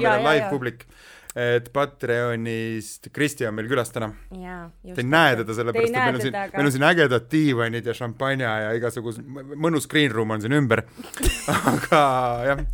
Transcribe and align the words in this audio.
meil 0.00 0.18
on 0.18 0.24
live 0.26 0.48
publik 0.50 0.86
et 1.34 1.66
Patreonist 1.74 3.08
Kristi 3.14 3.46
on 3.48 3.56
meil 3.56 3.66
külas 3.66 3.90
täna. 3.90 4.12
Te 4.30 5.02
ei 5.02 5.06
näe 5.06 5.34
teda 5.40 5.56
sellepärast, 5.58 5.90
et 5.90 5.98
meil 5.98 6.18
on 6.20 6.22
siin, 6.22 6.36
aga... 6.38 6.54
meil 6.54 6.68
on 6.70 6.74
siin 6.76 6.86
ägedad 6.86 7.26
diivanid 7.32 7.90
ja 7.90 7.96
šampanja 7.98 8.54
ja 8.68 8.70
igasugused, 8.78 9.26
mõnus 9.26 9.90
green 9.90 10.14
room 10.14 10.36
on 10.36 10.44
siin 10.44 10.54
ümber 10.54 10.84
aga 11.72 12.04
jah 12.46 12.64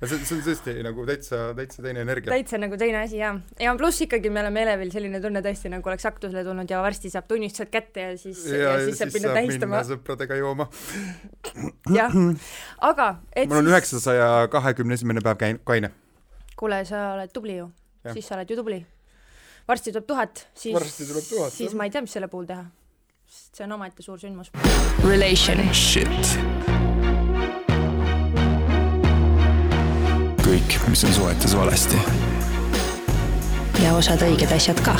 see, 0.00 0.18
see 0.24 0.36
on 0.36 0.42
tõesti 0.44 0.74
nagu 0.84 1.04
täitsa, 1.08 1.40
täitsa 1.56 1.82
teine 1.84 2.00
energia. 2.06 2.32
täitsa 2.32 2.60
nagu 2.60 2.76
teine 2.80 3.02
asi 3.04 3.18
jaa. 3.20 3.34
ja 3.60 3.74
pluss 3.76 4.00
ikkagi 4.06 4.32
me 4.32 4.40
oleme 4.40 4.62
Elevil 4.64 4.92
selline 4.94 5.20
tunne 5.20 5.42
tõesti 5.44 5.72
nagu 5.72 5.92
oleks 5.92 6.08
aktusele 6.08 6.44
tulnud 6.46 6.70
ja 6.72 6.80
varsti 6.84 7.12
saab 7.12 7.28
tunnistused 7.28 7.72
kätte 7.72 8.06
ja 8.06 8.14
siis, 8.20 8.40
ja, 8.48 8.62
ja 8.62 8.76
siis 8.86 9.00
saab 9.00 9.12
minna 9.16 9.34
tähistama. 9.36 9.82
sõpradega 9.90 10.40
jooma. 10.40 10.70
jah, 11.92 12.16
aga 12.92 13.10
mul 13.42 13.60
on 13.60 13.72
üheksasaja 13.74 14.30
kahekümne 14.52 14.96
esimene 14.96 15.24
päev 15.24 15.40
käin-, 15.42 15.60
kaine. 15.68 15.92
Kuule, 16.60 16.84
sa 16.84 17.14
oled 17.16 17.32
tubli 17.32 17.56
ju 17.56 17.70
siis 18.12 18.28
sa 18.28 18.34
oled 18.34 18.50
ju 18.50 18.56
tubli. 18.56 18.86
varsti 19.68 19.92
tuleb 19.92 20.06
tuhat, 20.06 20.48
siis, 20.54 20.76
siis 21.52 21.74
ma 21.74 21.84
ei 21.84 21.90
tea, 21.90 22.02
mis 22.02 22.12
selle 22.12 22.28
puhul 22.28 22.46
teha. 22.46 22.64
sest 23.26 23.60
see 23.60 23.64
on 23.64 23.72
omaette 23.72 24.02
suur 24.02 24.18
sündmus. 24.18 24.50
Relationship. 25.04 26.08
kõik, 30.40 30.78
mis 30.88 31.04
on 31.04 31.12
suhetes 31.14 31.56
valesti. 31.56 32.00
ja 33.84 33.94
osad 33.96 34.24
õiged 34.26 34.56
asjad 34.56 34.80
ka 34.84 34.96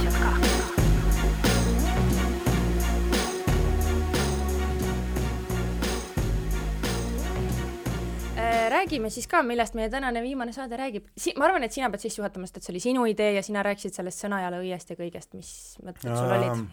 räägime 8.81 9.11
siis 9.11 9.29
ka, 9.31 9.43
millest 9.47 9.77
meie 9.79 9.91
tänane 9.93 10.23
viimane 10.25 10.53
saade 10.57 10.79
räägib. 10.81 11.09
Si-, 11.17 11.35
ma 11.39 11.49
arvan, 11.49 11.65
et 11.67 11.77
sina 11.77 11.91
pead 11.93 12.05
sisse 12.05 12.21
juhatama, 12.21 12.49
sest 12.49 12.61
et 12.61 12.67
see 12.67 12.75
oli 12.75 12.85
sinu 12.85 13.07
idee 13.11 13.35
ja 13.37 13.43
sina 13.47 13.65
rääkisid 13.67 13.97
sellest 13.97 14.25
sõnajala 14.25 14.61
õiest 14.63 14.95
ja 14.95 14.99
kõigest, 14.99 15.35
mis 15.39 15.51
mõtted 15.85 16.09
sul 16.11 16.39
olid? 16.39 16.69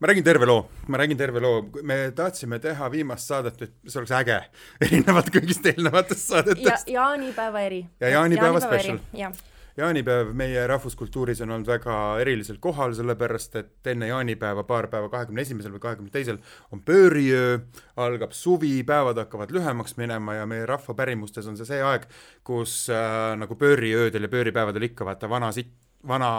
ma 0.00 0.08
räägin 0.08 0.24
terve 0.24 0.46
loo, 0.48 0.62
ma 0.88 0.96
räägin 0.96 1.18
terve 1.20 1.40
loo, 1.44 1.64
me 1.84 1.96
tahtsime 2.16 2.56
teha 2.58 2.86
viimast 2.92 3.28
saadet, 3.28 3.60
et 3.66 3.74
see 3.84 4.00
oleks 4.00 4.14
äge, 4.16 4.38
erinevalt 4.86 5.28
kõigist 5.34 5.66
eelnevatest 5.74 6.32
saadetest. 6.32 6.88
ja 6.88 7.00
jaanipäeva 7.02 7.64
eri. 7.68 7.82
ja 8.00 8.14
jaanipäeva 8.16 8.62
special. 8.64 9.00
jah 9.12 9.34
jaanipäev 9.80 10.30
meie 10.36 10.66
rahvuskultuuris 10.70 11.42
on 11.44 11.54
olnud 11.56 11.70
väga 11.70 11.96
eriliselt 12.22 12.60
kohal, 12.62 12.94
sellepärast 12.96 13.56
et 13.60 13.90
enne 13.92 14.10
jaanipäeva, 14.10 14.64
paar 14.68 14.90
päeva, 14.92 15.10
kahekümne 15.12 15.44
esimesel 15.44 15.74
või 15.74 15.84
kahekümne 15.84 16.14
teisel 16.14 16.40
on 16.70 16.84
pööriöö, 16.86 17.58
algab 18.00 18.34
suvi, 18.36 18.74
päevad 18.86 19.18
hakkavad 19.24 19.52
lühemaks 19.54 19.96
minema 20.00 20.38
ja 20.40 20.48
meie 20.50 20.66
rahva 20.68 20.96
pärimustes 20.96 21.48
on 21.50 21.58
see 21.58 21.68
see 21.68 21.82
aeg, 21.84 22.08
kus 22.46 22.82
äh, 22.94 23.36
nagu 23.40 23.58
pööriöödel 23.58 24.28
ja 24.28 24.32
pööripäevadel 24.32 24.90
ikka 24.90 25.08
vaata 25.08 25.30
vana 25.30 25.52
sitt 25.56 25.89
vana 26.08 26.30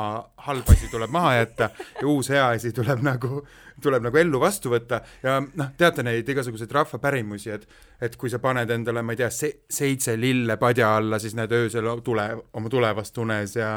halb 0.45 0.69
asi 0.73 0.89
tuleb 0.91 1.11
maha 1.13 1.35
jätta 1.35 1.69
ja 2.01 2.07
uus 2.07 2.29
hea 2.33 2.47
asi 2.55 2.71
tuleb 2.73 3.03
nagu, 3.05 3.41
tuleb 3.81 4.05
nagu 4.07 4.17
ellu 4.17 4.39
vastu 4.41 4.71
võtta. 4.73 5.01
Ja 5.23 5.39
noh, 5.41 5.73
teate 5.77 6.03
neid 6.05 6.29
igasuguseid 6.29 6.71
rahvapärimusi, 6.71 7.51
et 7.53 7.67
et 8.01 8.15
kui 8.17 8.31
sa 8.33 8.39
paned 8.41 8.69
endale, 8.73 9.03
ma 9.05 9.13
ei 9.13 9.19
tea 9.19 9.29
se, 9.29 9.51
seitse 9.69 10.15
lille 10.17 10.57
padja 10.57 10.95
alla, 10.97 11.19
siis 11.21 11.35
näed 11.37 11.51
öösel 11.53 11.89
tule, 12.01 12.25
oma 12.57 12.69
tulevast 12.69 13.17
unes 13.21 13.55
ja 13.59 13.75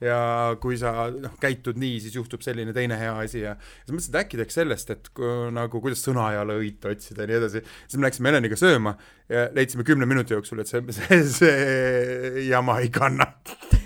ja 0.00 0.56
kui 0.60 0.76
sa 0.76 1.06
noh, 1.12 1.36
käitud 1.40 1.78
nii, 1.80 2.00
siis 2.04 2.16
juhtub 2.18 2.42
selline 2.44 2.74
teine 2.76 2.98
hea 3.00 3.14
asi 3.22 3.40
ja 3.40 3.54
siis 3.56 3.94
mõtlesin, 3.94 4.12
et 4.12 4.18
äkki 4.20 4.40
teeks 4.40 4.58
sellest, 4.58 4.92
et 4.92 5.08
kui, 5.16 5.30
nagu 5.56 5.80
kuidas 5.80 6.04
sõnajala 6.04 6.58
õita 6.60 6.92
otsida 6.92 7.24
ja 7.24 7.30
nii 7.30 7.38
edasi, 7.38 7.62
siis 7.86 7.96
me 8.00 8.08
läksime 8.08 8.32
Heleniga 8.32 8.60
sööma 8.60 8.92
ja 9.32 9.46
leidsime 9.56 9.86
kümne 9.88 10.08
minuti 10.08 10.36
jooksul, 10.36 10.60
et 10.60 10.68
see, 10.68 10.84
see, 10.98 11.22
see 11.32 12.46
jama 12.50 12.76
ei 12.84 12.92
kanna 12.92 13.30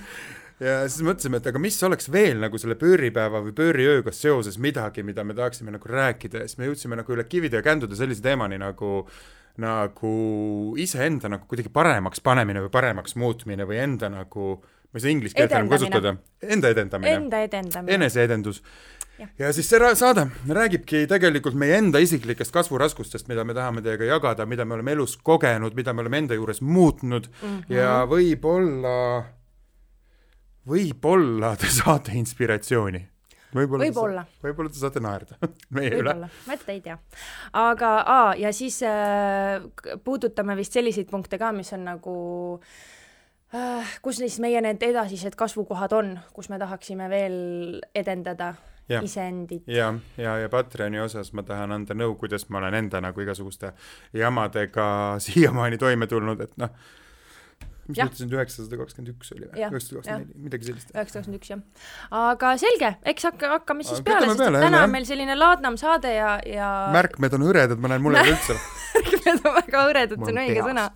ja 0.61 0.77
siis 0.89 1.03
mõtlesime, 1.06 1.41
et 1.41 1.50
aga 1.50 1.62
mis 1.62 1.78
oleks 1.86 2.11
veel 2.12 2.41
nagu 2.42 2.61
selle 2.61 2.77
pööripäeva 2.80 3.42
või 3.44 3.55
pööriööga 3.56 4.12
seoses 4.14 4.58
midagi, 4.61 5.05
mida 5.06 5.25
me 5.25 5.36
tahaksime 5.36 5.72
nagu 5.75 5.89
rääkida 5.89 6.42
ja 6.42 6.48
siis 6.48 6.61
me 6.61 6.69
jõudsime 6.69 7.01
nagu 7.01 7.17
üle 7.17 7.24
kivide 7.29 7.61
ja 7.61 7.67
kändude 7.67 7.98
sellise 7.98 8.24
teemani 8.24 8.61
nagu 8.61 9.07
nagu 9.61 10.12
iseenda 10.80 11.29
nagu 11.33 11.48
kuidagi 11.48 11.73
paremaks 11.73 12.23
panemine 12.24 12.62
või 12.64 12.73
paremaks 12.73 13.17
muutmine 13.18 13.67
või 13.68 13.80
enda 13.83 14.08
nagu, 14.12 14.55
ma 14.61 15.01
ei 15.01 15.05
saa 15.05 15.12
inglise 15.12 15.36
keelt 15.36 15.57
enam 15.57 15.68
kasutada, 15.73 16.14
enda 16.40 16.70
edendamine. 16.73 17.17
Enda 17.18 17.42
edendamine. 17.48 17.96
eneseedendus. 17.98 18.63
Ja. 19.20 19.27
ja 19.42 19.51
siis 19.52 19.68
see 19.68 19.90
saade 20.01 20.29
räägibki 20.48 21.02
tegelikult 21.11 21.58
meie 21.61 21.77
enda 21.77 22.01
isiklikest 22.01 22.55
kasvuraskustest, 22.55 23.29
mida 23.29 23.45
me 23.45 23.57
tahame 23.57 23.83
teiega 23.84 24.08
jagada, 24.08 24.46
mida 24.48 24.64
me 24.64 24.79
oleme 24.79 24.95
elus 24.96 25.18
kogenud, 25.20 25.77
mida 25.77 25.92
me 25.92 26.01
oleme 26.07 26.23
enda 26.24 26.39
juures 26.39 26.63
muutnud 26.64 27.29
mm 27.29 27.48
-hmm. 27.48 27.74
ja 27.74 28.07
võib-olla 28.08 28.96
võib-olla 30.68 31.54
te 31.60 31.70
saate 31.72 32.12
inspiratsiooni 32.18 33.00
võib-olla 33.54 33.86
võib-olla 33.86 34.24
võib-olla 34.44 34.72
te 34.72 34.80
saate 34.80 35.02
naerda 35.02 35.38
meie 35.76 36.00
üle. 36.00 36.14
ma 36.20 36.56
ette 36.56 36.74
ei 36.74 36.80
tea. 36.84 36.96
aga 37.56 37.92
aa, 38.04 38.30
ja 38.38 38.52
siis 38.56 38.80
äh, 38.86 39.60
puudutame 40.04 40.56
vist 40.58 40.76
selliseid 40.76 41.10
punkte 41.10 41.40
ka, 41.40 41.52
mis 41.56 41.72
on 41.76 41.86
nagu 41.88 42.16
äh, 43.54 43.96
kus 44.02 44.20
siis 44.22 44.40
meie 44.42 44.62
need 44.64 44.82
edasised 44.90 45.38
kasvukohad 45.38 45.96
on, 45.96 46.18
kus 46.36 46.50
me 46.52 46.60
tahaksime 46.62 47.10
veel 47.12 47.80
edendada 47.94 48.54
iseendid. 48.90 49.66
ja, 49.70 49.92
ja, 50.18 50.36
ja 50.42 50.48
Patreoni 50.50 51.00
osas 51.00 51.32
ma 51.32 51.44
tahan 51.46 51.72
anda 51.78 51.94
nõu, 51.94 52.16
kuidas 52.18 52.48
ma 52.50 52.58
olen 52.62 52.74
enda 52.84 53.02
nagu 53.02 53.22
igasuguste 53.22 53.72
jamadega 54.12 54.86
siiamaani 55.27 55.78
toime 55.78 56.10
tulnud, 56.10 56.46
et 56.46 56.56
noh 56.60 56.74
mis 57.92 58.01
ma 58.01 58.08
ütlesin, 58.11 58.33
üheksasada 58.34 58.80
kakskümmend 58.80 59.12
üks 59.14 59.33
oli 59.34 59.46
või? 59.46 59.62
üheksasada 59.67 60.01
kakskümmend 60.01 60.27
neli, 60.30 60.45
midagi 60.46 60.68
sellist. 60.70 60.92
üheksasada 60.95 61.20
kakskümmend 61.20 61.40
üks, 61.40 61.52
jah. 61.52 61.86
aga 62.20 62.52
selge, 62.62 62.92
eks 63.14 63.28
hakka, 63.30 63.55
hakkame 63.56 63.86
siis 63.86 64.02
peale, 64.06 64.28
sest 64.30 64.45
peale, 64.45 64.62
täna 64.67 64.84
on 64.86 64.95
meil 64.95 65.08
selline 65.08 65.39
laadnam 65.39 65.78
saade 65.80 66.12
ja, 66.14 66.34
ja 66.46 66.70
märkmed 66.95 67.39
on 67.39 67.46
hõredad, 67.48 67.83
ma 67.83 67.92
näen, 67.92 68.05
mul 68.05 68.18
ei 68.18 68.28
ole 68.28 68.36
üldse 68.36 68.58
märkmed 68.96 69.46
on 69.46 69.56
väga 69.61 69.84
hõredad, 69.86 70.18
see 70.24 70.34
on 70.34 70.42
õige 70.45 70.67
sõna. 70.67 70.86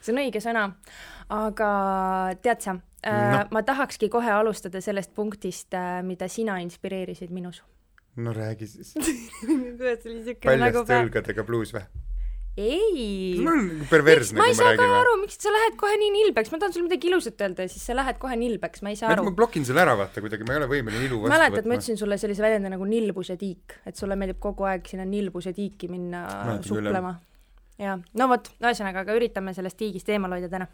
see 0.00 0.14
on 0.14 0.22
õige 0.24 0.42
sõna. 0.44 0.66
aga 1.36 1.70
tead 2.42 2.62
sa 2.62 2.76
äh, 2.76 3.30
no., 3.32 3.44
ma 3.54 3.62
tahakski 3.66 4.10
kohe 4.12 4.30
alustada 4.32 4.82
sellest 4.84 5.14
punktist, 5.14 5.74
äh, 5.74 6.02
mida 6.06 6.28
sina 6.32 6.60
inspireerisid 6.64 7.32
minus. 7.34 7.62
no 8.16 8.32
räägi 8.36 8.68
siis 8.70 8.94
paljaste 10.44 10.58
nagu 10.62 10.84
õlgadega 10.86 11.46
bluus 11.46 11.74
või? 11.76 11.84
Ei. 12.56 13.36
mul 13.40 13.52
on 13.52 13.66
nagu 13.68 13.88
perversne, 13.90 14.38
kui 14.38 14.42
ma 14.42 14.46
räägin. 14.46 14.60
ma 14.62 14.72
ei 14.72 14.78
saa 14.78 14.78
ka 14.80 15.00
aru, 15.02 15.14
miks 15.20 15.38
sa 15.42 15.52
lähed 15.52 15.76
kohe 15.80 15.98
nii 16.00 16.12
nilbeks, 16.14 16.52
ma 16.52 16.60
tahan 16.62 16.74
sulle 16.74 16.86
midagi 16.88 17.10
ilusat 17.10 17.44
öelda 17.44 17.66
ja 17.66 17.72
siis 17.72 17.84
sa 17.90 17.96
lähed 17.98 18.20
kohe 18.22 18.38
nilbeks, 18.40 18.82
ma 18.86 18.92
ei 18.94 18.98
saa 19.00 19.12
aru. 19.12 19.26
ma 19.28 19.34
blokin 19.40 19.66
selle 19.68 19.84
ära, 19.84 19.96
vaata 19.98 20.24
kuidagi, 20.24 20.46
ma 20.48 20.56
ei 20.56 20.62
ole 20.62 20.70
võimeline 20.72 21.08
ilu 21.08 21.20
vastu 21.24 21.34
mäletad, 21.34 21.58
võtma. 21.60 21.74
ma 21.74 21.78
ütlesin 21.80 22.00
sulle 22.00 22.18
sellise 22.22 22.46
väljendi 22.46 22.72
nagu 22.72 22.88
nilbuse 22.88 23.36
tiik, 23.40 23.76
et 23.86 24.00
sulle 24.00 24.16
meeldib 24.16 24.40
kogu 24.42 24.68
aeg 24.70 24.88
sinna 24.88 25.04
nilbuse 25.08 25.52
tiiki 25.56 25.90
minna 25.92 26.24
Mäletan 26.32 26.66
suplema. 26.70 27.12
jah, 27.82 28.00
no 28.16 28.32
vot, 28.32 28.50
ühesõnaga, 28.62 29.04
aga 29.04 29.20
üritame 29.20 29.54
sellest 29.56 29.78
tiigist 29.80 30.08
eemal 30.08 30.38
hoida 30.38 30.50
täna 30.52 30.70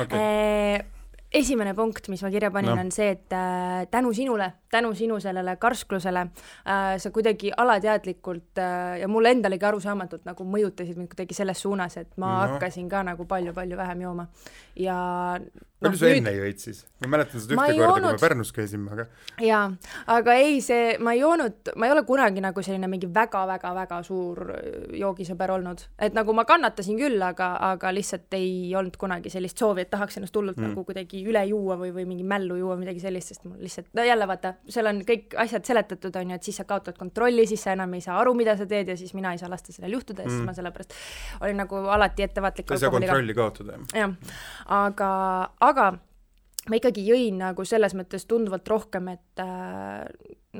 okay. 0.00 0.18
E 0.18 1.01
esimene 1.32 1.74
punkt, 1.74 2.08
mis 2.12 2.22
ma 2.24 2.30
kirja 2.32 2.50
panin 2.52 2.74
no., 2.74 2.80
on 2.84 2.90
see, 2.94 3.08
et 3.16 3.34
äh, 3.36 3.86
tänu 3.90 4.12
sinule, 4.16 4.50
tänu 4.70 4.92
sinu 4.94 5.18
sellele 5.20 5.56
karsklusele 5.60 6.26
äh, 6.26 6.96
sa 7.00 7.10
kuidagi 7.10 7.52
alateadlikult 7.56 8.60
äh, 8.60 9.00
ja 9.00 9.08
mulle 9.08 9.32
endalegi 9.32 9.66
arusaamatult 9.68 10.26
nagu 10.28 10.46
mõjutasid 10.48 10.98
mind 10.98 11.12
kuidagi 11.14 11.36
selles 11.36 11.62
suunas, 11.64 11.96
et 12.00 12.12
ma 12.20 12.32
no. 12.32 12.40
hakkasin 12.54 12.88
ka 12.92 13.02
nagu 13.06 13.26
palju-palju 13.28 13.78
vähem 13.80 14.06
jooma. 14.06 14.28
ja 14.76 14.96
palju 15.82 15.96
no, 15.96 16.00
sa 16.00 16.08
nüüd... 16.10 16.20
enne 16.22 16.34
jõid 16.36 16.62
siis? 16.62 16.82
ma 17.02 17.10
mäletan 17.16 17.42
seda 17.42 17.56
ühte 17.56 17.66
korda 17.66 17.78
joonud..., 17.78 18.06
kui 18.06 18.16
me 18.16 18.22
Pärnus 18.22 18.52
käisime, 18.54 18.92
aga 18.94 19.06
jaa, 19.42 19.64
aga 20.14 20.36
ei, 20.38 20.60
see, 20.64 20.96
ma 21.02 21.14
ei 21.16 21.22
joonud, 21.22 21.72
ma 21.76 21.88
ei 21.88 21.94
ole 21.94 22.04
kunagi 22.08 22.44
nagu 22.44 22.64
selline 22.64 22.90
mingi 22.90 23.08
väga-väga-väga 23.12 23.98
suur 24.06 24.40
joogisõber 24.98 25.54
olnud. 25.56 25.84
et 25.98 26.16
nagu 26.16 26.34
ma 26.36 26.44
kannatasin 26.48 26.98
küll, 27.00 27.18
aga, 27.26 27.52
aga 27.72 27.92
lihtsalt 27.94 28.38
ei 28.38 28.72
olnud 28.78 28.96
kunagi 29.00 29.32
sellist 29.32 29.58
soovi, 29.58 29.84
et 29.84 29.90
tahaks 29.92 30.20
ennast 30.20 30.36
hullult 30.38 30.60
mm. 30.60 30.72
nagu 30.72 30.86
kuidagi 30.88 31.24
üle 31.28 31.44
juua 31.50 31.78
või, 31.80 31.92
või 31.96 32.06
mingi 32.12 32.26
mällu 32.28 32.58
juua, 32.60 32.76
midagi 32.80 33.02
sellist, 33.02 33.34
sest 33.34 33.46
mul 33.48 33.58
lihtsalt, 33.62 33.90
no 33.98 34.06
jälle 34.06 34.28
vaata, 34.30 34.54
seal 34.70 34.90
on 34.92 35.02
kõik 35.08 35.36
asjad 35.42 35.66
seletatud, 35.66 36.14
on 36.20 36.34
ju, 36.34 36.40
et 36.40 36.50
siis 36.50 36.60
sa 36.60 36.66
kaotad 36.68 36.98
kontrolli, 36.98 37.46
siis 37.50 37.64
sa 37.66 37.74
enam 37.76 37.98
ei 37.98 38.04
saa 38.04 38.20
aru, 38.20 38.34
mida 38.38 38.56
sa 38.58 38.68
teed 38.68 38.92
ja 38.92 38.98
siis 38.98 39.14
mina 39.18 39.34
ei 39.34 39.42
saa 39.42 39.50
lasta 39.52 39.74
sellel 39.74 39.98
juhtuda 39.98 40.24
ja 40.24 40.30
mm. 40.30 40.36
siis 40.36 40.46
ma 40.46 40.56
sellepärast 40.56 40.96
olin 41.42 41.62
nagu 41.64 41.82
alati 41.96 42.26
ettevaatlik. 42.28 42.68
sa 42.70 42.78
ei 42.78 42.84
saa 42.84 42.94
kontrolli 42.94 43.34
kaotada, 43.36 43.78
jah? 43.78 44.02
jah, 44.04 44.36
aga, 44.82 45.10
aga 45.60 45.71
ma 45.76 46.78
ikkagi 46.78 47.04
jõin 47.08 47.40
nagu 47.42 47.66
selles 47.68 47.96
mõttes 47.98 48.26
tunduvalt 48.30 48.68
rohkem, 48.70 49.10
et 49.14 49.42
äh, 49.42 50.04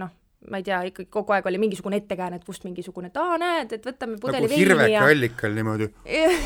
noh, 0.01 0.11
ma 0.51 0.59
ei 0.59 0.67
tea, 0.67 0.81
ikkagi 0.91 1.11
kogu 1.13 1.37
aeg 1.37 1.47
oli 1.47 1.61
mingisugune 1.63 2.01
ettekääne, 2.03 2.41
et 2.41 2.47
kust 2.47 2.67
mingisugune, 2.67 3.13
et 3.13 3.21
aa, 3.21 3.39
näed, 3.41 3.77
et 3.77 3.87
võtame 3.87 4.19
pudeli 4.23 4.49
nagu 4.49 4.59
hirveke 4.59 4.97
ja... 4.97 5.07
allikal 5.07 5.55
niimoodi 5.55 5.89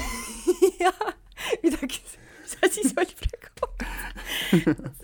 jah, 0.85 1.03
midagi, 1.65 2.03
mis 2.43 2.57
asi 2.69 2.85
see 2.85 3.01
oli 3.01 3.17
praegu 3.23 3.47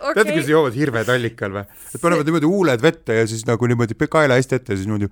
okay. 0.00 0.14
teate, 0.14 0.32
kuidas 0.32 0.50
joovad 0.50 0.76
hirved 0.78 1.12
allikal 1.12 1.58
või? 1.58 1.64
et 1.92 2.02
panevad 2.02 2.28
niimoodi 2.28 2.50
huuled 2.50 2.84
vette 2.84 3.20
ja 3.20 3.28
siis 3.30 3.44
nagu 3.48 3.68
niimoodi 3.68 3.98
kaela 4.08 4.38
hästi 4.38 4.58
ette 4.58 4.74
ja 4.74 4.80
siis 4.80 4.88
niimoodi 4.88 5.10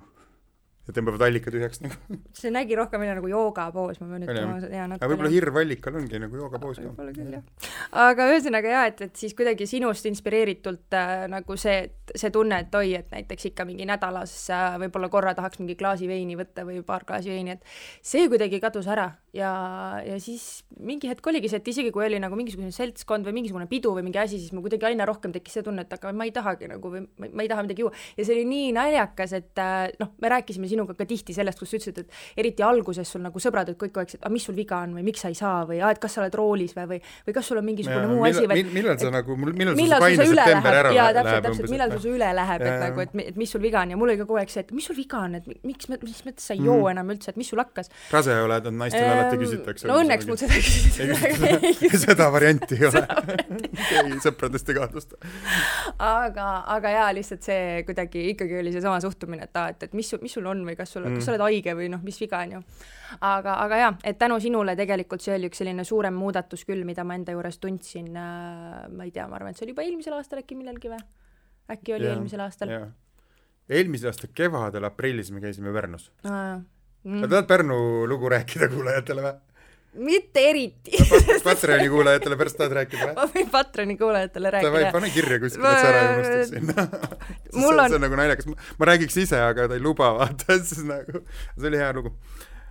ja 0.87 0.95
tõmbavad 0.95 1.25
allika 1.27 1.51
tühjaks 1.51 1.81
nagu. 1.83 2.17
see 2.37 2.51
nägi 2.53 2.77
rohkem 2.79 3.01
välja 3.03 3.17
nagu 3.17 3.29
joogapoos, 3.31 3.99
ma 4.01 4.07
pean 4.13 4.25
ütlema 4.27 4.57
jaa 4.63 4.87
natuke. 4.87 5.03
aga 5.03 5.11
võib-olla 5.11 5.31
hirv 5.33 5.59
allikal 5.61 5.99
ongi 5.99 6.21
nagu 6.23 6.39
joogapoos 6.41 6.79
võib-olla 6.81 7.15
küll, 7.15 7.35
jah. 7.35 7.71
aga 8.05 8.29
ühesõnaga 8.31 8.73
jaa, 8.73 8.85
et, 8.91 9.03
et 9.09 9.21
siis 9.23 9.35
kuidagi 9.37 9.67
sinust 9.69 10.07
inspireeritult 10.09 10.97
äh, 10.97 11.27
nagu 11.31 11.59
see, 11.59 11.81
see 12.13 12.31
tunne, 12.33 12.61
et 12.65 12.79
oi, 12.79 12.93
et 13.01 13.11
näiteks 13.13 13.51
ikka 13.51 13.67
mingi 13.67 13.87
nädalas 13.89 14.35
äh, 14.55 14.79
võib-olla 14.85 15.11
korra 15.11 15.35
tahaks 15.37 15.59
mingi 15.63 15.75
klaasi 15.79 16.07
veini 16.09 16.39
võtta 16.39 16.65
või 16.67 16.79
paar 16.87 17.07
klaasi 17.07 17.33
veini, 17.35 17.57
et 17.57 17.67
see 18.05 18.29
kuidagi 18.31 18.61
kadus 18.63 18.87
ära 18.91 19.11
ja, 19.37 19.51
ja 20.05 20.17
siis 20.23 20.63
mingi 20.79 21.09
hetk 21.09 21.25
oligi 21.29 21.51
see, 21.51 21.59
et 21.61 21.69
isegi 21.71 21.91
kui 21.95 22.05
oli 22.05 22.19
nagu 22.21 22.37
mingisugune 22.39 22.71
seltskond 22.75 23.27
või 23.27 23.35
mingisugune 23.39 23.67
pidu 23.69 23.93
või 23.95 24.05
mingi 24.07 24.21
asi, 24.21 24.39
siis 24.41 24.53
mul 24.55 24.65
kuidagi 24.65 24.89
aina 24.89 25.07
rohkem 25.09 25.33
tekkis 25.35 25.59
see 25.59 25.65
tunne, 25.65 25.83
et 25.85 25.93
aga 25.93 26.13
ma 26.15 26.27
ei 26.27 26.33
tahagi 26.35 26.69
nagu 26.71 26.91
või 26.93 27.03
ma, 27.05 27.29
ma 27.29 27.45
ei 27.45 27.51
taha 27.51 27.65
midagi 27.67 27.83
juua. 27.83 27.93
ja 28.17 28.25
see 28.25 28.37
oli 28.37 28.47
nii 28.49 28.71
naljakas, 28.77 29.35
et 29.37 29.63
äh, 29.63 29.91
noh, 30.01 30.13
me 30.23 30.31
rääkisime 30.33 30.69
sinuga 30.77 30.97
ka 30.97 31.09
tihti 31.09 31.33
sellest, 31.33 31.59
kus 31.59 31.73
sa 31.73 31.79
ütlesid, 31.81 32.05
et 32.05 32.43
eriti 32.43 32.65
alguses 32.65 33.09
sul 33.09 33.23
nagu 33.25 33.41
sõbrad 33.41 33.71
olid 33.71 33.79
kõik 33.81 33.97
et 34.03 34.21
aga 34.21 34.31
mis 34.33 34.45
sul 34.45 34.55
viga 34.57 34.81
on 34.85 34.95
või 34.97 35.05
miks 35.07 35.23
sa 35.23 35.31
ei 35.31 35.37
saa 35.37 35.63
või 35.67 35.79
aa, 35.81 35.91
et 35.95 36.01
kas 36.01 36.17
sa 36.17 36.23
oled 36.23 36.35
roolis 36.37 36.75
või, 36.77 36.85
või, 36.91 36.99
või 37.27 37.35
kas 37.37 37.49
sul 37.49 37.59
on 37.61 37.65
mingisugune 37.67 38.03
ja, 38.05 38.09
muu 38.11 38.21
millal, 38.21 38.37
asi 38.37 38.49
või 38.51 38.75
millal 38.75 38.99
sa 39.01 39.11
nagu, 39.13 39.37
millal 39.47 39.77
sul 39.77 39.95
kaine 40.03 40.27
september 40.31 40.79
ära 40.81 40.93
jaa, 40.95 41.07
täpselt, 41.17 41.47
täpselt, 41.47 41.71
millal 41.73 41.93
sul 41.95 42.03
see 42.05 42.13
üle 42.17 42.29
läheb, 42.37 42.65
et 42.67 42.79
nagu, 42.83 43.03
et, 43.05 43.15
et 43.33 43.39
mis 43.39 43.53
sul 43.53 43.63
viga 43.63 43.83
on 43.83 43.93
ja 43.93 43.99
mul 43.99 44.11
oli 44.11 44.19
ka 44.21 44.27
kogu 44.27 44.41
aeg 44.41 44.53
see, 44.53 44.65
et 44.65 44.73
mis 44.77 44.87
sul 44.89 44.97
viga 44.97 45.23
on, 45.25 45.37
et 45.39 45.49
miks, 45.67 45.89
mis 45.91 46.21
mõttes 46.27 46.49
sa 46.49 46.55
ei 46.55 46.63
joo 46.63 46.79
mm. 46.79 46.91
enam 46.93 47.13
üldse, 47.15 47.33
et 47.33 47.39
mis 47.39 47.51
sul 47.51 47.61
hakkas. 47.61 47.91
rase 48.13 48.37
oled, 48.43 48.69
on 48.71 48.79
naistele 48.83 49.13
alati 49.13 49.41
küsitakse. 49.41 49.89
no 49.89 49.99
õnneks 50.03 50.29
mul 50.29 50.39
seda 50.41 50.61
küsitakse. 50.61 52.01
seda 52.05 52.29
varianti 52.33 52.79
ei 52.79 52.89
ole. 52.91 53.03
ei, 54.03 54.19
sõpradest 54.23 54.71
ei 54.71 54.79
kahtlusta. 54.79 55.19
aga, 55.97 56.49
aga 56.77 56.95
jaa, 56.97 57.09
lihtsalt 57.17 57.47
see 57.47 57.83
kuidagi 57.87 58.29
ikkagi 58.33 58.59
oli 58.61 58.75
seesama 58.75 58.99
suhtumine, 59.03 59.47
et 59.47 59.59
aa, 59.59 59.73
et, 59.73 59.87
et 59.89 59.97
mis, 59.97 60.13
mis 60.21 60.37
sul 60.37 60.47
on 60.49 60.63
või 60.67 60.77
kas 60.79 60.93
sul 60.95 61.05
mm., 61.05 61.17
kas 61.17 61.27
sa 61.27 61.33
oled 61.33 61.45
haige 61.47 61.75
või 61.77 61.89
noh, 61.93 62.03
mis 62.05 62.19
viga 62.21 62.41
on 62.45 62.57
ju. 62.57 62.61
aga, 63.19 63.57
aga 63.63 63.81
jaa, 63.81 63.93
et 64.11 64.19
tänu 64.19 64.39
sinule 64.43 64.75
tegelikult 64.79 65.23
see 65.23 65.35
oli 65.37 65.49
üks 65.51 65.63
selline 65.63 65.85
suurem 65.87 66.15
muudatus 66.17 66.65
küll, 66.67 66.85
mida 66.87 67.05
ma 67.07 67.17
enda 67.17 67.35
juures 67.35 67.59
tundsin 67.63 68.11
äh,, 68.13 68.85
ma 68.91 69.07
ei 69.07 69.13
tea, 69.15 69.27
ma 69.27 69.39
arvan, 69.39 69.55
et 69.55 69.59
see 69.59 69.67
oli 69.67 69.75
juba 69.75 69.87
eelmisel 69.87 70.17
aastal 70.19 70.43
äkki 70.43 70.59
millalgi 70.59 70.93
või? 70.93 71.03
äkki 71.73 71.97
oli 71.97 72.07
ja, 72.07 72.15
eelmisel 72.15 72.43
aastal? 72.45 72.73
eelmise 73.69 74.11
aasta 74.11 74.29
kevadel, 74.31 74.87
aprillis 74.87 75.31
me 75.35 75.43
käisime 75.43 75.73
Pärnus. 75.75 76.11
Mm. 76.23 77.23
tahad 77.27 77.47
Pärnu 77.47 77.77
lugu 78.07 78.29
rääkida 78.31 78.69
kuulajatele 78.71 79.25
või? 79.25 79.35
Mitte 79.93 80.43
eriti 80.49 80.91
Patroni 81.43 81.89
kuulajatele 81.89 82.37
pärast 82.37 82.57
tahad 82.59 82.75
rääkida 82.77 83.05
või? 83.07 83.13
ma 83.17 83.27
võin 83.33 83.49
Patroni 83.51 83.97
kuulajatele 83.97 84.51
rääkida. 84.53 84.71
Davai, 84.71 84.91
pane 84.93 85.09
kirja 85.13 85.39
kuskile, 85.41 85.71
et 85.71 85.79
sa 85.79 85.91
ära 85.91 86.01
ei 86.01 86.17
unustaks 86.17 86.51
sinna 86.53 86.75
on 86.83 87.89
see 87.89 87.99
on 87.99 88.05
nagu 88.05 88.19
naljakas, 88.19 88.49
ma 88.51 88.89
räägiks 88.91 89.17
ise, 89.23 89.39
aga 89.41 89.67
ta 89.71 89.77
ei 89.77 89.83
luba, 89.83 90.11
vaata, 90.19 90.59
siis 90.59 90.83
nagu, 90.87 91.23
see 91.55 91.71
oli 91.71 91.81
hea 91.81 91.89
lugu 91.97 92.13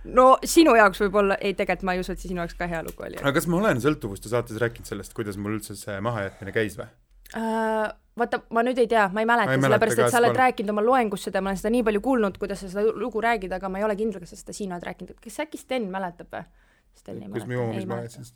no 0.07 0.27
sinu 0.47 0.75
jaoks 0.77 1.01
võib-olla, 1.03 1.39
ei 1.41 1.55
tegelikult 1.57 1.87
ma 1.89 1.97
ei 1.97 2.03
usu, 2.03 2.15
et 2.15 2.21
see 2.23 2.31
sinu 2.31 2.43
jaoks 2.43 2.57
ka 2.59 2.69
hea 2.71 2.83
lugu 2.85 3.07
oli. 3.09 3.19
aga 3.19 3.33
kas 3.39 3.49
ma 3.51 3.59
olen 3.59 3.81
sõltuvuste 3.83 4.31
saates 4.31 4.59
rääkinud 4.61 4.89
sellest, 4.89 5.15
kuidas 5.17 5.39
mul 5.41 5.57
üldse 5.57 5.75
see 5.79 5.97
mahajätmine 6.03 6.55
käis 6.55 6.77
või 6.79 6.87
uh,? 7.35 7.89
vaata, 8.17 8.39
ma 8.55 8.63
nüüd 8.65 8.79
ei 8.81 8.87
tea, 8.89 9.09
ma 9.13 9.21
ei 9.21 9.27
mäleta, 9.29 9.57
sellepärast 9.61 9.99
et 10.01 10.13
sa 10.13 10.21
oled 10.21 10.37
rääkinud 10.37 10.73
oma 10.73 10.81
loengus 10.85 11.27
seda, 11.27 11.41
ma 11.43 11.51
olen 11.51 11.59
seda 11.59 11.73
nii 11.75 11.83
palju 11.85 11.99
kuulnud, 12.07 12.39
kuidas 12.41 12.63
sa 12.63 12.71
seda 12.71 12.95
lugu 12.97 13.21
räägid, 13.21 13.51
aga 13.53 13.69
ma 13.69 13.81
ei 13.81 13.85
ole 13.85 13.97
kindel, 13.99 14.23
kas 14.23 14.33
sa 14.33 14.39
seda 14.39 14.55
siin 14.57 14.73
oled 14.73 14.87
rääkinud, 14.87 15.19
kas 15.21 15.37
äkki 15.43 15.59
Sten 15.61 15.85
mäletab 15.93 16.31
või? 16.33 16.47
Sten 16.97 17.15
ei 17.15 17.19
mäleta. 17.19 17.31
kuidas 17.33 17.47
ma 17.47 17.53
joomismaha 17.53 18.01
jätsin? 18.07 18.29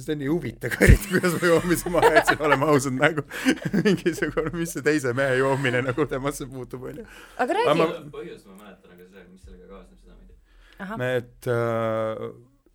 Sten 0.00 0.22
ei 0.24 0.30
huvita 0.32 0.70
ka 0.72 0.84
eriti, 0.84 1.10
kuidas 1.14 1.36
ma 1.40 1.50
joomismaha 1.52 2.12
jätsin, 2.16 2.40
oleme 2.48 2.70
ausad, 2.72 2.96
nagu 2.98 3.26
mingisugune, 3.84 4.54
mis 4.56 4.72
see 4.74 4.86
teise 4.86 5.12
mehe 5.16 5.36
joomine 5.42 5.84
nagu 5.86 6.06
temasse 6.10 6.48
puutub, 6.50 6.88
onju. 6.90 7.04
aga 7.44 7.60
räägi. 7.60 7.86
Põhjus 8.16 8.48
ma 8.48 8.56
mäletan, 8.64 8.96
aga 8.96 9.06
see, 9.10 9.28
mis 9.28 9.46
sellega 9.46 9.70
kaasneb, 9.70 10.00
seda 10.00 10.98
ma 10.98 11.12
ei 11.12 11.20
tea. 11.20 11.22
et 11.22 11.52
äh, 11.54 12.26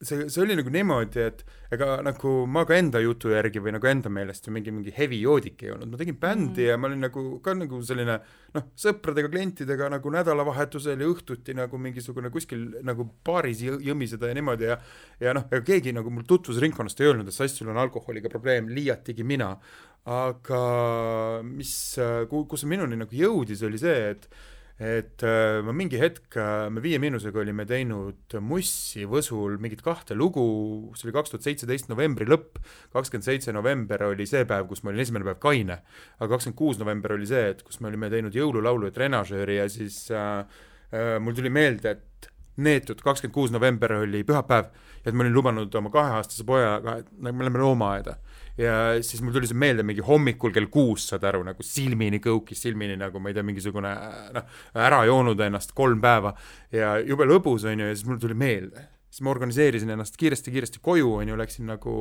see, 0.02 0.30
see 0.32 0.42
oli 0.44 0.56
nagu 0.58 0.72
niimoodi, 0.72 1.24
et 1.28 1.42
ega 1.76 1.98
nagu 2.06 2.32
ma 2.50 2.64
ka 2.68 2.78
enda 2.80 3.02
jutu 3.04 3.34
järgi 3.34 3.62
või 3.64 3.74
nagu 3.76 3.90
enda 3.90 4.12
meelest 4.14 4.48
ju 4.48 4.54
mingi, 4.56 4.72
mingi 4.74 4.94
heavy 4.96 5.20
joodik 5.20 5.64
ei 5.66 5.74
olnud, 5.74 5.92
ma 5.92 6.00
tegin 6.00 6.18
bändi 6.22 6.64
mm. 6.64 6.70
ja 6.70 6.78
ma 6.80 6.90
olin 6.90 7.04
nagu 7.04 7.24
ka 7.46 7.56
nagu 7.58 7.82
selline 7.86 8.16
noh, 8.56 8.68
sõpradega, 8.80 9.32
klientidega 9.34 9.90
nagu 9.94 10.14
nädalavahetusel 10.16 11.04
ja 11.04 11.10
õhtuti 11.12 11.56
nagu 11.58 11.82
mingisugune 11.82 12.32
kuskil 12.34 12.66
nagu 12.88 13.10
baaris 13.28 13.64
jõmiseda 13.66 14.32
ja 14.32 14.40
niimoodi 14.40 14.70
ja 14.72 14.80
ja 15.20 15.36
noh, 15.36 15.50
ega 15.52 15.66
keegi 15.74 15.94
nagu 15.96 16.14
mul 16.14 16.28
tutvusringkonnast 16.30 17.04
ei 17.04 17.12
öelnud, 17.12 17.28
et 17.28 17.36
Sass, 17.36 17.60
sul 17.60 17.72
on 17.72 17.82
alkoholiga 17.82 18.32
probleem, 18.32 18.72
liiatigi 18.72 19.28
mina. 19.28 19.56
aga 20.10 20.60
mis, 21.44 21.74
kus 22.30 22.64
minuni 22.66 22.96
nagu 22.98 23.14
jõudis, 23.14 23.60
oli 23.68 23.78
see, 23.78 24.14
et 24.16 24.30
et 24.80 25.24
äh, 25.28 25.60
ma 25.60 25.74
mingi 25.76 26.00
hetk, 26.00 26.32
äh, 26.40 26.70
me 26.72 26.80
Viie 26.80 27.02
Miinusega 27.04 27.42
olime 27.42 27.66
teinud 27.68 28.36
Mussi 28.40 29.04
Võsul 29.04 29.58
mingit 29.60 29.82
kahte 29.84 30.16
lugu, 30.16 30.46
see 30.96 31.10
oli 31.10 31.16
kaks 31.18 31.34
tuhat 31.34 31.48
seitseteist 31.50 31.90
novembri 31.92 32.28
lõpp, 32.30 32.62
kakskümmend 32.96 33.28
seitse 33.28 33.52
november 33.56 34.06
oli 34.08 34.28
see 34.30 34.46
päev, 34.48 34.70
kus 34.70 34.86
ma 34.86 34.94
olin 34.94 35.04
esimene 35.04 35.28
päev 35.28 35.42
kaine, 35.44 35.82
aga 36.16 36.30
kakskümmend 36.32 36.60
kuus 36.62 36.80
november 36.80 37.18
oli 37.18 37.28
see, 37.28 37.50
et 37.52 37.64
kus 37.68 37.82
me 37.84 37.92
olime 37.92 38.08
teinud 38.14 38.40
jõululaulu 38.40 38.88
ja 38.88 38.96
trenažööri 38.96 39.60
ja 39.60 39.68
siis 39.74 40.06
äh, 40.16 40.46
äh, 40.96 41.18
mul 41.20 41.36
tuli 41.36 41.52
meelde, 41.52 41.98
et 42.00 42.32
neetud 42.64 43.04
kakskümmend 43.04 43.36
kuus 43.36 43.52
november 43.52 43.98
oli 44.00 44.24
pühapäev 44.24 44.72
ja 45.04 45.12
et 45.12 45.16
ma 45.16 45.28
olin 45.28 45.36
lubanud 45.36 45.76
oma 45.76 45.92
kaheaastase 45.92 46.48
pojaga, 46.48 47.02
et 47.04 47.12
me 47.20 47.36
läheme 47.36 47.60
loomaaeda 47.60 48.16
ja 48.60 48.76
siis 49.06 49.24
mul 49.24 49.34
tuli 49.36 49.48
see 49.50 49.58
meelde 49.60 49.86
mingi 49.88 50.04
hommikul 50.06 50.54
kell 50.56 50.70
kuus, 50.72 51.08
saad 51.10 51.26
aru, 51.30 51.42
nagu 51.48 51.66
silmini 51.66 52.20
kõukis, 52.24 52.60
silmini 52.66 52.98
nagu 53.00 53.22
ma 53.24 53.32
ei 53.32 53.38
tea, 53.38 53.46
mingisugune 53.48 53.96
noh, 54.36 54.62
ära 54.76 55.04
joonud 55.08 55.40
ennast 55.48 55.76
kolm 55.78 56.02
päeva. 56.04 56.36
Ja 56.76 56.98
jube 57.00 57.28
lõbus, 57.30 57.68
on 57.70 57.80
ju, 57.80 57.92
ja 57.92 57.96
siis 57.96 58.08
mul 58.10 58.20
tuli 58.22 58.38
meelde. 58.38 58.90
Siis 59.10 59.24
ma 59.26 59.32
organiseerisin 59.32 59.90
ennast 59.90 60.20
kiiresti-kiiresti 60.22 60.84
koju, 60.86 61.16
on 61.18 61.32
ju, 61.32 61.38
läksin 61.40 61.66
nagu 61.72 61.94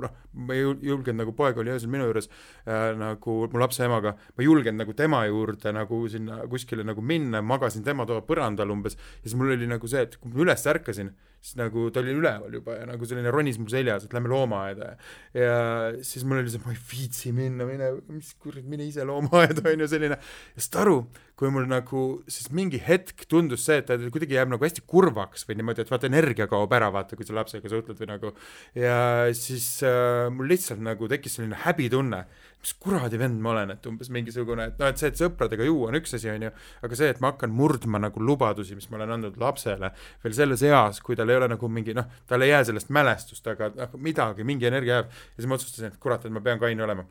noh, 0.00 0.14
ma 0.46 0.54
ei 0.56 0.62
julgenud 0.64 1.20
nagu, 1.20 1.34
poeg 1.36 1.58
oli 1.60 1.74
öösel 1.74 1.90
minu 1.92 2.06
juures 2.08 2.30
äh, 2.30 2.86
nagu 2.96 3.34
mu 3.52 3.60
lapse 3.60 3.84
emaga, 3.84 4.14
ma 4.16 4.40
ei 4.40 4.48
julgenud 4.48 4.80
nagu 4.80 4.94
tema 4.96 5.20
juurde 5.28 5.74
nagu 5.76 5.98
sinna 6.08 6.40
kuskile 6.48 6.86
nagu 6.88 7.04
minna, 7.04 7.42
magasin 7.44 7.84
tema 7.84 8.08
toa 8.08 8.24
põrandal 8.24 8.72
umbes. 8.72 8.96
Ja 9.20 9.28
siis 9.28 9.36
mul 9.36 9.52
oli 9.58 9.68
nagu 9.68 9.90
see, 9.92 10.06
et 10.08 10.16
kui 10.16 10.32
ma 10.32 10.40
üles 10.46 10.64
ärkasin, 10.72 11.12
siis 11.44 11.58
nagu 11.60 11.90
ta 11.92 12.00
oli 12.00 12.14
üleval 12.16 12.54
juba 12.56 12.78
ja 12.78 12.86
nagu 12.88 13.04
selline 13.04 13.32
ronis 13.34 13.58
mul 13.60 13.68
seljas, 13.72 14.06
et 14.06 14.14
lähme 14.16 14.30
loomaaeda 14.32 14.86
ja, 14.86 14.94
ja 15.36 15.56
siis 16.00 16.24
mul 16.24 16.40
oli 16.40 16.52
see, 16.52 16.62
ma 16.64 16.72
ei 16.72 16.80
viitsi 16.88 17.34
minna, 17.36 17.66
mine, 17.68 17.90
mis 18.14 18.30
kurat, 18.40 18.64
mine 18.64 18.86
ise 18.88 19.04
loomaaeda, 19.04 19.66
on 19.74 19.84
ju, 19.84 19.88
selline, 19.92 20.16
ja 20.16 20.64
saad 20.64 20.80
aru, 20.86 20.96
kui 21.36 21.50
mul 21.52 21.66
nagu 21.68 22.04
siis 22.30 22.48
mingi 22.54 22.80
hetk 22.80 23.26
tundus 23.28 23.66
see, 23.68 23.82
et 23.82 23.88
ta 23.90 23.98
kuidagi 23.98 24.38
jääb 24.38 24.54
nagu 24.54 24.64
hästi 24.64 24.86
kurvaks 24.88 25.44
või 25.48 25.58
niimoodi, 25.60 25.84
et 25.84 25.92
vaata 25.92 26.08
energia 26.08 26.48
kaob 26.48 26.72
ära, 26.78 26.88
vaata, 26.94 27.18
kui 27.18 27.28
sa 27.28 27.36
lapsega 27.36 27.68
suhtled 27.72 28.00
või 28.00 28.08
nagu. 28.08 28.32
Ja 28.78 28.96
siis 29.36 29.66
äh, 29.84 30.30
mul 30.32 30.48
lihtsalt 30.54 30.80
nagu 30.84 31.10
tekkis 31.10 31.36
selline 31.36 31.58
häbitunne, 31.66 32.24
mis 32.64 32.74
kuradi 32.80 33.20
vend 33.20 33.42
ma 33.44 33.52
olen, 33.52 33.74
et 33.76 33.88
umbes 33.90 34.08
mingisugune, 34.14 34.68
et 34.70 34.78
noh, 34.80 34.88
et 34.88 35.00
see, 35.00 35.10
et 35.12 35.20
sõpradega 35.20 35.66
juua 35.68 35.90
on 35.90 35.98
üks 36.00 36.16
asi, 36.16 36.30
on 36.32 36.46
ju, 36.46 36.52
aga 36.88 37.00
see, 37.00 37.10
et 37.12 37.20
ma 37.20 37.34
hakkan 37.34 37.52
murdma 37.52 38.00
nagu 38.02 38.22
lubadusi, 38.24 38.78
mis 38.78 38.88
ma 38.90 39.00
olen 39.00 39.18
andnud 39.18 39.36
lapsele 39.40 39.92
veel 40.24 40.36
selles 40.36 40.64
eas, 40.64 41.02
kui 41.04 41.18
tal 41.18 41.32
ei 41.32 41.40
ole 41.40 41.50
nagu 41.52 41.68
mingi 41.68 41.96
noh, 41.96 42.08
tal 42.30 42.46
ei 42.46 42.54
jää 42.54 42.64
sellest 42.70 42.94
mälestust, 42.94 43.52
aga 43.52 43.70
noh, 43.76 44.00
midagi, 44.00 44.48
mingi 44.48 44.70
energia 44.70 45.02
jääb 45.02 45.12
ja 45.12 45.36
siis 45.36 45.50
ma 45.50 45.60
otsustasin, 45.60 45.92
et 45.92 46.00
kurat, 46.00 46.24
et 46.24 46.32
ma 46.32 46.42
pean 46.44 46.62
kaine 46.62 46.88
olema 46.88 47.04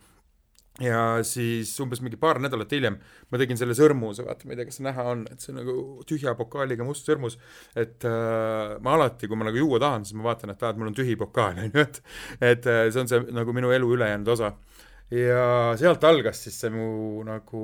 ja 0.81 1.19
siis 1.27 1.69
umbes 1.83 2.01
mingi 2.01 2.17
paar 2.17 2.39
nädalat 2.41 2.71
hiljem 2.73 2.95
ma 3.29 3.37
tegin 3.37 3.59
selle 3.59 3.75
sõrmuse, 3.77 4.23
vaata, 4.25 4.47
ma 4.47 4.55
ei 4.55 4.59
tea, 4.59 4.69
kas 4.71 4.79
näha 4.81 5.05
on, 5.11 5.21
et 5.29 5.43
see 5.43 5.51
on 5.53 5.59
nagu 5.61 5.75
tühja 6.09 6.33
pokaaliga 6.37 6.85
must 6.87 7.05
sõrmus, 7.05 7.37
et 7.77 8.05
äh, 8.09 8.73
ma 8.81 8.95
alati, 8.97 9.29
kui 9.29 9.37
ma 9.37 9.45
nagu 9.45 9.61
juua 9.61 9.81
tahan, 9.83 10.07
siis 10.07 10.17
ma 10.17 10.31
vaatan, 10.31 10.55
et 10.55 10.65
aa, 10.65 10.73
et 10.73 10.81
mul 10.81 10.89
on 10.89 10.97
tühi 10.97 11.17
pokaal, 11.19 11.61
on 11.61 11.69
ju, 11.69 11.83
et 11.85 12.01
et 12.53 12.69
äh, 12.69 12.87
see 12.89 13.03
on 13.03 13.11
see 13.11 13.21
nagu 13.37 13.53
minu 13.53 13.73
elu 13.75 13.91
ülejäänud 13.97 14.33
osa. 14.33 14.55
Ja 15.13 15.47
sealt 15.79 16.03
algas 16.07 16.43
siis 16.45 16.59
see 16.63 16.73
mu 16.73 17.23
nagu, 17.27 17.63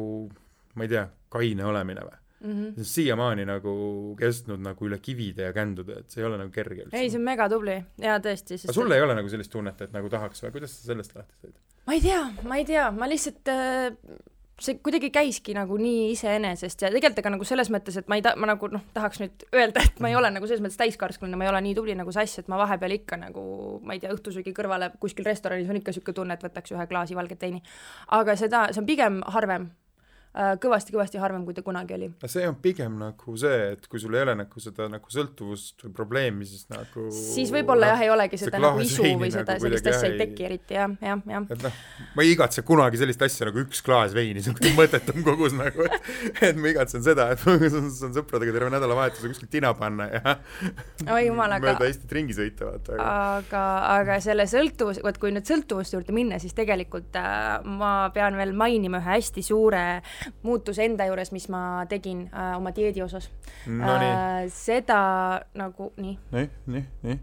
ma 0.78 0.86
ei 0.86 0.92
tea, 0.92 1.06
kaine 1.34 1.66
olemine 1.70 2.06
või 2.06 2.18
mm. 2.18 2.52
-hmm. 2.52 2.74
see 2.74 2.86
on 2.86 2.90
siiamaani 2.94 3.46
nagu 3.50 3.74
kestnud 4.20 4.64
nagu 4.66 4.90
üle 4.90 5.00
kivide 5.04 5.50
ja 5.50 5.56
kändude, 5.56 6.02
et 6.04 6.12
see 6.12 6.24
ei 6.24 6.30
ole 6.30 6.40
nagu 6.42 6.54
kerge 6.54 6.86
üldse. 6.86 6.98
ei, 6.98 7.10
see 7.10 7.22
on 7.22 7.28
megatubli 7.28 7.78
ja 8.04 8.20
tõesti. 8.24 8.60
aga 8.64 8.76
sul 8.76 8.96
ei 8.96 9.06
ole 9.06 9.18
nagu 9.18 9.32
sellist 9.32 9.52
tunnet, 9.54 9.82
et 9.82 9.96
nagu 9.96 10.12
tahaks 10.12 10.44
või 10.46 10.58
kuidas 10.58 10.76
sa 10.78 10.92
sellest 10.94 11.16
lahti 11.18 11.36
said? 11.42 11.56
ma 11.88 11.98
ei 11.98 12.04
tea, 12.06 12.22
ma 12.44 12.60
ei 12.62 12.68
tea, 12.70 12.90
ma 12.92 13.10
lihtsalt 13.10 13.54
äh, 13.54 13.90
see 14.60 14.78
kuidagi 14.84 15.10
käiski 15.14 15.54
nagu 15.56 15.78
nii 15.80 16.10
iseenesest 16.14 16.84
ja 16.84 16.92
tegelikult 16.92 17.22
ega 17.22 17.32
nagu 17.34 17.48
selles 17.48 17.72
mõttes, 17.74 17.98
et 18.00 18.10
ma 18.12 18.20
ei 18.20 18.24
ta-, 18.26 18.36
ma 18.40 18.50
nagu 18.52 18.70
noh, 18.72 18.84
tahaks 18.96 19.22
nüüd 19.24 19.46
öelda, 19.56 19.84
et 19.86 20.00
ma 20.04 20.12
ei 20.12 20.18
ole 20.20 20.32
nagu 20.36 20.50
selles 20.50 20.64
mõttes 20.64 20.80
täiskarskline, 20.82 21.40
ma 21.40 21.48
ei 21.48 21.52
ole 21.54 21.64
nii 21.70 21.76
tubli 21.78 21.96
nagu 21.98 22.14
Sass, 22.16 22.42
et 22.42 22.52
ma 22.52 22.60
vahepeal 22.60 22.98
ikka 23.00 23.20
nagu 23.22 23.44
ma 23.86 23.96
ei 23.96 24.04
tea, 24.04 24.14
õhtusöögi 24.16 24.54
kõrvale 24.56 24.92
kuskil 25.00 25.28
restoranis 25.28 25.70
on 25.72 25.80
ikka 25.80 25.94
niisugune 25.94 26.20
tunne, 26.22 26.36
et 26.38 26.44
võtaks 26.46 26.76
ühe 26.76 26.88
klaasi 26.92 27.18
valget 27.18 27.42
veini. 27.48 27.64
aga 28.20 28.36
seda, 28.40 28.68
see 28.74 28.84
on 28.84 28.90
pigem 28.90 29.22
harvem 29.36 29.70
kõvasti-kõvasti 30.34 31.18
harvem, 31.18 31.42
kui 31.48 31.56
ta 31.58 31.64
kunagi 31.66 31.96
oli. 31.96 32.08
see 32.30 32.46
on 32.48 32.58
pigem 32.62 33.00
nagu 33.02 33.36
see, 33.40 33.72
et 33.74 33.88
kui 33.90 34.00
sul 34.02 34.14
ei 34.14 34.22
ole 34.22 34.36
nagu 34.38 34.62
seda 34.62 34.86
nagu 34.92 35.10
sõltuvust 35.10 35.88
või 35.88 35.94
probleemi, 35.98 36.46
siis 36.46 36.68
nagu 36.70 37.08
siis 37.14 37.50
võib-olla 37.54 37.96
jah, 37.96 38.04
ei 38.06 38.12
olegi 38.14 38.38
seda 38.38 38.62
nagu 38.62 38.84
isu 38.84 39.08
või 39.18 39.32
seda 39.34 39.56
nagu 39.56 39.66
sellist 39.66 39.90
asja 39.90 40.12
ei 40.12 40.20
teki 40.22 40.46
eriti 40.46 40.78
jah, 40.78 40.94
jah, 41.02 41.24
jah. 41.34 41.48
et 41.50 41.66
noh, 41.66 41.80
ma 42.14 42.26
ei 42.26 42.36
igatse 42.36 42.62
kunagi 42.68 43.02
sellist 43.02 43.26
asja 43.26 43.50
nagu 43.50 43.64
üks 43.64 43.82
klaas 43.86 44.14
veini, 44.14 44.44
see 44.46 44.54
on 44.54 44.78
mõttetum 44.80 45.26
kogus 45.26 45.56
nagu, 45.58 45.90
et 45.90 46.62
ma 46.62 46.72
igatsen 46.76 47.04
seda, 47.06 47.32
et 47.34 47.44
ma 47.50 47.74
saan 47.74 48.14
sõpradega 48.20 48.54
terve 48.54 48.70
nädalavahetuse 48.76 49.34
kuskil 49.34 49.50
tina 49.50 49.74
panna 49.78 50.12
ja 50.14 50.38
oi 51.10 51.26
jumal, 51.26 51.58
aga 51.58 51.74
mööda 51.74 51.90
Eestit 51.90 52.14
ringi 52.14 52.38
sõita, 52.38 52.70
vaata. 52.70 53.00
aga, 53.02 53.66
aga 53.98 54.20
selle 54.22 54.46
sõltuvus, 54.52 55.02
vot 55.02 55.18
kui 55.18 55.34
nüüd 55.34 55.50
sõltuvuste 55.50 55.98
juurde 55.98 56.14
minna, 56.14 56.38
siis 56.38 56.54
tegelikult 56.54 57.18
äh, 57.18 57.66
ma 57.66 58.12
pean 58.14 58.38
veel 58.38 58.54
mainima 58.54 59.02
ühe 59.02 59.16
hästi 59.18 59.42
suure 59.50 59.84
muutuse 60.44 60.86
enda 60.86 61.06
juures, 61.10 61.32
mis 61.32 61.50
ma 61.50 61.86
tegin 61.90 62.26
äh, 62.34 62.58
oma 62.58 62.72
dieedi 62.76 63.02
osas 63.04 63.30
no,. 63.68 63.96
Äh, 63.96 64.48
seda 64.54 65.00
nagu, 65.58 65.94
nii. 65.98 66.18
nii, 66.32 66.50
nii, 66.68 66.86
nii. 67.04 67.20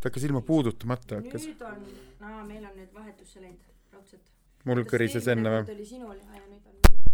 ta 0.00 0.08
hakkas 0.08 0.24
ilma 0.28 0.40
puudutamata 0.40 1.20
hakkas. 1.20 1.46
nüüd 1.48 1.62
on, 1.64 1.84
aa, 2.20 2.44
meil 2.44 2.64
on 2.64 2.74
nüüd 2.76 2.92
vahetusse 2.94 3.40
läinud 3.40 3.60
raudselt. 3.92 4.22
mul 4.64 4.84
kõrises 4.90 5.28
enne 5.32 5.48
või? 5.56 5.62
oli 5.76 5.86
sinul 5.88 6.16
ja 6.16 6.42
nüüd 6.48 6.64
on 6.68 6.74
minul. 6.88 7.04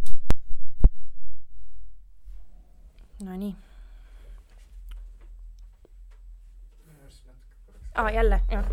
Nonii. 3.31 3.55
aa, 7.95 8.11
jälle, 8.11 8.41
jah 8.51 8.65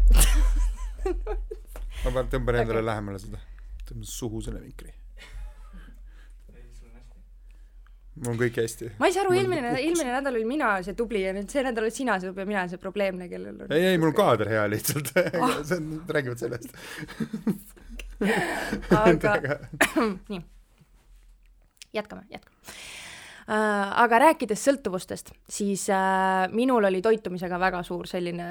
ma 2.07 2.13
pean, 2.15 2.31
tõmban 2.31 2.61
endale 2.61 2.79
okay. 2.81 2.87
lähemale 2.91 3.19
seda, 3.21 3.41
tõmban 3.89 4.09
suhu 4.09 4.41
selle 4.45 4.63
vinkri. 4.63 4.93
mul 8.17 8.33
on 8.33 8.37
kõik 8.39 8.55
hästi. 8.57 8.91
ma 8.97 9.09
ei 9.09 9.13
saa 9.13 9.25
aru, 9.27 9.35
eelmine, 9.37 9.75
eelmine 9.77 10.09
nädal 10.15 10.39
olin 10.39 10.47
mina 10.49 10.71
see 10.85 10.95
tubli 10.97 11.21
ja 11.21 11.35
nüüd 11.35 11.51
see 11.53 11.61
nädal 11.65 11.85
oled 11.85 11.93
sina 11.93 12.15
see 12.17 12.31
tubli 12.31 12.47
ja 12.47 12.49
mina 12.49 12.63
see 12.71 12.81
probleemne, 12.81 13.27
kellel 13.29 13.65
on 13.65 13.73
ei, 13.75 13.91
ei, 13.91 13.99
mul 14.01 14.09
on 14.09 14.17
kaader 14.17 14.49
hea 14.49 14.63
lihtsalt 14.71 15.11
oh. 15.41 15.59
see 15.61 15.77
on, 15.77 15.91
räägivad 16.09 16.41
sellest 16.41 16.73
aga 18.97 19.35
nii, 20.33 20.41
jätkame, 21.93 22.25
jätkame 22.33 22.57
äh, 23.53 23.93
aga 24.03 24.23
rääkides 24.25 24.65
sõltuvustest, 24.65 25.33
siis 25.49 25.85
äh, 25.93 26.47
minul 26.57 26.89
oli 26.89 27.03
toitumisega 27.05 27.61
väga 27.61 27.83
suur 27.85 28.09
selline 28.09 28.49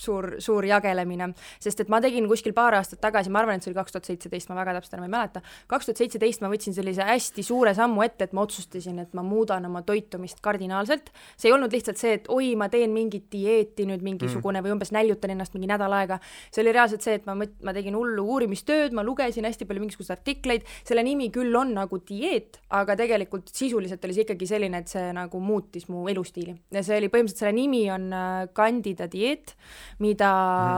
suur, 0.00 0.36
suur 0.42 0.66
jagelemine, 0.68 1.30
sest 1.62 1.82
et 1.84 1.90
ma 1.92 2.00
tegin 2.04 2.26
kuskil 2.28 2.54
paar 2.56 2.76
aastat 2.78 3.00
tagasi, 3.02 3.32
ma 3.32 3.42
arvan, 3.42 3.58
et 3.58 3.64
see 3.64 3.72
oli 3.72 3.78
kaks 3.78 3.96
tuhat 3.96 4.10
seitseteist, 4.10 4.50
ma 4.50 4.58
väga 4.60 4.76
täpselt 4.76 4.96
enam 4.98 5.08
ei 5.08 5.12
mäleta, 5.14 5.42
kaks 5.70 5.88
tuhat 5.88 6.02
seitseteist 6.02 6.44
ma 6.44 6.50
võtsin 6.52 6.76
sellise 6.76 7.06
hästi 7.06 7.44
suure 7.46 7.72
sammu 7.76 8.04
ette, 8.04 8.28
et 8.28 8.36
ma 8.36 8.44
otsustasin, 8.46 9.00
et 9.02 9.16
ma 9.16 9.24
muudan 9.26 9.66
oma 9.68 9.82
toitumist 9.86 10.42
kardinaalselt. 10.44 11.12
see 11.36 11.50
ei 11.50 11.56
olnud 11.56 11.72
lihtsalt 11.72 12.00
see, 12.00 12.16
et 12.20 12.30
oi, 12.32 12.54
ma 12.58 12.68
teen 12.72 12.92
mingit 12.94 13.28
dieeti 13.32 13.86
nüüd 13.88 14.04
mingisugune 14.06 14.60
mm. 14.60 14.66
või 14.66 14.76
umbes 14.76 14.92
näljutan 14.94 15.34
ennast 15.34 15.56
mingi 15.56 15.70
nädal 15.70 15.92
aega, 15.96 16.20
see 16.50 16.62
oli 16.64 16.74
reaalselt 16.76 17.06
see, 17.06 17.16
et 17.20 17.26
ma 17.28 17.36
mõt-, 17.38 17.56
ma 17.64 17.74
tegin 17.76 17.96
hullu 17.98 18.24
uurimistööd, 18.36 18.94
ma 18.96 19.04
lugesin 19.06 19.48
hästi 19.48 19.68
palju 19.68 19.84
mingisuguseid 19.84 20.18
artikleid, 20.18 20.66
selle 20.86 21.04
nimi 21.06 21.30
küll 21.34 21.54
on 21.56 21.74
nagu 21.76 22.00
dieet, 22.06 22.60
aga 22.76 22.96
tegelikult 22.98 23.50
sisuliselt 23.54 24.04
oli 24.04 24.16
see 24.16 24.26
ikkagi 24.26 24.48
selline, 24.50 24.82
et 24.82 24.92
see 24.92 25.10
nagu 25.16 25.40
muutis 25.42 25.88
mu 25.92 26.06
elustiili. 26.10 26.56
Ja 26.74 26.82
see 26.86 27.00
oli 27.00 27.10
põhimõtteliselt, 27.12 27.44
selle 27.44 27.56
nimi 27.56 27.84
on 27.92 28.08
Candida 28.56 29.08
dieet 29.10 29.56
mida 30.02 30.30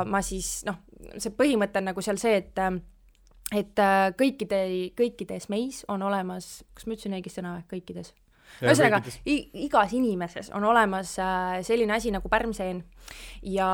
mm. 0.05 0.12
ma 0.12 0.23
siis 0.25 0.62
noh, 0.69 0.81
see 1.17 1.33
põhimõte 1.35 1.81
on 1.81 1.91
nagu 1.93 2.05
seal 2.05 2.21
see, 2.21 2.38
et 2.43 2.62
et 3.55 3.81
äh, 3.81 4.11
kõikide, 4.19 4.62
kõikides 4.99 5.49
meis 5.49 5.85
on 5.88 6.03
olemas, 6.05 6.59
kas 6.77 6.87
ma 6.87 6.97
ütlesin 6.97 7.17
õigesti 7.17 7.41
sõna 7.41 7.59
kõikides? 7.71 8.15
ühesõnaga, 8.65 9.03
igas 9.29 9.93
inimeses 9.93 10.49
on 10.57 10.65
olemas 10.65 11.15
äh, 11.21 11.59
selline 11.67 11.93
asi 11.97 12.12
nagu 12.15 12.31
pärmseen 12.33 12.81
ja 13.45 13.69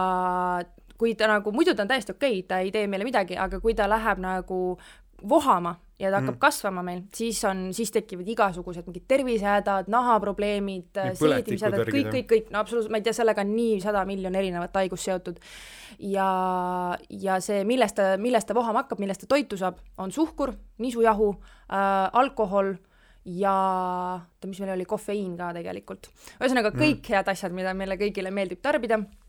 kui 0.99 1.15
ta 1.19 1.29
nagu, 1.31 1.53
muidu 1.55 1.75
ta 1.75 1.85
on 1.85 1.91
täiesti 1.91 2.15
okei 2.15 2.41
okay,, 2.41 2.49
ta 2.49 2.59
ei 2.63 2.73
tee 2.75 2.89
meile 2.91 3.07
midagi, 3.07 3.39
aga 3.39 3.61
kui 3.63 3.75
ta 3.79 3.87
läheb 3.91 4.23
nagu 4.23 4.61
vohama 5.29 5.77
ja 5.99 6.11
ta 6.11 6.19
hakkab 6.19 6.35
mm. 6.35 6.41
kasvama 6.43 6.83
meil, 6.87 7.03
siis 7.15 7.39
on, 7.47 7.69
siis 7.77 7.93
tekivad 7.95 8.29
igasugused 8.35 8.87
mingid 8.89 9.05
tervisehädad, 9.11 9.91
nahaprobleemid, 9.93 10.91
seedimishädad, 11.21 11.85
kõik, 11.87 12.09
kõik, 12.11 12.29
kõik, 12.33 12.49
no 12.55 12.63
absoluutselt, 12.65 12.93
ma 12.93 12.99
ei 12.99 13.07
tea, 13.07 13.15
sellega 13.17 13.45
on 13.45 13.53
nii 13.55 13.77
sada 13.85 14.03
miljon 14.09 14.35
erinevat 14.39 14.75
haigust 14.81 15.07
seotud. 15.07 15.39
ja, 16.11 16.29
ja 17.09 17.39
see, 17.45 17.63
millest 17.69 17.99
ta, 18.01 18.15
millest 18.19 18.51
ta 18.51 18.59
vohama 18.59 18.83
hakkab, 18.83 19.03
millest 19.03 19.23
ta 19.23 19.31
toitu 19.37 19.59
saab, 19.61 19.79
on 19.99 20.13
suhkur, 20.15 20.57
nisujahu 20.83 21.31
äh,, 21.35 22.11
alkohol 22.13 22.75
ja 23.25 23.55
oota, 24.19 24.49
mis 24.51 24.59
meil 24.61 24.75
oli, 24.75 24.85
kofeiin 24.89 25.37
ka 25.39 25.53
tegelikult. 25.57 26.11
ühesõnaga 26.41 26.75
kõik 26.75 27.05
mm. 27.05 27.13
head 27.15 27.31
asjad, 27.31 27.55
mida 27.55 27.77
meile 27.79 27.97
kõigile 28.01 28.35
meeldib 28.35 28.61
tarbida 28.65 28.99
Äh, 28.99 29.24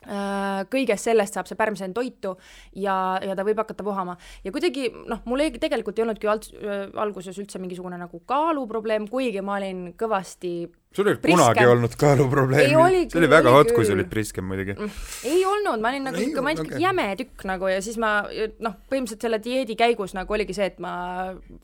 kõigest 0.00 1.04
sellest 1.04 1.36
saab 1.36 1.48
see 1.48 1.58
pärmseen 1.60 1.94
toitu 1.96 2.34
ja, 2.72 3.18
ja 3.20 3.36
ta 3.36 3.44
võib 3.44 3.60
hakata 3.60 3.84
vohama. 3.84 4.16
ja 4.44 4.52
kuidagi 4.52 4.88
noh, 4.94 5.20
mul 5.28 5.44
ei, 5.44 5.52
tegelikult 5.60 5.98
ei 5.98 6.06
olnudki 6.06 6.30
alt, 6.30 6.50
äh, 6.56 6.86
alguses 7.00 7.38
üldse 7.38 7.60
mingisugune 7.60 7.98
nagu 8.00 8.22
kaaluprobleem, 8.26 9.08
kuigi 9.10 9.44
ma 9.44 9.58
olin 9.60 9.90
kõvasti 10.00 10.54
sul 10.90 11.06
ei 11.06 11.14
olnud 11.14 11.22
kunagi 11.22 11.66
olnud 11.70 11.92
kaaluprobleemi, 11.94 13.04
see 13.12 13.18
oli 13.20 13.28
väga 13.30 13.50
hot, 13.54 13.68
kui 13.70 13.84
sa 13.86 13.92
olid 13.94 14.08
priskem 14.10 14.48
muidugi. 14.50 14.74
Mm. 14.74 14.94
ei 15.30 15.44
olnud, 15.46 15.78
ma 15.78 15.92
olin 15.92 16.08
nagu 16.08 16.18
ikka, 16.18 16.42
ma 16.42 16.50
olin 16.50 16.64
okay. 16.64 16.80
jäme 16.82 17.04
tükk 17.20 17.44
nagu 17.46 17.68
ja 17.70 17.76
siis 17.84 17.94
ma 18.02 18.08
noh, 18.26 18.74
põhimõtteliselt 18.90 19.22
selle 19.22 19.38
dieedi 19.44 19.76
käigus 19.78 20.16
nagu 20.18 20.34
oligi 20.34 20.56
see, 20.56 20.66
et 20.72 20.80
ma 20.82 20.92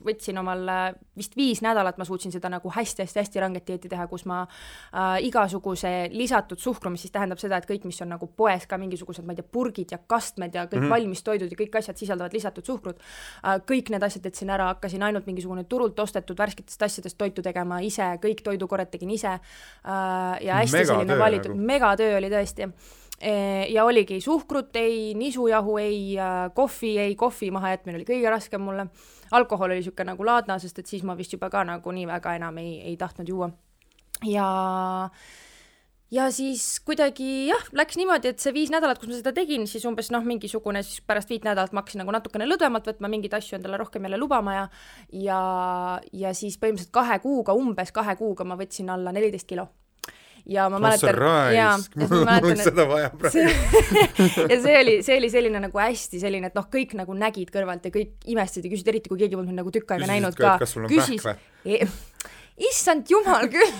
võtsin 0.07 0.39
omal 0.39 0.63
vist 1.19 1.35
viis 1.35 1.63
nädalat, 1.65 1.99
ma 1.99 2.07
suutsin 2.07 2.35
seda 2.35 2.53
nagu 2.53 2.71
hästi-hästi-hästi 2.71 3.43
ranget 3.43 3.67
dieeti 3.67 3.91
teha, 3.91 4.07
kus 4.07 4.29
ma 4.31 4.45
äh, 4.45 5.17
igasuguse 5.27 5.91
lisatud 6.15 6.63
suhkru, 6.63 6.95
mis 6.95 7.03
siis 7.09 7.15
tähendab 7.19 7.43
seda, 7.43 7.59
et 7.59 7.67
kõik, 7.67 7.89
mis 7.91 7.99
on 8.07 8.13
nagu 8.15 8.31
poes 8.31 8.69
ka 8.71 8.79
mingisugused, 8.79 9.27
ma 9.27 9.35
ei 9.35 9.43
tea, 9.43 9.49
purgid 9.59 9.97
ja 9.97 9.99
kastmed 10.07 10.55
ja 10.55 10.69
kõik 10.69 10.85
mm 10.85 10.87
-hmm. 10.87 10.95
valmistoidud 10.95 11.51
ja 11.51 11.61
kõik 11.65 11.81
asjad 11.83 11.99
sisaldavad 11.99 12.39
lisatud 12.39 12.63
suhkrut 12.63 13.03
äh,, 13.03 13.59
kõik 13.67 13.91
need 13.91 14.07
asjad 14.07 14.31
jätsin 14.31 14.55
ära, 14.55 14.71
hakkasin 14.77 15.03
ainult 15.03 15.27
mingisugune 15.27 15.67
turult 15.67 15.99
ostetud 15.99 16.39
värsketest 16.39 16.83
asjadest 16.83 17.19
toitu 17.19 17.43
tegema 17.43 17.83
ise, 17.83 18.07
kõik 18.23 18.47
toidukorred 18.47 18.95
tegin 18.95 19.16
ise 19.17 19.33
äh, 19.35 20.45
ja 20.45 20.61
hästi 20.61 20.79
mega 20.79 20.93
selline 20.93 21.19
valitud 21.19 21.53
nagu., 21.55 21.67
megatöö 21.73 22.17
oli 22.21 22.31
tõesti 22.33 22.69
e, 23.21 23.33
ja 23.73 23.85
oligi 23.89 24.21
suhkrut 24.21 24.77
ei, 24.77 25.15
nisujahu 25.19 25.79
ei, 25.83 26.01
äh, 26.21 26.39
kohvi 26.55 26.97
ei, 26.99 27.17
kohvi 27.19 27.51
mahajätmine 27.55 28.01
oli 28.01 28.09
kõige 28.09 28.31
raskem 28.33 28.63
mulle. 28.63 28.89
alkohol 29.31 29.71
oli 29.71 29.81
niisugune 29.81 30.13
nagu 30.13 30.27
laadna, 30.27 30.59
sest 30.63 30.79
et 30.79 30.87
siis 30.87 31.03
ma 31.03 31.17
vist 31.17 31.33
juba 31.33 31.51
ka 31.51 31.65
nagu 31.65 31.93
nii 31.93 32.07
väga 32.07 32.37
enam 32.39 32.59
ei, 32.63 32.81
ei 32.93 32.97
tahtnud 32.97 33.29
juua. 33.29 33.51
ja 34.25 34.47
ja 36.15 36.27
siis 36.31 36.65
kuidagi 36.87 37.49
jah, 37.49 37.63
läks 37.77 37.99
niimoodi, 37.99 38.31
et 38.31 38.43
see 38.43 38.53
viis 38.55 38.71
nädalat, 38.73 39.01
kus 39.01 39.11
ma 39.11 39.19
seda 39.19 39.33
tegin, 39.37 39.67
siis 39.71 39.85
umbes 39.89 40.13
noh, 40.15 40.23
mingisugune 40.27 40.83
siis 40.87 41.01
pärast 41.07 41.33
viit 41.33 41.47
nädalat 41.47 41.75
ma 41.75 41.83
hakkasin 41.83 42.03
nagu 42.05 42.15
natukene 42.15 42.47
lõdvemalt 42.47 42.87
võtma, 42.93 43.11
mingeid 43.11 43.35
asju 43.39 43.59
endale 43.59 43.81
rohkem 43.83 44.07
jälle 44.07 44.21
lubama 44.21 44.55
ja 44.55 44.69
ja, 45.13 45.41
ja 46.13 46.35
siis 46.37 46.61
põhimõtteliselt 46.63 46.95
kahe 46.95 47.19
kuuga, 47.25 47.57
umbes 47.59 47.91
kahe 47.95 48.15
kuuga 48.21 48.47
ma 48.47 48.59
võtsin 48.61 48.93
alla 48.93 49.15
neliteist 49.15 49.49
kilo. 49.51 49.69
Ja 50.47 50.69
ma 50.71 50.79
mäletan, 50.79 51.17
jaa, 51.57 51.73
mul 51.99 52.53
on 52.53 52.61
seda 52.63 52.85
vaja 52.87 53.09
praegu. 53.11 53.41
ja 54.53 54.59
see 54.63 54.77
oli, 54.79 55.01
see 55.03 55.17
oli 55.19 55.31
selline 55.33 55.59
nagu 55.65 55.81
hästi 55.83 56.21
selline, 56.23 56.53
et 56.53 56.59
noh, 56.59 56.69
kõik 56.71 56.95
nagu 57.01 57.17
nägid 57.19 57.51
kõrvalt 57.51 57.89
ja 57.89 57.91
kõik 57.91 58.29
imestasid 58.31 58.69
ja 58.69 58.71
küsisid, 58.71 58.93
eriti 58.95 59.11
kui 59.11 59.19
keegi 59.25 59.35
polnud 59.35 59.51
mind 59.51 59.65
nagu 59.65 59.75
tükk 59.75 59.97
aega 59.97 60.07
näinud 60.13 60.39
ka. 60.39 60.55
küsis, 60.87 61.27
issand 62.71 63.11
jumal 63.11 63.51
küll 63.51 63.75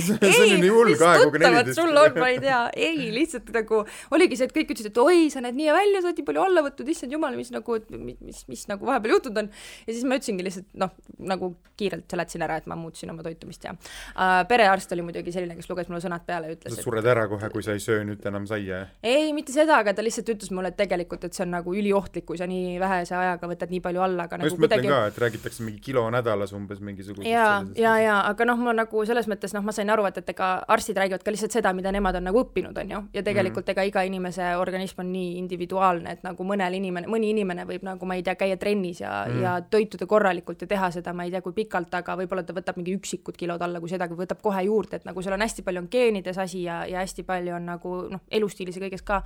see, 0.00 0.18
see 0.20 0.42
oli 0.44 0.58
nii 0.62 0.72
hull 0.74 0.94
kahe 1.00 1.28
kui 1.30 1.42
neliteist. 1.42 1.80
sul 1.80 2.02
on, 2.02 2.18
ma 2.20 2.30
ei 2.32 2.40
tea, 2.42 2.60
ei, 2.88 3.10
lihtsalt 3.14 3.52
nagu 3.54 3.82
oligi 4.16 4.38
see, 4.38 4.48
et 4.50 4.56
kõik 4.56 4.74
ütlesid, 4.74 4.92
et 4.92 5.02
oi, 5.02 5.26
sa 5.32 5.42
näed 5.44 5.58
nii 5.58 5.72
välja, 5.76 6.02
sa 6.02 6.10
oled 6.10 6.20
nii 6.20 6.28
palju 6.30 6.44
alla 6.44 6.64
võtnud, 6.66 6.90
issand 6.92 7.16
jumal, 7.16 7.36
mis 7.38 7.52
nagu, 7.54 7.78
mis, 7.96 8.18
mis, 8.24 8.42
mis 8.50 8.64
nagu 8.70 8.88
vahepeal 8.88 9.16
juhtunud 9.16 9.42
on. 9.44 9.50
ja 9.86 9.90
siis 9.92 10.04
ma 10.08 10.18
ütlesingi 10.18 10.46
lihtsalt 10.46 10.68
noh, 10.82 10.94
nagu 11.32 11.52
kiirelt 11.76 12.08
seletasin 12.10 12.44
ära, 12.46 12.58
et 12.60 12.68
ma 12.70 12.78
muutsin 12.78 13.10
oma 13.12 13.24
toitumist 13.26 13.64
ja 13.66 13.74
uh, 13.76 14.42
perearst 14.48 14.92
oli 14.96 15.04
muidugi 15.06 15.34
selline, 15.34 15.56
kes 15.58 15.68
luges 15.70 15.90
mulle 15.90 16.00
sõnad 16.04 16.24
peale 16.26 16.50
ja 16.50 16.56
ütles. 16.56 16.76
sa 16.76 16.84
sured 16.86 17.06
ära 17.08 17.26
kohe, 17.30 17.50
kui 17.52 17.64
sa 17.64 17.76
ei 17.76 17.82
söö 17.82 18.04
nüüd 18.06 18.24
enam 18.28 18.46
saia? 18.48 18.86
ei, 19.06 19.32
mitte 19.36 19.54
seda, 19.54 19.80
aga 19.82 19.94
ta 19.96 20.04
lihtsalt 20.04 20.32
ütles 20.36 20.52
mulle, 20.54 20.72
et 20.72 20.78
tegelikult, 20.80 21.26
et 21.28 21.36
see 21.36 21.44
on 21.46 21.52
nagu 21.56 21.74
üliohtlik, 21.76 22.26
kui 22.28 22.40
sa 22.40 22.48
nii 22.50 22.76
vähese 22.82 23.16
ajaga 23.18 23.50
võtad 23.50 23.72
nii 23.72 23.82
palju 23.84 24.04
alla, 24.06 24.28
aga 24.28 24.40
ma 24.40 24.46
nagu 24.46 24.60
kuidagi. 24.60 24.88
ka, 24.90 25.02
et 25.10 25.20
räägitakse 25.26 25.66
mingi 25.66 25.82
kilo 25.90 26.06
nädalas 26.14 26.54
umbes 26.56 26.80
mingisugusest. 26.84 27.28
ja, 27.30 27.62
ja, 27.78 27.96
ja, 28.02 28.16
aga 28.30 28.48
noh, 28.48 28.60
ma 28.68 28.76
nagu 28.76 29.04
selles 29.08 29.28
mõttes 29.30 29.54
noh, 29.56 29.64
ma 29.66 29.74
sain 29.76 29.85
sain 29.86 29.94
aru, 29.94 30.06
et, 30.08 30.18
et 30.18 30.30
ega 30.34 30.48
arstid 30.72 30.98
räägivad 30.98 31.22
ka 31.24 31.32
lihtsalt 31.32 31.54
seda, 31.54 31.72
mida 31.76 31.92
nemad 31.94 32.18
on 32.18 32.26
nagu 32.26 32.40
õppinud, 32.42 32.76
on 32.82 32.94
ju, 32.94 33.02
ja 33.14 33.22
tegelikult 33.22 33.66
mm 33.66 33.74
ega 33.76 33.82
iga 33.82 34.02
inimese 34.06 34.44
organism 34.56 35.00
on 35.02 35.08
nii 35.10 35.32
individuaalne, 35.40 36.12
et 36.14 36.22
nagu 36.24 36.44
mõnel 36.46 36.76
inimene, 36.78 37.08
mõni 37.10 37.32
inimene 37.34 37.64
võib 37.66 37.82
nagu 37.84 38.06
ma 38.06 38.14
ei 38.16 38.22
tea, 38.24 38.36
käia 38.38 38.56
trennis 38.56 39.00
ja 39.02 39.24
mm, 39.26 39.40
ja 39.42 39.54
toituda 39.70 40.06
korralikult 40.06 40.62
ja 40.62 40.68
teha 40.70 40.90
seda, 40.94 41.12
ma 41.16 41.26
ei 41.26 41.32
tea, 41.34 41.40
kui 41.42 41.52
pikalt, 41.56 41.92
aga 41.98 42.14
võib-olla 42.20 42.44
ta 42.46 42.54
võtab 42.56 42.78
mingi 42.78 42.94
üksikud 42.96 43.36
kilod 43.36 43.62
alla, 43.66 43.82
kui 43.82 43.90
sedagi 43.90 44.16
võtab 44.16 44.38
kohe 44.44 44.62
juurde, 44.68 45.00
et 45.00 45.08
nagu 45.08 45.24
seal 45.24 45.34
on 45.34 45.42
hästi 45.44 45.64
palju 45.66 45.82
on 45.82 45.88
geenides 45.90 46.38
asi 46.38 46.62
ja, 46.62 46.78
ja 46.86 47.02
hästi 47.02 47.26
palju 47.26 47.56
on 47.58 47.66
nagu 47.72 47.96
noh, 48.12 48.22
elustiilis 48.30 48.78
ja 48.78 48.84
kõiges 48.86 49.04
ka, 49.06 49.20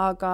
aga, 0.00 0.32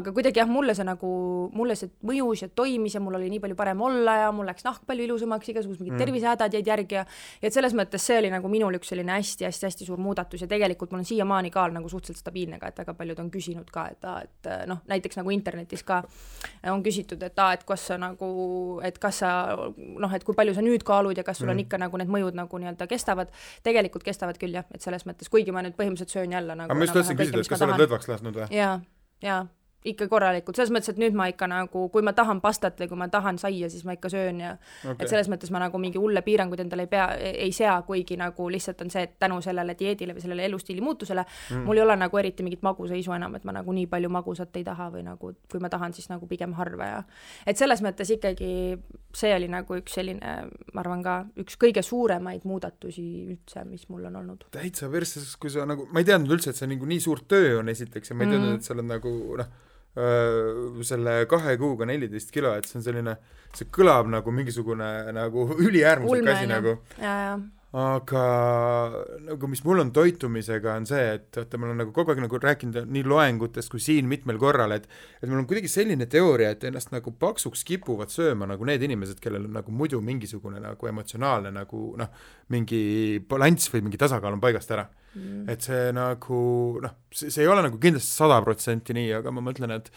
aga 0.00 0.14
kuidagi 0.16 0.40
jah, 0.40 0.50
mulle 0.50 0.74
see 0.74 0.88
nagu, 0.88 1.12
mulle 1.54 1.76
see 1.78 1.92
mõjus 2.08 2.46
ja 2.46 2.48
toimis 2.48 2.96
ja 2.96 3.04
mul 3.04 3.20
oli 3.20 3.28
nii 3.34 3.44
palju 3.44 3.60
parem 3.60 3.84
olla 3.86 4.16
ja 4.24 4.32
mul 4.34 4.48
läks 4.48 4.66
nahk 4.66 4.88
palju 4.88 5.04
ilusamaks, 5.04 5.52
igasugused 5.52 5.84
mingid 5.84 5.98
mm. 5.98 6.04
tervisehädad 6.06 6.58
jäid 6.58 6.72
järgi 6.72 6.98
ja 6.98 7.06
ja 7.42 7.50
et 7.50 7.56
selles 7.56 7.74
mõttes 7.76 8.04
see 8.06 8.18
oli 8.20 8.30
nagu 8.32 8.48
minul 8.50 8.76
üks 8.78 8.90
selline 8.92 9.05
hästi-hästi-hästi 9.12 9.86
suur 9.86 10.00
muudatus 10.02 10.42
ja 10.42 10.48
tegelikult 10.50 10.90
mul 10.92 11.02
on 11.02 11.08
siiamaani 11.08 11.50
ka 11.54 11.66
nagu 11.72 11.88
suhteliselt 11.88 12.20
stabiilne 12.20 12.58
ka, 12.58 12.70
et 12.72 12.78
väga 12.82 12.94
paljud 12.98 13.20
on 13.22 13.30
küsinud 13.30 13.70
ka, 13.72 13.86
et 13.94 14.06
aa, 14.08 14.22
et 14.26 14.50
noh, 14.70 14.82
näiteks 14.90 15.20
nagu 15.20 15.32
internetis 15.34 15.84
ka 15.86 16.02
on 16.72 16.82
küsitud, 16.86 17.22
et 17.22 17.38
aa, 17.42 17.56
et 17.56 17.66
kas 17.68 17.88
sa 17.92 17.98
nagu, 18.00 18.30
et 18.86 18.98
kas 19.02 19.22
sa 19.24 19.32
noh, 19.76 20.16
et 20.16 20.24
kui 20.24 20.38
palju 20.38 20.56
sa 20.56 20.64
nüüd 20.64 20.86
kaalud 20.86 21.18
ja 21.18 21.26
kas 21.26 21.42
sul 21.42 21.50
mm. 21.50 21.56
on 21.56 21.64
ikka 21.66 21.82
nagu 21.86 22.02
need 22.02 22.12
mõjud 22.12 22.38
nagu 22.38 22.62
nii-öelda 22.62 22.88
kestavad, 22.90 23.32
tegelikult 23.66 24.06
kestavad 24.06 24.40
küll 24.40 24.56
jah, 24.56 24.66
et 24.74 24.84
selles 24.84 25.06
mõttes, 25.08 25.30
kuigi 25.32 25.54
ma 25.54 25.64
nüüd 25.66 25.76
põhimõtteliselt 25.78 26.18
söön 26.18 26.34
jälle 26.36 26.58
nagu 26.58 26.70
aga 26.70 26.78
ma 26.78 26.88
just 26.88 26.98
tahtsin 26.98 27.20
küsida, 27.20 27.44
et 27.44 27.52
kas 27.52 27.62
sa 27.62 27.70
oled 27.70 27.86
lõdvaks 27.86 28.10
lasknud 28.12 28.42
või? 28.42 28.50
jaa, 28.56 28.80
jaa 29.24 29.44
ikka 29.92 30.08
korralikult, 30.10 30.58
selles 30.58 30.72
mõttes, 30.74 30.92
et 30.92 31.00
nüüd 31.00 31.16
ma 31.16 31.28
ikka 31.30 31.48
nagu, 31.50 31.86
kui 31.92 32.04
ma 32.04 32.12
tahan 32.16 32.40
pastat 32.44 32.80
või 32.80 32.90
kui 32.90 32.98
ma 33.00 33.08
tahan 33.12 33.38
saia, 33.40 33.68
siis 33.72 33.84
ma 33.86 33.94
ikka 33.96 34.10
söön 34.12 34.40
ja 34.42 34.52
okay. 34.56 34.96
et 34.98 35.10
selles 35.10 35.30
mõttes 35.32 35.52
ma 35.54 35.62
nagu 35.62 35.78
mingi 35.82 36.00
hulle 36.02 36.22
piiranguid 36.26 36.64
endale 36.64 36.86
ei 36.86 36.90
pea, 36.92 37.06
ei 37.46 37.52
sea, 37.54 37.76
kuigi 37.86 38.18
nagu 38.20 38.48
lihtsalt 38.52 38.82
on 38.84 38.92
see, 38.92 39.06
et 39.06 39.16
tänu 39.22 39.38
sellele 39.44 39.76
dieedile 39.78 40.16
või 40.16 40.24
sellele 40.24 40.46
elustiili 40.48 40.84
muutusele 40.84 41.24
mm. 41.24 41.64
mul 41.68 41.80
ei 41.80 41.84
ole 41.86 41.98
nagu 42.00 42.20
eriti 42.20 42.46
mingit 42.46 42.64
magusaisu 42.66 43.14
enam, 43.16 43.36
et 43.38 43.46
ma 43.48 43.54
nagu 43.58 43.76
nii 43.76 43.88
palju 43.90 44.10
magusat 44.12 44.56
ei 44.60 44.66
taha 44.66 44.90
või 44.94 45.04
nagu 45.06 45.32
kui 45.52 45.62
ma 45.62 45.70
tahan, 45.72 45.94
siis 45.96 46.10
nagu 46.12 46.28
pigem 46.30 46.56
harva 46.58 46.90
ja 46.90 47.02
et 47.46 47.58
selles 47.60 47.82
mõttes 47.84 48.10
ikkagi 48.16 48.52
see 49.16 49.32
oli 49.36 49.48
nagu 49.52 49.78
üks 49.78 49.96
selline, 49.96 50.34
ma 50.74 50.82
arvan 50.82 51.04
ka 51.04 51.16
üks 51.42 51.58
kõige 51.60 51.84
suuremaid 51.86 52.46
muudatusi 52.48 53.06
üldse, 53.32 53.64
mis 53.68 53.86
mul 53.92 54.08
on 54.10 54.20
olnud. 54.22 54.48
täitsa 54.54 54.90
persses, 54.92 55.36
kui 55.40 55.52
sa 55.52 55.66
nagu, 55.68 55.88
ma 55.92 56.02
ei 56.02 56.08
teadnud 56.08 56.36
üldse, 56.36 56.52
et 56.52 56.60
see 56.60 56.68
nagu 56.70 56.88
nii 56.88 57.02
suur 57.02 57.22
töö 57.28 57.60
on 57.60 57.72
esiteks 57.72 58.12
ja 58.12 58.18
ma 58.18 58.26
ei 58.26 58.34
teadnud 58.34 58.50
mm., 58.50 58.60
et 58.60 58.66
sa 58.66 58.76
oled 58.76 58.90
nagu 58.90 59.14
noh 59.40 59.54
selle 60.84 61.18
kahe 61.30 61.56
kuuga 61.56 61.86
neliteist 61.88 62.32
kilo, 62.34 62.52
et 62.58 62.68
see 62.68 62.78
on 62.80 62.84
selline, 62.84 63.16
see 63.56 63.68
kõlab 63.72 64.10
nagu 64.12 64.34
mingisugune 64.34 64.90
nagu 65.16 65.48
üliäärmuslik 65.66 66.32
asi 66.34 66.50
nagu. 66.50 66.76
Aga 67.76 68.20
nagu 69.26 69.48
mis 69.52 69.60
mul 69.66 69.82
on 69.82 69.90
toitumisega, 69.92 70.78
on 70.80 70.86
see, 70.88 71.02
et 71.18 71.36
vaata, 71.36 71.58
ma 71.60 71.68
olen 71.68 71.82
nagu 71.82 71.92
kogu 71.92 72.12
aeg 72.12 72.22
nagu 72.22 72.38
rääkinud 72.40 72.88
nii 72.88 73.04
loengutes 73.04 73.68
kui 73.72 73.82
siin 73.84 74.08
mitmel 74.08 74.38
korral, 74.40 74.72
et 74.78 74.86
et 75.20 75.28
mul 75.28 75.42
on 75.42 75.48
kuidagi 75.50 75.68
selline 75.68 76.06
teooria, 76.08 76.54
et 76.54 76.64
ennast 76.64 76.94
nagu 76.94 77.12
paksuks 77.20 77.66
kipuvad 77.68 78.12
sööma 78.12 78.48
nagu 78.48 78.64
need 78.68 78.84
inimesed, 78.86 79.20
kellel 79.20 79.44
on 79.50 79.58
nagu 79.58 79.74
muidu 79.76 80.00
mingisugune 80.04 80.62
nagu 80.62 80.88
emotsionaalne 80.88 81.52
nagu 81.52 81.82
noh, 82.00 82.22
mingi 82.54 82.80
balanss 83.28 83.68
või 83.74 83.84
mingi 83.84 84.00
tasakaal 84.00 84.38
on 84.38 84.44
paigast 84.44 84.72
ära. 84.72 84.88
Mm.. 85.16 85.44
et 85.48 85.64
see 85.64 85.92
nagu 85.96 86.38
noh, 86.84 86.96
see, 87.08 87.30
see 87.32 87.44
ei 87.44 87.48
ole 87.48 87.62
nagu 87.64 87.78
kindlasti 87.80 88.18
sada 88.22 88.40
protsenti 88.44 88.96
nii, 88.96 89.12
aga 89.20 89.32
ma 89.32 89.44
mõtlen, 89.44 89.76
et 89.76 89.92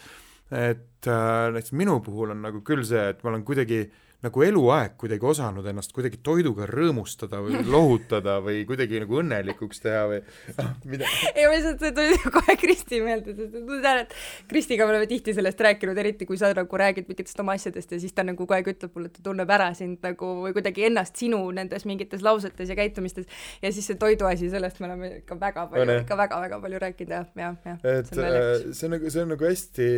et 0.50 1.06
äh, 1.06 1.48
näiteks 1.54 1.72
minu 1.78 2.00
puhul 2.04 2.32
on 2.34 2.40
nagu 2.42 2.60
küll 2.66 2.84
see, 2.84 3.02
et 3.12 3.20
ma 3.22 3.30
olen 3.30 3.44
kuidagi 3.46 3.84
äh, 3.84 4.09
nagu 4.24 4.42
eluaeg 4.44 4.96
kuidagi 5.00 5.24
osanud 5.26 5.66
ennast 5.70 5.94
kuidagi 5.96 6.18
toiduga 6.24 6.66
rõõmustada 6.68 7.40
või 7.44 7.62
lohutada 7.74 8.36
või 8.44 8.62
kuidagi 8.68 9.00
nagu 9.00 9.20
õnnelikuks 9.22 9.80
teha 9.84 10.02
või 10.10 10.20
ah, 10.60 10.72
mida. 10.90 11.08
ei, 11.32 11.46
ma 11.46 11.54
lihtsalt, 11.54 11.80
see 11.80 11.94
tuli 11.96 12.18
kohe 12.36 12.56
Kristi 12.60 13.00
meelde, 13.04 13.34
sest 13.38 13.56
ma 13.56 13.78
tean, 13.84 14.02
et 14.04 14.16
Kristiga 14.50 14.88
me 14.88 14.94
oleme 14.94 15.08
tihti 15.10 15.34
sellest 15.36 15.60
rääkinud, 15.64 16.00
eriti 16.02 16.28
kui 16.28 16.40
sa 16.40 16.52
nagu 16.56 16.80
räägid 16.82 17.08
mingitest 17.08 17.40
oma 17.40 17.56
asjadest 17.56 17.96
ja 17.96 18.00
siis 18.02 18.16
ta 18.16 18.24
nagu 18.26 18.40
kogu 18.40 18.56
aeg 18.56 18.68
ütleb 18.74 18.96
mulle, 18.96 19.10
et 19.12 19.16
ta 19.16 19.24
tunneb 19.30 19.54
ära 19.56 19.70
sind 19.78 20.04
nagu 20.04 20.32
või 20.44 20.54
kuidagi 20.56 20.88
ennast 20.90 21.20
sinu 21.20 21.40
nendes 21.56 21.86
mingites 21.88 22.24
lausetes 22.24 22.68
ja 22.68 22.76
käitumistes 22.78 23.28
ja 23.62 23.72
siis 23.72 23.88
see 23.88 24.00
toiduasi, 24.00 24.50
sellest 24.52 24.82
me 24.82 24.90
oleme 24.90 25.14
ikka 25.20 25.38
väga 25.40 25.66
palju, 25.72 26.00
ikka 26.04 26.20
väga-väga 26.20 26.60
palju 26.60 26.82
rääkinud 26.84 27.16
ja, 27.16 27.24
ja, 27.40 27.54
ja. 27.64 27.78
et 27.96 28.12
see 28.12 28.20
on, 28.20 28.36
äh, 28.36 28.68
see 28.76 28.88
on 28.88 28.94
nagu, 28.98 29.14
see 29.16 29.24
on 29.24 29.34
nagu 29.34 29.48
hästi 29.48 29.88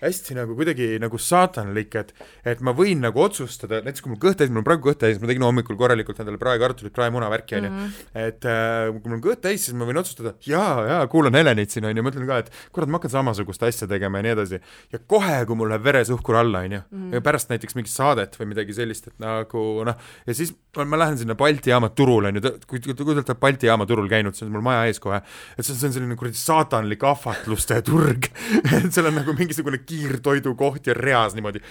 hästi 0.00 0.36
nagu 0.38 0.56
kuidagi 0.58 0.92
nagu 1.02 1.18
saatanlik, 1.20 1.94
et 2.00 2.12
et 2.44 2.62
ma 2.64 2.72
võin 2.76 3.02
nagu 3.04 3.20
otsustada, 3.22 3.80
näiteks 3.84 4.04
kui 4.04 4.12
mul 4.12 4.20
kõht 4.22 4.40
täis, 4.40 4.50
mul 4.52 4.62
on 4.62 4.66
praegu 4.66 4.88
kõht 4.88 5.00
täis, 5.02 5.20
ma 5.20 5.28
tegin 5.30 5.44
hommikul 5.44 5.78
korralikult 5.80 6.20
endale 6.22 6.40
praekartulit, 6.40 6.94
praemuna 6.96 7.30
värki 7.32 7.58
onju 7.58 7.70
mm 7.70 7.78
-hmm., 7.78 8.26
et 8.26 8.44
äh, 8.48 8.88
kui 8.90 9.10
mul 9.10 9.18
on 9.18 9.24
kõht 9.24 9.42
täis, 9.44 9.64
siis 9.64 9.76
ma 9.76 9.88
võin 9.88 10.00
otsustada, 10.00 10.34
jaa, 10.46 10.86
jaa, 10.88 11.06
kuulan 11.12 11.34
Helenit 11.34 11.70
siin 11.70 11.84
onju, 11.84 12.04
mõtlen 12.06 12.26
ka, 12.26 12.38
et 12.44 12.52
kurat, 12.72 12.88
ma 12.88 12.98
hakkan 12.98 13.14
samasugust 13.16 13.62
asja 13.62 13.88
tegema 13.88 14.18
ja 14.18 14.28
nii 14.28 14.32
edasi. 14.36 14.60
ja 14.92 14.98
kohe, 15.06 15.44
kui 15.46 15.56
mul 15.56 15.68
läheb 15.68 15.84
veresuhkur 15.84 16.36
alla 16.36 16.64
onju 16.66 16.80
mm, 16.90 16.98
-hmm. 16.98 17.14
ja 17.14 17.20
pärast 17.20 17.50
näiteks 17.50 17.74
mingit 17.74 17.92
saadet 17.92 18.36
või 18.40 18.52
midagi 18.54 18.74
sellist, 18.74 19.06
et 19.06 19.18
nagu 19.18 19.84
noh, 19.84 19.96
ja 20.26 20.34
siis 20.34 20.54
ma, 20.76 20.84
ma 20.84 20.98
lähen 20.98 21.18
sinna 21.18 21.34
Balti 21.34 21.70
jaama 21.70 21.88
turule 21.88 22.28
onju, 22.28 22.40
kui, 22.66 22.80
kui 22.80 22.94
te 22.94 23.02
olete 23.02 23.34
Balti 23.34 23.66
jaama 23.66 23.86
turul 23.86 24.08
käinud, 24.08 24.34
see 24.34 24.46
on 24.46 24.52
mul 24.52 24.64
maja 24.64 24.86
ees 24.86 25.00
kohe, 25.00 25.20
et 25.58 25.64
see 25.64 25.74
on, 25.74 25.78
see 25.78 25.88
on 25.88 25.96
selline 25.98 26.16
kuradi 26.16 26.36
saatanlik 26.40 27.04
ahvatluste 27.04 27.80
turg 27.82 28.30
et 28.76 28.90
seal 28.92 29.10
on 29.10 29.18
nagu 29.20 29.34
mingisugune 29.38 29.82
kiirtoidukoht 29.90 30.90
ja 30.90 30.94
reas 30.96 31.34
niimoodi 31.36 31.62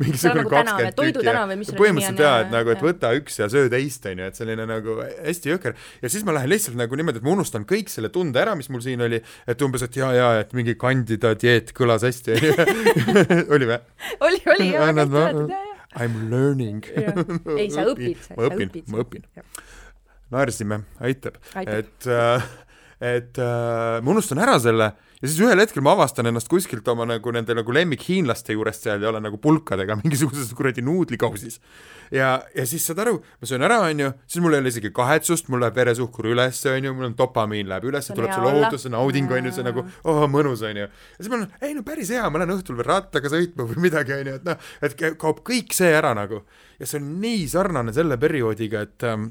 mingisugune 0.00 0.42
nagu 0.42 0.52
kakskümmend 0.52 0.96
tükki 0.98 1.26
ja 1.26 1.44
põhimõtteliselt 1.78 2.22
jaa, 2.22 2.34
et 2.44 2.52
nagu, 2.52 2.72
et 2.72 2.82
võta 2.84 3.12
üks 3.18 3.38
ja 3.40 3.48
söö 3.52 3.70
teist, 3.72 4.06
onju, 4.08 4.28
et 4.30 4.38
selline 4.38 4.66
nagu 4.68 4.98
hästi 5.02 5.52
jõhker. 5.52 5.76
ja 6.02 6.10
siis 6.12 6.26
ma 6.26 6.34
lähen 6.36 6.52
lihtsalt 6.52 6.78
nagu 6.78 6.98
niimoodi, 6.98 7.22
et 7.22 7.26
ma 7.26 7.34
unustan 7.36 7.66
kõik 7.68 7.92
selle 7.92 8.10
tunde 8.14 8.40
ära, 8.42 8.56
mis 8.58 8.70
mul 8.72 8.84
siin 8.84 9.04
oli, 9.06 9.20
et 9.46 9.64
umbes, 9.66 9.84
et 9.86 10.00
jaa, 10.00 10.12
jaa, 10.16 10.32
et 10.42 10.52
mingi 10.56 10.76
kandida 10.80 11.34
dieet 11.38 11.72
kõlas 11.76 12.06
hästi, 12.06 12.36
onju. 12.36 12.52
oli 13.56 13.70
või? 13.70 13.80
oli, 14.28 14.42
oli 14.56 14.68
jaa, 14.72 14.90
hästi 14.90 15.00
mäletad, 15.00 15.40
jaa, 15.40 15.48
jaa. 15.54 15.72
I 15.96 16.10
m 16.10 16.16
learning 16.28 16.84
ei, 17.56 17.70
sa 17.72 17.86
õpid, 17.92 18.30
ma 18.36 18.50
õpin, 18.50 18.76
ma 18.92 19.00
õpin. 19.00 19.26
naersime, 20.34 20.82
aitab, 21.00 21.38
et 21.62 22.08
äh, 22.10 22.54
et 23.00 23.38
äh, 23.38 23.98
ma 24.00 24.14
unustan 24.14 24.40
ära 24.40 24.56
selle 24.60 24.94
ja 25.22 25.28
siis 25.30 25.38
ühel 25.40 25.60
hetkel 25.62 25.84
ma 25.84 25.94
avastan 25.96 26.28
ennast 26.28 26.48
kuskilt 26.52 26.86
oma 26.92 27.06
nagu 27.08 27.32
nende 27.32 27.54
nagu 27.56 27.72
lemmikhiinlaste 27.72 28.52
juurest 28.56 28.84
seal 28.84 29.02
ja 29.02 29.08
olen 29.08 29.24
nagu 29.24 29.38
pulkadega 29.40 29.96
mingisuguses 30.02 30.50
kuradi 30.56 30.84
nuudlikausis. 30.84 31.60
ja, 32.12 32.34
ja 32.54 32.66
siis 32.68 32.84
saad 32.86 33.00
aru, 33.04 33.16
ma 33.40 33.48
söön 33.48 33.64
ära, 33.64 33.78
onju, 33.86 34.10
siis 34.28 34.44
mul 34.44 34.56
ei 34.56 34.64
ole 34.64 34.72
isegi 34.74 34.92
kahetsust, 34.96 35.48
mul 35.52 35.64
läheb 35.64 35.78
veresuhkur 35.80 36.28
üles, 36.34 36.60
onju, 36.72 36.92
mul 36.98 37.08
on 37.08 37.16
dopamiin 37.18 37.70
läheb 37.70 37.88
üles, 37.88 38.10
tuleb 38.12 38.34
see 38.34 38.44
lohutus, 38.44 38.84
see 38.84 38.92
nauding, 38.92 39.32
onju, 39.38 39.54
see 39.56 39.66
nagu 39.66 39.86
oh, 40.04 40.26
mõnus, 40.30 40.66
onju. 40.68 40.90
ja 40.90 41.18
siis 41.22 41.32
ma 41.32 41.40
olen, 41.40 41.48
ei 41.64 41.78
no 41.78 41.86
päris 41.86 42.12
hea, 42.12 42.28
ma 42.28 42.42
lähen 42.42 42.56
õhtul 42.58 42.76
veel 42.80 42.90
rattaga 42.92 43.32
sõitma 43.32 43.68
või 43.72 43.88
midagi, 43.88 44.18
onju, 44.20 44.36
et 44.42 44.46
noh, 44.50 44.70
et 44.84 45.00
kaob 45.16 45.40
kõik 45.46 45.72
see 45.76 45.96
ära 45.96 46.12
nagu. 46.18 46.44
ja 46.76 46.86
see 46.88 47.00
on 47.00 47.10
nii 47.24 47.48
sarnane 47.48 47.96
selle 47.96 48.20
perioodiga, 48.20 48.84
et 48.84 49.08
ähm, 49.08 49.30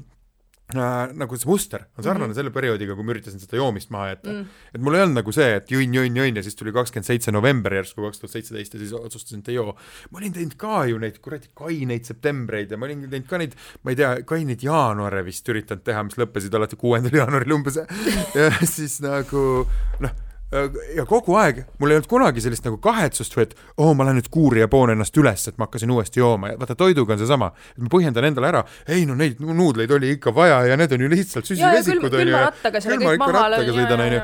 äh, 0.74 1.12
nagu 1.14 1.38
see 1.38 1.46
muster 1.46 1.84
on 1.96 2.04
sarnane 2.04 2.26
mm 2.26 2.30
-hmm. 2.30 2.34
selle 2.34 2.50
perioodiga, 2.50 2.94
kui 2.94 3.04
ma 3.04 3.14
üritasin 3.14 3.40
seda 3.40 3.56
joomist 3.60 3.90
maha 3.90 4.08
jätta 4.08 4.30
mm. 4.30 4.40
-hmm. 4.40 4.74
et 4.74 4.80
mul 4.80 4.94
ei 4.94 5.02
olnud 5.02 5.20
nagu 5.20 5.32
see, 5.32 5.54
et 5.60 5.70
jõin, 5.70 5.94
jõin, 5.94 6.18
jõin 6.18 6.36
ja 6.36 6.42
siis 6.42 6.58
tuli 6.58 6.72
kakskümmend 6.72 7.06
seitse 7.06 7.32
november 7.32 7.74
järsku 7.74 8.02
kaks 8.02 8.18
tuhat 8.18 8.32
seitseteist 8.32 8.74
ja 8.74 8.80
siis 8.80 8.92
otsustasin, 8.92 9.38
et 9.38 9.48
ei 9.48 9.54
joo. 9.54 9.76
ma 10.10 10.18
olin 10.18 10.32
teinud 10.32 10.56
ka 10.56 10.84
ju 10.84 10.98
neid 10.98 11.18
kuradi 11.22 11.48
kaineid 11.54 12.04
septembreid 12.04 12.70
ja 12.70 12.76
ma 12.76 12.86
olin 12.86 13.08
teinud 13.10 13.28
ka 13.28 13.38
neid, 13.38 13.54
ma 13.82 13.90
ei 13.90 13.96
tea, 13.96 14.12
kaineid 14.22 14.62
jaanuare 14.62 15.24
vist 15.24 15.48
üritanud 15.48 15.84
teha, 15.84 16.02
mis 16.02 16.18
lõppesid 16.18 16.54
alati 16.54 16.76
kuuendal 16.76 17.14
jaanuaril 17.14 17.58
umbes 17.60 17.78
ja 18.38 18.50
siis 18.66 19.00
nagu 19.00 19.66
noh 20.00 20.25
ja 20.94 21.02
kogu 21.08 21.34
aeg 21.40 21.64
mul 21.80 21.90
ei 21.90 21.96
olnud 21.98 22.06
kunagi 22.10 22.42
sellist 22.44 22.66
nagu 22.66 22.76
kahetsust 22.82 23.34
või 23.34 23.48
et 23.48 23.54
oo 23.76 23.88
oh,, 23.88 23.94
ma 23.98 24.04
lähen 24.06 24.20
nüüd 24.20 24.28
kuuri 24.30 24.60
ja 24.62 24.68
poon 24.70 24.92
ennast 24.92 25.16
üles, 25.18 25.42
et 25.50 25.56
ma 25.58 25.66
hakkasin 25.66 25.90
uuesti 25.90 26.20
jooma 26.20 26.52
ja 26.52 26.58
vaata, 26.60 26.76
toiduga 26.78 27.16
on 27.16 27.18
seesama, 27.18 27.48
et 27.74 27.82
ma 27.82 27.90
põhjendan 27.90 28.28
endale 28.28 28.52
ära, 28.52 28.60
ei 28.94 29.02
no 29.08 29.16
neid 29.18 29.40
nuudleid 29.42 29.90
oli 29.96 30.12
ikka 30.14 30.30
vaja 30.36 30.60
ja 30.70 30.76
need 30.78 30.94
on 30.94 31.02
ju 31.02 31.10
lihtsalt 31.10 31.50
süsivesikud 31.50 32.06
onju. 32.06 32.20
külma 32.20 32.42
rattaga 32.44 32.82
selle 32.84 33.00
kõik 33.02 33.24
maha 33.24 33.42
löön. 33.56 33.72
sõidan 33.80 34.04
onju, 34.04 34.20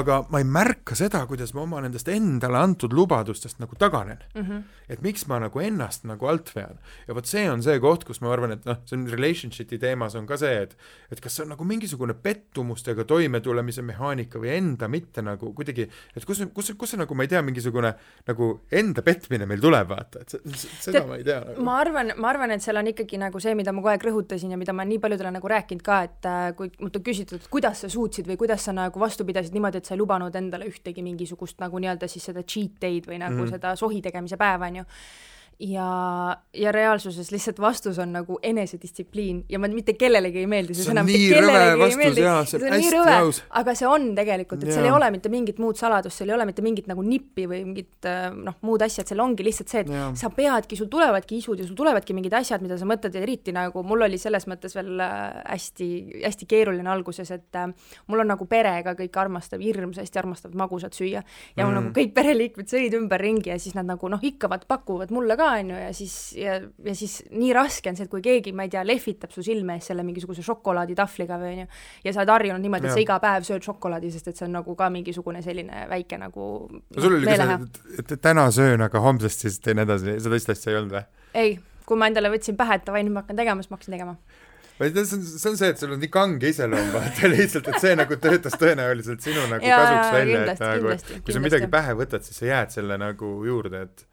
aga 0.00 0.18
ma 0.32 0.42
ei 0.42 0.48
märka 0.58 0.98
seda, 0.98 1.22
kuidas 1.30 1.54
ma 1.54 1.62
oma 1.62 1.84
nendest 1.86 2.10
endale 2.10 2.58
antud 2.58 2.96
lubadustest 2.96 3.62
nagu 3.62 3.78
taganen 3.78 4.18
mm. 4.34 4.42
-hmm. 4.42 4.66
et 4.90 5.06
miks 5.06 5.28
ma 5.30 5.38
nagu 5.38 5.62
ennast 5.62 6.02
nagu 6.10 6.26
alt 6.26 6.50
vean 6.56 6.82
ja 7.06 7.14
vot 7.14 7.30
see 7.30 7.46
on 7.50 7.62
see 7.62 7.78
koht, 7.78 8.04
kus 8.04 8.20
ma 8.20 8.34
arvan, 8.34 8.56
et 8.58 8.66
noh, 8.66 8.82
see 8.90 8.98
on 8.98 9.06
relationship'i 9.06 9.78
teemas 9.78 10.18
on 10.18 10.26
ka 10.26 10.36
see, 10.36 10.66
et 10.66 10.76
et 11.14 11.22
kas 11.22 11.38
see 11.38 11.46
on 11.46 11.54
nagu 11.54 11.64
mingisugune 11.64 12.18
pettumustega 12.18 13.06
toimetulemise 13.06 13.86
mehaanika 13.86 14.42
või 14.42 14.56
enda 14.58 14.90
mitte 14.90 15.22
nagu 15.22 15.54
kuidagi, 15.60 15.86
et 16.16 16.26
kus, 16.28 16.42
kus, 16.56 16.72
kus 16.78 16.94
see 16.94 17.00
nagu, 17.00 17.16
ma 17.16 17.26
ei 17.26 17.30
tea, 17.32 17.42
mingisugune 17.46 17.92
nagu 18.28 18.50
enda 18.80 19.04
petmine 19.06 19.48
meil 19.50 19.62
tuleb, 19.62 19.88
vaata, 19.90 20.24
et 20.24 20.34
seda 20.34 20.98
Tead, 20.98 21.08
ma 21.08 21.18
ei 21.20 21.26
tea 21.26 21.38
nagu.. 21.44 21.64
ma 21.66 21.78
arvan, 21.82 22.12
ma 22.20 22.32
arvan, 22.32 22.54
et 22.56 22.64
seal 22.64 22.80
on 22.80 22.90
ikkagi 22.92 23.20
nagu 23.20 23.42
see, 23.42 23.54
mida 23.58 23.74
ma 23.74 23.82
kogu 23.82 23.92
aeg 23.94 24.06
rõhutasin 24.10 24.54
ja 24.54 24.60
mida 24.60 24.74
ma 24.76 24.86
nii 24.88 25.00
paljudele 25.02 25.34
nagu 25.36 25.52
rääkinud 25.54 25.84
ka, 25.86 26.02
et 26.08 26.30
äh, 26.30 26.44
kui 26.58 26.72
mult 26.80 27.00
on 27.00 27.06
küsitud, 27.06 27.40
et 27.40 27.50
kuidas 27.52 27.84
sa 27.84 27.92
suutsid 27.92 28.28
või 28.30 28.38
kuidas 28.40 28.66
sa 28.68 28.76
nagu 28.76 29.02
vastu 29.02 29.26
pidasid 29.28 29.56
niimoodi, 29.56 29.80
et 29.80 29.88
sa 29.88 29.96
ei 29.96 30.02
lubanud 30.02 30.36
endale 30.40 30.68
ühtegi 30.70 31.04
mingisugust 31.06 31.60
nagu 31.62 31.80
nii-öelda 31.82 32.08
siis 32.10 32.30
seda 32.30 32.44
cheat 32.44 32.80
day'd 32.82 33.08
või 33.10 33.20
nagu 33.22 33.38
mm. 33.42 33.52
seda 33.56 33.74
sohi 33.78 34.02
tegemise 34.04 34.40
päeva, 34.40 34.70
onju 34.70 34.86
ja, 35.60 36.36
ja 36.54 36.72
reaalsuses 36.72 37.30
lihtsalt 37.32 37.58
vastus 37.60 37.98
on 38.00 38.12
nagu 38.14 38.38
enesedistsipliin 38.42 39.42
ja 39.48 39.58
ma 39.60 39.68
mitte 39.68 39.92
kellelegi 39.98 40.40
ei 40.40 40.48
meeldi 40.48 40.76
see 40.76 40.86
sõna, 40.88 41.02
mitte 41.04 41.34
kellelegi 41.34 41.84
ei 41.84 41.98
meeldi, 42.00 42.24
see 42.48 42.60
on 42.60 42.76
nii 42.80 42.92
rõve, 42.94 43.16
aga 43.60 43.74
see 43.76 43.88
on 43.90 44.06
tegelikult, 44.16 44.64
et 44.64 44.72
seal 44.72 44.88
ei 44.88 44.94
ole 44.94 45.10
mitte 45.12 45.32
mingit 45.32 45.60
muud 45.60 45.76
saladust, 45.80 46.16
seal 46.16 46.32
ei 46.32 46.36
ole 46.38 46.46
mitte 46.48 46.64
mingit 46.64 46.88
nagu 46.88 47.04
nippi 47.04 47.44
või 47.50 47.60
mingit 47.66 48.08
äh, 48.08 48.30
noh, 48.32 48.56
muud 48.66 48.84
asja, 48.86 49.04
et 49.04 49.12
seal 49.12 49.20
ongi 49.24 49.44
lihtsalt 49.44 49.74
see, 49.74 49.84
et 49.84 49.92
ja. 49.92 50.06
sa 50.22 50.30
peadki, 50.34 50.78
sul 50.80 50.88
tulevadki 50.92 51.42
isud 51.42 51.60
ja 51.60 51.68
sul 51.68 51.76
tulevadki 51.78 52.16
mingid 52.16 52.38
asjad, 52.40 52.64
mida 52.64 52.80
sa 52.80 52.88
mõtled 52.88 53.18
ja 53.18 53.24
eriti 53.26 53.54
nagu 53.56 53.84
mul 53.84 54.06
oli 54.08 54.20
selles 54.22 54.48
mõttes 54.50 54.76
veel 54.78 54.96
äh, 55.04 55.42
hästi, 55.44 55.90
hästi 56.24 56.48
keeruline 56.48 56.88
alguses, 56.92 57.34
et 57.36 57.60
äh, 57.60 57.68
mul 58.08 58.24
on 58.24 58.32
nagu 58.32 58.48
perega 58.48 58.96
kõik 58.96 59.20
armastab, 59.20 59.60
hirmsasti 59.64 60.22
armastavad 60.22 60.56
magusat 60.64 60.96
süüa. 60.96 61.20
Ja 61.56 61.66
mul 61.66 61.74
mm. 61.74 61.78
nagu 61.80 61.94
kõik 62.00 62.16
pereliikmed 62.16 62.72
sõid 62.72 62.96
ümberringi 62.96 63.52
ja 63.52 63.60
siis 63.60 63.76
nad 63.76 63.88
nagu 63.88 64.08
noh, 64.08 64.22
ikkavad, 64.24 64.64
pakuvad 64.70 65.12
mulle 65.14 65.36
ka 65.36 65.49
on 65.52 65.70
ju, 65.72 65.78
ja 65.80 65.92
siis, 65.96 66.14
ja, 66.38 66.56
ja 66.86 66.94
siis 66.96 67.20
nii 67.30 67.52
raske 67.56 67.90
on 67.90 67.98
see, 67.98 68.06
et 68.08 68.12
kui 68.12 68.22
keegi, 68.24 68.52
ma 68.56 68.66
ei 68.66 68.72
tea, 68.72 68.82
lehvitab 68.86 69.32
su 69.34 69.44
silme 69.46 69.78
ees 69.78 69.90
selle 69.90 70.04
mingisuguse 70.06 70.44
šokolaaditahvliga 70.46 71.40
või 71.40 71.52
on 71.54 71.62
ju, 71.64 71.70
ja 72.06 72.14
sa 72.14 72.22
oled 72.22 72.34
harjunud 72.34 72.64
niimoodi, 72.64 72.90
et 72.90 72.96
sa 72.96 73.04
iga 73.04 73.16
päev 73.22 73.46
sööd 73.48 73.66
šokolaadi, 73.66 74.12
sest 74.14 74.30
et 74.32 74.40
see 74.40 74.48
on 74.48 74.54
nagu 74.60 74.76
ka 74.78 74.90
mingisugune 74.92 75.42
selline 75.46 75.86
väike 75.90 76.20
nagu 76.20 76.50
no 76.70 77.06
sul 77.06 77.18
oli 77.18 77.30
ka 77.30 77.40
see, 77.40 77.96
et 78.02 78.14
täna 78.22 78.46
söön, 78.54 78.84
aga 78.86 79.02
homsest 79.04 79.46
siis 79.46 79.58
teen 79.64 79.82
edasi, 79.82 80.18
sellist 80.22 80.54
asja 80.54 80.74
ei 80.74 80.80
olnud 80.82 80.98
või? 80.98 81.04
ei, 81.40 81.58
kui 81.88 81.98
ma 81.98 82.10
endale 82.10 82.30
võtsin 82.32 82.58
pähe, 82.58 82.78
et 82.78 82.86
davai, 82.86 83.02
nüüd 83.06 83.16
ma 83.16 83.24
hakkan 83.24 83.38
tegema, 83.38 83.62
siis 83.62 83.72
ma 83.72 83.78
hakkasin 83.78 83.96
tegema. 83.96 84.16
Vaid 84.80 84.96
see 84.96 85.16
on, 85.18 85.24
see 85.28 85.50
on 85.50 85.56
see, 85.60 85.68
et 85.74 85.80
sul 85.82 85.90
on 85.92 85.98
nii 86.00 86.12
kange 86.12 86.52
iseloom 86.54 86.92
vaata 86.96 87.28
lihtsalt, 87.28 87.66
et 87.68 87.82
see 87.82 87.96
nagu 88.00 88.16
töötas 88.22 88.56
tõenäoliselt 88.60 89.24
sinu 89.26 89.42
nagu 89.50 89.66
ja, 89.66 89.80
kasuks 89.82 90.14
välja, 90.14 90.44
et 90.54 90.62
nagu, 90.64 90.94
kui 91.26 91.36
sa 91.36 91.42
midagi 91.44 91.68
pähe 91.72 91.96
võtad, 91.98 92.24
siis 92.24 92.40
sa 92.40 92.48
jääd 92.48 92.72
selle 92.78 92.96
nagu 93.00 93.32
juurde, 93.44 93.82
et 93.88 94.06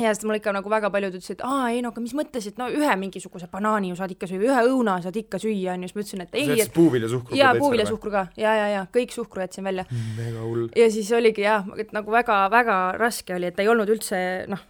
ja 0.00 0.14
sest 0.14 0.26
mul 0.28 0.38
ikka 0.38 0.54
nagu 0.56 0.72
väga 0.72 0.90
paljud 0.92 1.16
ütlesid, 1.18 1.44
aa 1.46 1.70
ei 1.74 1.82
no 1.84 1.92
aga 1.92 2.02
mis 2.04 2.14
mõttes, 2.16 2.48
et 2.50 2.58
no 2.60 2.68
ühe 2.72 2.96
mingisuguse 3.00 3.50
banaani 3.52 3.92
ju 3.92 3.98
saad 3.98 4.14
ikka 4.14 4.28
süüa, 4.30 4.40
ühe 4.48 4.64
õuna 4.70 4.96
saad 5.04 5.16
ikka 5.20 5.40
süüa, 5.42 5.74
on 5.74 5.84
ju, 5.84 5.90
siis 5.90 5.96
ma 5.96 6.04
ütlesin, 6.04 6.24
et 6.26 6.38
ei, 6.40 6.58
et 6.64 6.74
puuviljasuhkru 6.74 7.38
jaa, 7.38 7.52
puuviljasuhkru 7.58 8.14
ka, 8.14 8.26
ja, 8.40 8.56
ja, 8.62 8.66
ja 8.74 8.82
kõik 8.94 9.14
suhkru 9.14 9.44
jätsin 9.44 9.66
välja. 9.66 9.86
mega 10.18 10.44
hull. 10.44 10.68
ja 10.76 10.90
siis 10.92 11.12
oligi 11.16 11.46
jah, 11.46 11.68
et 11.78 11.94
nagu 11.96 12.12
väga-väga 12.14 12.80
raske 13.00 13.36
oli, 13.36 13.50
et 13.52 13.62
ei 13.62 13.70
olnud 13.70 13.90
üldse 13.92 14.20
noh, 14.50 14.64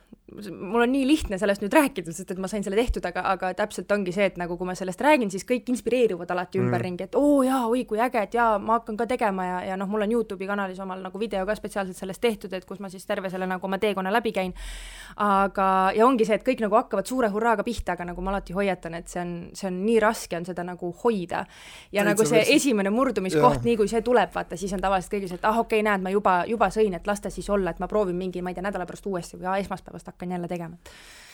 mul 0.50 0.82
on 0.82 0.92
nii 0.92 1.06
lihtne 1.06 1.38
sellest 1.38 1.62
nüüd 1.64 1.74
rääkida, 1.74 2.12
sest 2.14 2.30
et 2.30 2.38
ma 2.40 2.48
sain 2.50 2.64
selle 2.64 2.78
tehtud, 2.78 3.04
aga, 3.08 3.22
aga 3.32 3.50
täpselt 3.58 3.90
ongi 3.92 4.12
see, 4.14 4.28
et 4.30 4.36
nagu 4.40 4.56
kui 4.58 4.68
ma 4.68 4.76
sellest 4.78 5.00
räägin, 5.02 5.30
siis 5.32 5.44
kõik 5.48 5.68
inspireeruvad 5.72 6.30
alati 6.30 6.60
mm. 6.60 6.66
ümberringi, 6.68 7.06
et 7.08 7.16
oo 7.18 7.42
jaa, 7.46 7.64
oi 7.70 7.84
kui 7.88 8.00
äge, 8.02 8.22
et 8.28 8.36
jaa, 8.38 8.58
ma 8.62 8.78
hakkan 8.78 8.98
ka 9.00 9.08
tegema 9.10 9.46
ja, 9.46 9.58
ja 9.72 9.78
noh, 9.80 9.90
mul 9.90 10.06
on 10.06 10.14
Youtube'i 10.14 10.48
kanalis 10.50 10.78
omal 10.82 11.02
nagu 11.02 11.20
video 11.20 11.42
ka 11.48 11.56
spetsiaalselt 11.58 11.98
sellest 11.98 12.22
tehtud, 12.22 12.54
et 12.54 12.66
kus 12.68 12.82
ma 12.82 12.90
siis 12.92 13.06
terve 13.08 13.30
selle 13.32 13.48
nagu 13.50 13.66
oma 13.66 13.80
teekonna 13.82 14.12
läbi 14.14 14.32
käin. 14.36 14.54
aga, 15.20 15.66
ja 15.96 16.06
ongi 16.06 16.24
see, 16.28 16.38
et 16.38 16.46
kõik 16.46 16.62
nagu 16.62 16.78
hakkavad 16.78 17.08
suure 17.08 17.28
hurraaga 17.32 17.64
pihta, 17.66 17.96
aga 17.98 18.06
nagu 18.12 18.22
ma 18.22 18.34
alati 18.34 18.54
hoiatan, 18.56 18.94
et 19.00 19.08
see 19.10 19.20
on, 19.22 19.34
see 19.54 19.68
on 19.68 19.82
nii 19.84 19.98
raske 20.00 20.38
on 20.38 20.46
seda 20.46 20.64
nagu 20.66 20.92
hoida. 21.04 21.44
ja 21.90 22.04
Täitsa 22.04 22.10
nagu 22.10 22.28
see 22.28 22.38
võrst... 22.38 22.54
esimene 22.56 22.94
murdumiskoht, 22.94 23.64
nii 23.66 23.76
kui 23.80 23.90
see 23.90 24.02
tuleb, 24.06 24.30
vaata, 24.34 24.56
siis 24.60 24.72
on 24.76 24.84
tavaliselt 24.84 25.12
kõigil 25.16 25.32
see, 25.32 25.40
et 25.40 25.48
ah 25.48 25.58
okei 25.58 25.80
okay,, 25.80 25.88
näed, 25.90 26.04
ma 26.06 26.14
juba, 26.14 26.36
juba 26.48 26.70
sõin, 26.70 26.94
et 26.96 27.06
las 27.10 27.20
ta 27.20 27.32
siis 27.32 27.50
olla, 27.50 27.74
et 27.74 27.82
ma 27.82 27.90
proovin 27.90 28.16
mingi, 28.16 28.42
ma 28.42 28.52
ei 28.52 28.58
tea, 28.58 28.64
nädala 28.64 28.86
pärast 28.86 29.06
uuesti 29.10 29.40
või 29.40 29.58
esmaspäevast 29.64 30.06
hakkan 30.12 30.19
jälle 30.28 30.48
tegema 30.48 30.76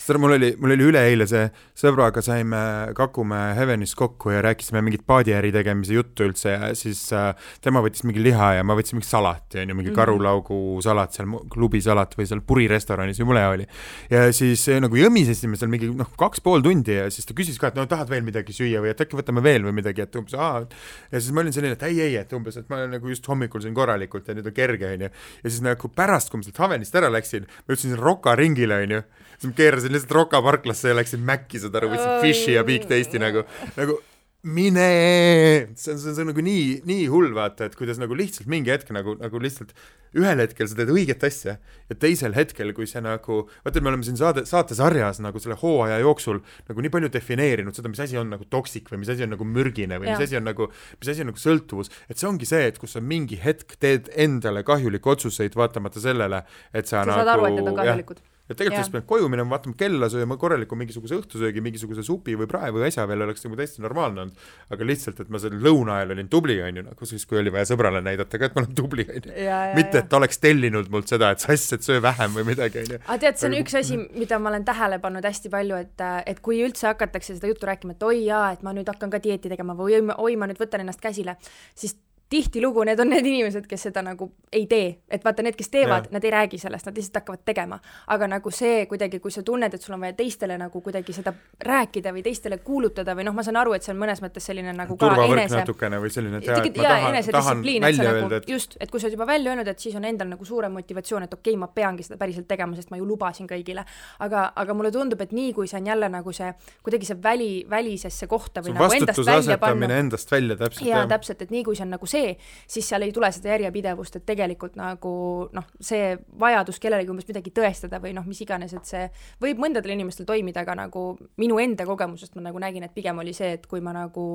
seda 0.07 0.21
mul 0.23 0.37
oli, 0.37 0.53
mul 0.62 0.75
oli 0.77 0.87
üleeile 0.87 1.27
see, 1.27 1.47
sõbraga 1.79 2.23
saime 2.23 2.59
Kakumäe 2.97 3.55
Heavenis 3.59 3.95
kokku 3.99 4.31
ja 4.31 4.42
rääkisime 4.45 4.83
mingit 4.85 5.03
paadiäri 5.09 5.51
tegemise 5.55 5.97
juttu 5.97 6.29
üldse 6.29 6.53
ja 6.53 6.71
siis 6.79 7.01
äh, 7.16 7.33
tema 7.64 7.83
võttis 7.83 8.05
mingi 8.07 8.23
liha 8.23 8.53
ja 8.61 8.66
ma 8.66 8.77
võtsin 8.79 9.01
mingi 9.01 9.09
salati, 9.09 9.59
on 9.62 9.73
ju, 9.73 9.75
mingi 9.75 9.90
mm 9.90 9.92
-hmm. 9.92 9.99
karulaugu 9.99 10.59
salat 10.85 11.16
seal, 11.16 11.33
klubisalat 11.51 12.14
või 12.19 12.29
seal 12.31 12.42
purirestoranis 12.47 13.21
või 13.23 13.31
mule 13.33 13.45
oli. 13.49 13.66
ja 14.11 14.31
siis 14.33 14.69
äh, 14.69 14.81
nagu 14.85 14.97
jõmisesime 14.97 15.59
seal 15.59 15.73
mingi 15.73 15.90
noh, 15.90 16.12
kaks 16.19 16.40
pool 16.40 16.62
tundi 16.62 16.95
ja 16.95 17.11
siis 17.11 17.27
ta 17.27 17.35
küsis 17.35 17.59
ka, 17.59 17.75
et 17.75 17.75
no 17.75 17.87
tahad 17.87 18.11
veel 18.11 18.23
midagi 18.23 18.55
süüa 18.55 18.81
või 18.85 18.95
et 18.95 19.01
äkki 19.01 19.19
võtame 19.19 19.42
veel 19.42 19.66
või 19.66 19.75
midagi, 19.83 20.07
et 20.07 20.16
umbes 20.16 20.35
aa. 20.35 20.66
ja 21.11 21.21
siis 21.21 21.33
ma 21.33 21.42
olin 21.42 21.53
selline, 21.53 21.73
et 21.75 21.83
ei, 21.83 22.01
ei, 22.01 22.16
et 22.16 22.33
umbes, 22.33 22.57
et 22.57 22.69
ma 22.71 22.87
nagu 22.87 23.09
just 23.09 23.27
hommikul 23.27 23.61
sõin 23.61 23.75
korralikult 23.75 24.29
ja 24.29 24.38
nüüd 24.38 24.47
on 24.47 24.55
kerge, 24.55 24.92
on 24.95 25.09
ju. 25.09 25.11
ja 25.42 25.51
siis 25.51 25.62
nagu 25.66 25.88
pärast, 25.88 26.31
kui 26.31 26.38
ma 26.38 26.47
sealt 26.47 26.62
Havenist 26.62 26.95
ära 26.95 27.11
läksin, 27.11 27.51
ma 27.66 27.75
jõudsin 27.75 27.99
Roka 27.99 28.37
ringile, 28.38 28.85
on 28.87 29.01
ju 29.01 29.03
siis 29.37 29.51
ma 29.51 29.57
keerasin 29.61 29.96
lihtsalt 29.96 30.16
Rocca 30.16 30.42
parklasse 30.44 30.92
ja 30.92 30.99
läksin 30.99 31.25
Maci, 31.27 31.62
saad 31.62 31.79
aru, 31.79 31.94
võtsin 31.94 32.20
Fishi 32.25 32.57
ja 32.57 32.66
Big 32.66 32.88
Tasty 32.90 33.22
nagu, 33.22 33.46
nagu 33.79 34.01
mine, 34.46 35.75
see 35.75 35.92
on, 35.92 35.99
see 35.99 36.11
on, 36.11 36.14
see 36.14 36.22
on 36.22 36.29
nagu 36.31 36.42
nii, 36.44 36.66
nii 36.87 37.07
hull, 37.11 37.33
vaata, 37.35 37.66
et 37.66 37.75
kuidas 37.79 37.99
nagu 37.99 38.14
lihtsalt 38.16 38.46
mingi 38.51 38.70
hetk 38.70 38.92
nagu, 38.94 39.16
nagu 39.18 39.40
lihtsalt 39.42 39.72
ühel 40.16 40.38
hetkel 40.40 40.68
sa 40.70 40.77
teed 40.79 40.92
õiget 40.94 41.25
asja 41.27 41.57
ja 41.59 41.96
teisel 41.99 42.37
hetkel, 42.37 42.70
kui 42.77 42.87
see 42.88 43.03
nagu, 43.05 43.40
vaata, 43.64 43.83
me 43.83 43.90
oleme 43.90 44.07
siin 44.07 44.18
saade, 44.20 44.46
saatesarjas 44.49 45.18
nagu 45.25 45.42
selle 45.42 45.59
hooaja 45.61 45.99
jooksul 46.05 46.38
nagu 46.68 46.85
nii 46.85 46.94
palju 46.94 47.11
defineerinud 47.16 47.77
seda, 47.77 47.90
mis 47.90 48.05
asi 48.07 48.20
on 48.20 48.31
nagu 48.37 48.46
toksik 48.53 48.92
või 48.92 49.03
mis 49.03 49.11
asi 49.16 49.27
on 49.27 49.35
nagu 49.35 49.49
mürgine 49.51 49.99
või 49.99 50.12
ja. 50.12 50.14
mis 50.14 50.29
asi 50.29 50.38
on 50.38 50.46
nagu, 50.46 50.70
mis 51.01 51.12
asi 51.12 51.27
on 51.27 51.33
nagu 51.33 51.42
sõltuvus, 51.42 51.90
et 52.07 52.20
see 52.20 52.31
ongi 52.31 52.49
see, 52.49 52.70
et 52.70 52.79
kus 52.83 52.94
sa 52.94 53.03
mingi 53.03 53.40
hetk 53.42 53.75
teed 53.83 54.12
endale 54.14 54.62
kahjulikke 54.68 55.16
otsuseid, 55.16 55.59
vaatamata 55.59 56.03
sellele, 56.07 56.44
et 56.70 56.87
sa, 56.87 57.03
sa 57.03 57.11
nagu, 57.11 57.18
saad 57.25 57.35
aru, 57.35 57.51
et 57.51 57.59
need 57.59 57.75
on 57.75 57.79
kahjulikud 57.83 58.25
et 58.47 58.55
tegelikult 58.55 58.79
oleks 58.79 58.93
pidanud 58.93 59.09
koju 59.11 59.29
minema, 59.33 59.51
vaatama 59.57 59.77
kella, 59.79 60.09
sööma 60.13 60.37
korraliku 60.41 60.79
mingisuguse 60.79 61.19
õhtusöögi, 61.19 61.63
mingisuguse 61.65 62.05
supi 62.07 62.37
või 62.39 62.49
prae 62.51 62.71
või 62.75 62.87
asja 62.87 63.07
veel 63.11 63.25
oleks 63.27 63.43
nagu 63.47 63.59
täiesti 63.59 63.83
normaalne 63.83 64.23
olnud. 64.25 64.47
aga 64.71 64.89
lihtsalt, 64.89 65.21
et 65.25 65.33
ma 65.33 65.41
seal 65.43 65.59
lõuna 65.63 65.99
ajal 65.99 66.15
olin 66.15 66.31
tubli, 66.31 66.59
on 66.63 66.81
ju, 66.81 66.87
nagu 66.87 67.11
siis, 67.11 67.27
kui 67.27 67.41
oli 67.41 67.53
vaja 67.55 67.67
sõbrale 67.73 68.03
näidata 68.07 68.39
ka, 68.39 68.51
et 68.51 68.57
ma 68.57 68.63
olen 68.63 68.79
tubli, 68.79 69.07
on 69.11 69.29
ju. 69.29 69.35
mitte, 69.79 70.03
et 70.05 70.11
ta 70.11 70.21
oleks 70.21 70.43
tellinud 70.43 70.91
mult 70.95 71.11
seda, 71.11 71.33
et 71.35 71.43
sass, 71.43 71.75
et 71.77 71.87
söö 71.87 72.01
vähem 72.05 72.39
või 72.39 72.47
midagi, 72.53 72.85
on 72.85 72.97
ju. 72.97 73.03
aga 73.03 73.19
tead, 73.27 73.41
see 73.43 73.51
on 73.51 73.59
üks 73.61 73.79
asi, 73.83 74.01
mida 74.15 74.39
ma 74.43 74.53
olen 74.53 74.67
tähele 74.69 75.01
pannud 75.03 75.27
hästi 75.27 75.53
palju, 75.53 75.83
et, 75.83 76.07
et 76.27 76.43
kui 76.45 76.63
üldse 76.65 76.91
hakatakse 76.93 77.35
seda 77.35 77.51
juttu 77.51 77.67
rääkima, 77.69 77.99
et 77.99 78.07
oi 78.07 78.25
jaa, 78.29 78.51
et 78.55 78.63
ma 78.67 78.75
nüüd 78.77 78.89
hakkan 78.91 79.11
ka 79.13 79.23
dieeti 79.23 79.53
tegema 79.53 79.75
või 79.79 79.99
oi, 80.15 80.37
ma 80.39 80.51
nüüd 80.51 80.61
võtan 80.63 80.87
ennast 80.87 81.03
käsile, 81.03 81.37
siis 81.75 81.99
tihtilugu 82.29 82.85
need 82.85 83.01
on 83.01 83.11
need 83.11 83.27
inimesed, 83.27 83.67
kes 83.71 83.87
seda 83.89 84.03
nagu 84.03 84.29
ei 84.53 84.67
tee, 84.67 84.89
et 85.11 85.25
vaata, 85.25 85.45
need, 85.47 85.55
kes 85.59 85.69
teevad, 85.71 86.09
nad 86.11 86.25
ei 86.25 86.33
räägi 86.35 86.59
sellest, 86.59 86.89
nad 86.89 86.97
lihtsalt 86.99 87.21
hakkavad 87.21 87.43
tegema. 87.47 87.79
aga 88.07 88.27
nagu 88.27 88.51
see 88.51 88.87
kuidagi, 88.91 89.21
kui 89.23 89.31
sa 89.31 89.43
tunned, 89.47 89.75
et 89.75 89.83
sul 89.83 89.95
on 89.95 90.03
vaja 90.03 90.17
teistele 90.19 90.57
nagu 90.59 90.81
kuidagi 90.83 91.15
seda 91.15 91.33
rääkida 91.62 92.12
või 92.15 92.25
teistele 92.27 92.59
kuulutada 92.65 93.15
või 93.15 93.27
noh, 93.29 93.35
ma 93.37 93.45
saan 93.47 93.61
aru, 93.61 93.77
et 93.77 93.87
see 93.87 93.95
on 93.95 94.01
mõnes 94.01 94.23
mõttes 94.25 94.47
selline 94.51 94.75
nagu 94.75 94.97
ka 94.99 95.12
enese 95.27 95.61
natukene 95.61 96.01
või 96.03 96.11
selline, 96.11 96.41
et 96.43 96.51
jaa, 96.51 96.65
et 96.65 96.77
ma 96.77 96.89
tahan, 96.89 97.21
tahan 97.39 97.62
välja 97.87 98.11
öelda, 98.12 98.41
et 98.43 98.51
just, 98.51 98.77
et 98.81 98.91
kui 98.91 99.01
sa 99.01 99.07
oled 99.07 99.19
juba 99.19 99.29
välja 99.31 99.53
öelnud, 99.53 99.71
et 99.71 99.87
siis 99.87 99.95
on 99.99 100.09
endal 100.09 100.31
nagu 100.33 100.45
suurem 100.49 100.75
motivatsioon, 100.81 101.29
et 101.29 101.39
okei 101.39 101.55
okay,, 101.55 101.61
ma 101.62 101.71
peangi 101.71 102.07
seda 102.07 102.19
päriselt 102.19 102.49
tegema, 102.51 102.75
sest 102.75 102.91
ma 102.91 102.99
ju 102.99 103.07
lubasin 103.07 103.47
kõigile. 103.51 103.87
aga, 104.19 104.51
aga 104.57 104.75
mulle 104.75 104.91
tundub, 104.91 105.21
et 105.23 105.33
nii, 105.37 105.53
kui 105.55 105.71
see 105.71 105.79
on 105.79 105.87
jälle 105.93 106.11
nagu 106.11 106.35
see, 106.35 106.51
kuidagi 106.83 107.07
see 107.07 107.23
väli, 107.23 107.51
välisesse 107.71 108.27
kohta 108.27 108.65
või 108.67 108.73
see 108.75 108.81
nagu 108.81 108.99
endast 108.99 109.27
välja 109.27 109.59
panna. 109.62 109.93
endast 110.01 110.33
välja, 110.33 110.59
täpselt. 110.59 110.89
jaa, 110.89 111.07
täpselt, 111.11 111.43
et 111.47 111.55
nii, 111.55 111.65
kui 111.67 111.79
see 111.79 111.87
on 111.87 111.95
nagu 111.95 112.11
see, 112.17 112.35
siis 112.67 112.89
seal 112.89 113.07
ei 113.07 113.15
tule 113.15 113.31
seda 113.35 113.55
järjepidevust, 113.55 114.21
et 114.21 114.27
tegelikult 114.29 114.77
nagu 114.81 115.15
noh, 115.57 115.71
see 115.81 116.15
vajadus 116.41 116.81
kellelegi 116.83 117.13
umbes 117.13 117.29
midagi 117.29 117.55
tõestada 117.57 118.01
või 118.03 118.15
noh, 118.17 118.27
mis 118.29 118.43
iganes, 118.45 118.75
et 118.77 118.89
see 118.89 119.09
võib 119.43 119.63
mõndadel 119.63 119.97
inimestel 119.97 120.29
toimida, 120.29 120.65
aga 120.65 120.79
nagu 120.87 121.09
minu 121.43 121.61
enda 121.63 121.87
kogemusest 121.89 122.37
ma 122.37 122.49
nagu 122.49 122.63
nägin, 122.63 122.87
et 122.87 122.97
pigem 122.97 123.25
oli 123.25 123.37
see, 123.37 123.57
et 123.59 123.69
kui 123.71 123.85
ma 123.85 123.95
nagu 123.97 124.27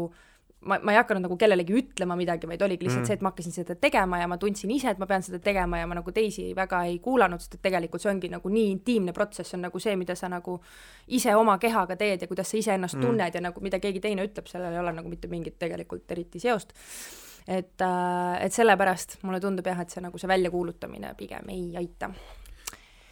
ma, 0.62 0.78
ma 0.84 0.94
ei 0.94 1.00
hakanud 1.00 1.26
nagu 1.26 1.38
kellelegi 1.39 1.76
ütlema 1.78 2.15
midagi, 2.20 2.48
vaid 2.50 2.62
oligi 2.65 2.86
lihtsalt 2.86 3.04
mm. 3.04 3.10
see, 3.10 3.17
et 3.17 3.26
ma 3.26 3.32
hakkasin 3.32 3.56
seda 3.56 3.76
tegema 3.82 4.20
ja 4.22 4.28
ma 4.30 4.38
tundsin 4.41 4.72
ise, 4.74 4.94
et 4.94 5.02
ma 5.02 5.08
pean 5.10 5.26
seda 5.26 5.41
tegema 5.44 5.82
ja 5.82 5.89
ma 5.89 5.98
nagu 5.98 6.13
teisi 6.15 6.52
väga 6.58 6.84
ei 6.89 7.00
kuulanud, 7.04 7.41
sest 7.41 7.58
et 7.58 7.63
tegelikult 7.65 8.04
see 8.04 8.12
ongi 8.13 8.32
nagu 8.32 8.54
nii 8.54 8.70
intiimne 8.76 9.15
protsess, 9.17 9.56
on 9.58 9.65
nagu 9.67 9.82
see, 9.82 9.96
mida 10.00 10.15
sa 10.20 10.30
nagu 10.32 10.60
ise 11.17 11.36
oma 11.38 11.58
kehaga 11.62 11.98
teed 12.00 12.26
ja 12.26 12.30
kuidas 12.30 12.54
sa 12.54 12.60
iseennast 12.62 13.00
mm. 13.00 13.08
tunned 13.08 13.39
ja 13.39 13.44
nagu 13.50 13.65
mida 13.65 13.82
keegi 13.82 14.04
teine 14.04 14.28
ütleb, 14.28 14.50
sellel 14.52 14.78
ei 14.78 14.84
ole 14.84 14.96
nagu 15.02 15.12
mitte 15.12 15.32
mingit 15.32 15.58
tegelikult 15.62 16.13
eriti 16.13 16.41
seost 16.44 16.76
et, 17.47 17.82
äh, 17.82 18.45
et 18.45 18.54
sellepärast 18.54 19.19
mulle 19.23 19.41
tundub 19.43 19.67
jah, 19.67 19.82
et 19.82 19.93
see 19.93 20.04
nagu 20.04 20.21
see 20.21 20.30
väljakuulutamine 20.32 21.15
pigem 21.19 21.49
ei 21.54 21.67
aita. 21.80 22.12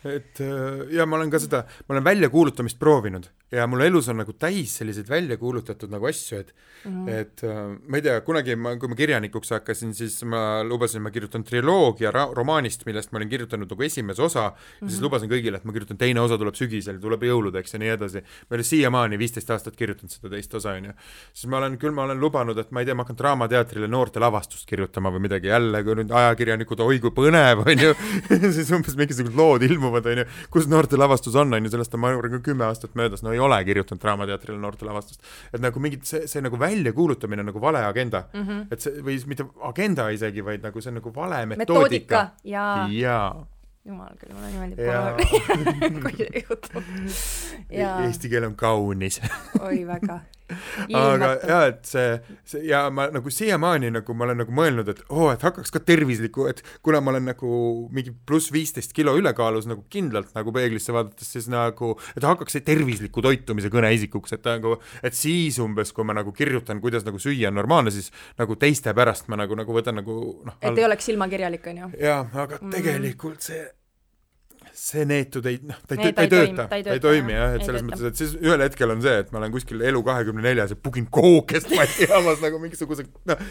Et 0.08 0.42
äh, 0.46 0.86
ja 0.96 1.06
ma 1.06 1.20
olen 1.20 1.32
ka 1.32 1.42
seda, 1.44 1.65
ma 1.88 1.98
olen 1.98 2.08
väljakuulutamist 2.12 2.80
proovinud 2.80 3.30
ja 3.52 3.66
mul 3.68 3.82
elus 3.82 4.08
on 4.12 4.20
nagu 4.22 4.34
täis 4.38 4.76
selliseid 4.78 5.08
välja 5.10 5.38
kuulutatud 5.42 5.90
nagu 5.90 6.06
asju, 6.06 6.38
et 6.40 6.54
mm 6.86 7.06
-hmm. 7.06 7.10
et 7.10 7.44
äh, 7.44 7.78
ma 7.88 7.98
ei 7.98 8.02
tea, 8.02 8.22
kunagi 8.22 8.56
ma, 8.56 8.76
kui 8.76 8.90
ma 8.90 8.96
kirjanikuks 8.96 9.50
hakkasin, 9.50 9.94
siis 9.94 10.24
ma 10.24 10.64
lubasin, 10.64 11.02
ma 11.02 11.10
kirjutan 11.12 11.44
triloogia 11.44 12.12
romaanist, 12.12 12.86
millest 12.86 13.12
ma 13.12 13.18
olin 13.18 13.30
kirjutanud 13.30 13.70
nagu 13.70 13.84
esimese 13.84 14.22
osa 14.22 14.50
mm, 14.50 14.56
-hmm. 14.56 14.84
ja 14.84 14.90
siis 14.90 15.00
mhm. 15.00 15.06
lubasin 15.06 15.30
kõigile, 15.30 15.56
et 15.56 15.66
ma 15.66 15.74
kirjutan 15.74 15.98
teine 15.98 16.22
osa 16.22 16.38
tuleb 16.38 16.56
sügisel, 16.56 17.00
tuleb 17.00 17.24
jõuludeks 17.24 17.74
ja 17.74 17.80
nii 17.80 17.90
edasi. 17.90 18.22
ma 18.50 18.56
olen 18.56 18.64
siiamaani 18.64 19.18
viisteist 19.18 19.50
aastat 19.50 19.76
kirjutanud 19.76 20.12
seda 20.12 20.30
teist 20.30 20.54
osa, 20.54 20.70
on 20.70 20.86
ju. 20.86 20.94
siis 21.34 21.50
ma 21.50 21.58
olen, 21.58 21.78
küll 21.78 21.92
ma 21.92 22.04
olen 22.04 22.20
lubanud, 22.20 22.58
et 22.58 22.72
ma 22.72 22.80
ei 22.80 22.86
tea, 22.86 22.96
ma 22.96 23.04
hakkan 23.04 23.18
Draamateatrile 23.18 23.88
noorte 23.88 24.20
lavastust 24.20 24.70
kirjutama 24.70 25.10
või 25.10 25.26
midagi, 25.26 25.48
jälle, 25.48 25.84
kui 25.84 25.96
nüüd 25.96 26.12
ajakirjanikud, 26.12 26.80
oi 26.80 27.00
kui 27.00 27.12
põnev, 27.12 27.66
on 27.66 27.80
ju 27.80 27.96
siis 28.58 28.72
umbes 28.72 28.96
mingisugused 28.96 29.36
lood 29.36 29.66
ilmuvad, 29.66 30.06
on 30.06 30.24
ju, 30.24 30.26
kus 30.50 30.68
noorte 30.68 30.98
lavastus 30.98 31.36
on, 31.36 31.54
on 31.54 31.66
ju, 31.66 31.70
sellest 31.74 31.94
on, 31.94 32.00
ma 32.00 32.14
arvan, 32.14 32.42
kümme 32.46 32.66
aastat 32.70 32.96
möödas, 32.96 33.24
no 33.24 33.38
ei 33.39 33.45
ole 33.45 33.60
kirjutanud 33.67 34.02
Draamateatrile 34.04 34.60
noortelavastust. 34.62 35.23
et 35.54 35.62
nagu 35.63 35.84
mingit, 35.84 36.04
see, 36.10 36.28
see 36.28 36.43
nagu 36.45 36.60
väljakuulutamine 36.60 37.45
nagu 37.47 37.62
vale 37.62 37.86
agenda 37.86 38.25
mm. 38.34 38.41
-hmm. 38.47 38.65
et 38.71 38.88
see, 38.88 39.06
või 39.06 39.19
mitte 39.32 39.47
agenda 39.71 40.10
isegi, 40.15 40.45
vaid 40.45 40.65
nagu 40.67 40.82
see 40.82 40.91
on 40.91 40.99
nagu 41.02 41.15
vale 41.15 41.45
metoodika, 41.54 42.25
jaa, 42.43 42.88
jaa 42.91 43.47
jumal 43.89 44.17
küll, 44.19 44.34
mulle 44.36 44.49
meeldib 44.60 46.02
kui 46.04 46.17
see 46.19 46.41
juhtub. 46.49 46.91
Eesti 47.71 48.30
keel 48.30 48.49
on 48.49 48.60
kaunis 48.60 49.21
oi 49.62 49.86
väga 49.88 50.19
aga 51.00 51.32
jaa, 51.48 51.62
et 51.72 51.82
see, 51.90 52.38
see 52.48 52.64
ja 52.70 52.86
ma 52.94 53.08
nagu 53.14 53.32
siiamaani 53.34 53.92
nagu 54.00 54.16
ma 54.18 54.28
olen 54.28 54.42
nagu 54.44 54.56
mõelnud, 54.56 54.92
et 54.94 55.02
oo 55.08 55.28
oh,, 55.28 55.32
et 55.34 55.44
hakkaks 55.46 55.74
ka 55.74 55.82
tervislikku, 55.86 56.48
et 56.52 56.62
kuna 56.86 57.02
ma 57.04 57.14
olen 57.14 57.30
nagu 57.32 57.52
mingi 57.96 58.14
pluss 58.14 58.54
viisteist 58.54 58.94
kilo 58.98 59.16
ülekaalus 59.20 59.70
nagu 59.70 59.86
kindlalt 59.94 60.34
nagu 60.38 60.54
peeglisse 60.56 60.96
vaadates, 60.96 61.32
siis 61.36 61.50
nagu, 61.52 61.94
et 62.16 62.26
hakkaks 62.26 62.58
see 62.58 62.66
tervisliku 62.68 63.24
toitumise 63.26 63.72
kõneisikuks, 63.74 64.36
et 64.38 64.52
nagu, 64.52 64.78
et 65.06 65.18
siis 65.18 65.60
umbes, 65.64 65.94
kui 65.96 66.08
ma 66.08 66.18
nagu 66.18 66.34
kirjutan, 66.36 66.82
kuidas 66.84 67.08
nagu 67.08 67.22
süüa 67.22 67.52
on 67.52 67.60
normaalne, 67.60 67.94
siis 67.96 68.12
nagu 68.40 68.58
teiste 68.60 68.94
pärast 68.98 69.30
ma 69.32 69.40
nagu, 69.40 69.58
nagu 69.60 69.76
võtan 69.76 70.00
nagu 70.02 70.20
noh. 70.46 70.62
et 70.62 70.78
ei 70.78 70.88
oleks 70.88 71.10
silmakirjalik, 71.12 71.68
on 71.74 71.84
ju? 71.84 71.92
jaa, 72.02 72.24
aga 72.34 72.62
mm. 72.62 72.74
tegelikult 72.78 73.46
see 73.50 73.66
see 74.80 75.04
neetud 75.08 75.46
ei, 75.50 75.58
noh, 75.68 75.78
ta 75.88 75.96
ei, 75.98 76.12
ta 76.15 76.24
ei 76.24 76.32
tööta, 76.32 76.65
ta 76.70 76.94
ei 76.96 77.02
toimi 77.04 77.34
jah, 77.36 77.56
et 77.58 77.65
selles 77.68 77.84
mõttes, 77.86 78.06
et 78.10 78.20
siis 78.20 78.36
ühel 78.39 78.63
hetkel 78.63 78.94
on 78.94 79.02
see, 79.04 79.15
et 79.24 79.34
ma 79.34 79.42
olen 79.42 79.52
kuskil 79.54 79.84
elu 79.89 80.02
kahekümne 80.08 80.44
neljas 80.46 80.74
ja 80.74 80.78
pugin 80.80 81.10
kookest 81.12 81.72
Mati 81.76 82.08
jaamas 82.10 82.39
nagu 82.44 82.62
mingisuguse 82.63 83.06
noh, 83.30 83.44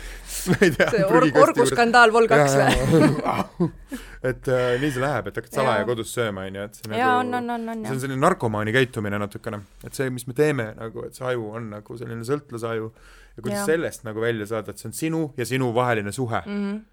ma 0.48 0.58
ei 0.64 0.72
tea. 0.74 0.88
see 0.94 1.04
or-, 1.04 1.28
orguskandaal 1.44 2.14
vol 2.16 2.28
kaks 2.30 2.56
või? 2.58 3.68
et 4.32 4.50
äh, 4.54 4.66
nii 4.80 4.92
see 4.96 5.04
läheb, 5.04 5.30
et 5.30 5.40
hakkad 5.42 5.60
salaja 5.60 5.86
kodus 5.88 6.16
sööma, 6.16 6.48
on 6.48 6.60
ju, 6.60 6.66
et 6.70 6.80
see 6.80 7.00
jaa, 7.04 7.14
on, 7.20 7.32
on, 7.42 7.54
on, 7.58 7.70
on, 7.76 7.86
see 7.86 7.96
on 7.98 8.04
selline 8.06 8.20
narkomaani 8.24 8.74
käitumine 8.74 9.20
natukene, 9.20 9.62
et 9.84 9.98
see, 9.98 10.08
mis 10.14 10.26
me 10.30 10.36
teeme 10.38 10.70
nagu, 10.80 11.06
et 11.08 11.18
see 11.18 11.28
aju 11.28 11.50
on 11.60 11.72
nagu 11.76 12.00
selline 12.00 12.24
sõltlasaju 12.28 12.92
ja 12.92 13.42
kuidas 13.42 13.60
ja. 13.60 13.66
sellest 13.74 14.08
nagu 14.08 14.24
välja 14.24 14.48
saada, 14.48 14.72
et 14.72 14.80
see 14.80 14.88
on 14.88 15.02
sinu 15.04 15.26
ja 15.38 15.46
sinu 15.48 15.74
vaheline 15.76 16.14
suhe 16.14 16.40
mm. 16.46 16.62
-hmm 16.62 16.86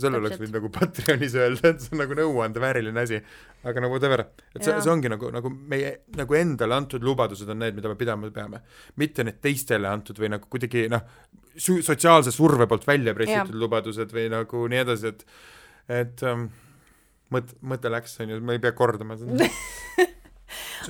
selle 0.00 0.20
oleks 0.20 0.40
võinud 0.40 0.56
nagu 0.58 0.70
Patreonis 0.74 1.36
öelda, 1.38 1.72
et 1.74 1.84
see 1.84 1.94
on 1.94 2.02
nagu 2.04 2.16
nõuandevääriline 2.18 3.04
asi. 3.04 3.20
aga 3.64 3.84
nagu 3.84 3.96
whatever, 3.96 4.24
et 4.54 4.64
see, 4.64 4.74
see 4.84 4.92
ongi 4.92 5.10
nagu, 5.12 5.30
nagu 5.34 5.50
meie 5.50 5.94
nagu 6.18 6.38
endale 6.38 6.76
antud 6.76 7.04
lubadused 7.06 7.48
on 7.50 7.62
need, 7.64 7.76
mida 7.78 7.92
me 7.92 7.98
pidama 8.00 8.30
peame. 8.34 8.62
mitte 9.00 9.24
need 9.26 9.40
teistele 9.44 9.88
antud 9.90 10.20
või 10.20 10.32
nagu 10.36 10.50
kuidagi 10.50 10.86
noh, 10.92 11.04
sotsiaalse 11.56 12.32
surve 12.34 12.68
poolt 12.70 12.86
välja 12.88 13.14
pressitud 13.16 13.56
lubadused 13.60 14.12
või 14.14 14.28
nagu 14.32 14.66
nii 14.70 14.82
edasi, 14.84 15.14
et 15.14 15.26
et 16.04 16.22
um, 16.24 16.48
mõt-, 17.34 17.56
mõte 17.60 17.90
läks, 17.92 18.18
on 18.24 18.32
ju, 18.32 18.40
ma 18.44 18.56
ei 18.56 18.62
pea 18.62 18.72
kordama 18.76 19.18
seda 19.20 19.48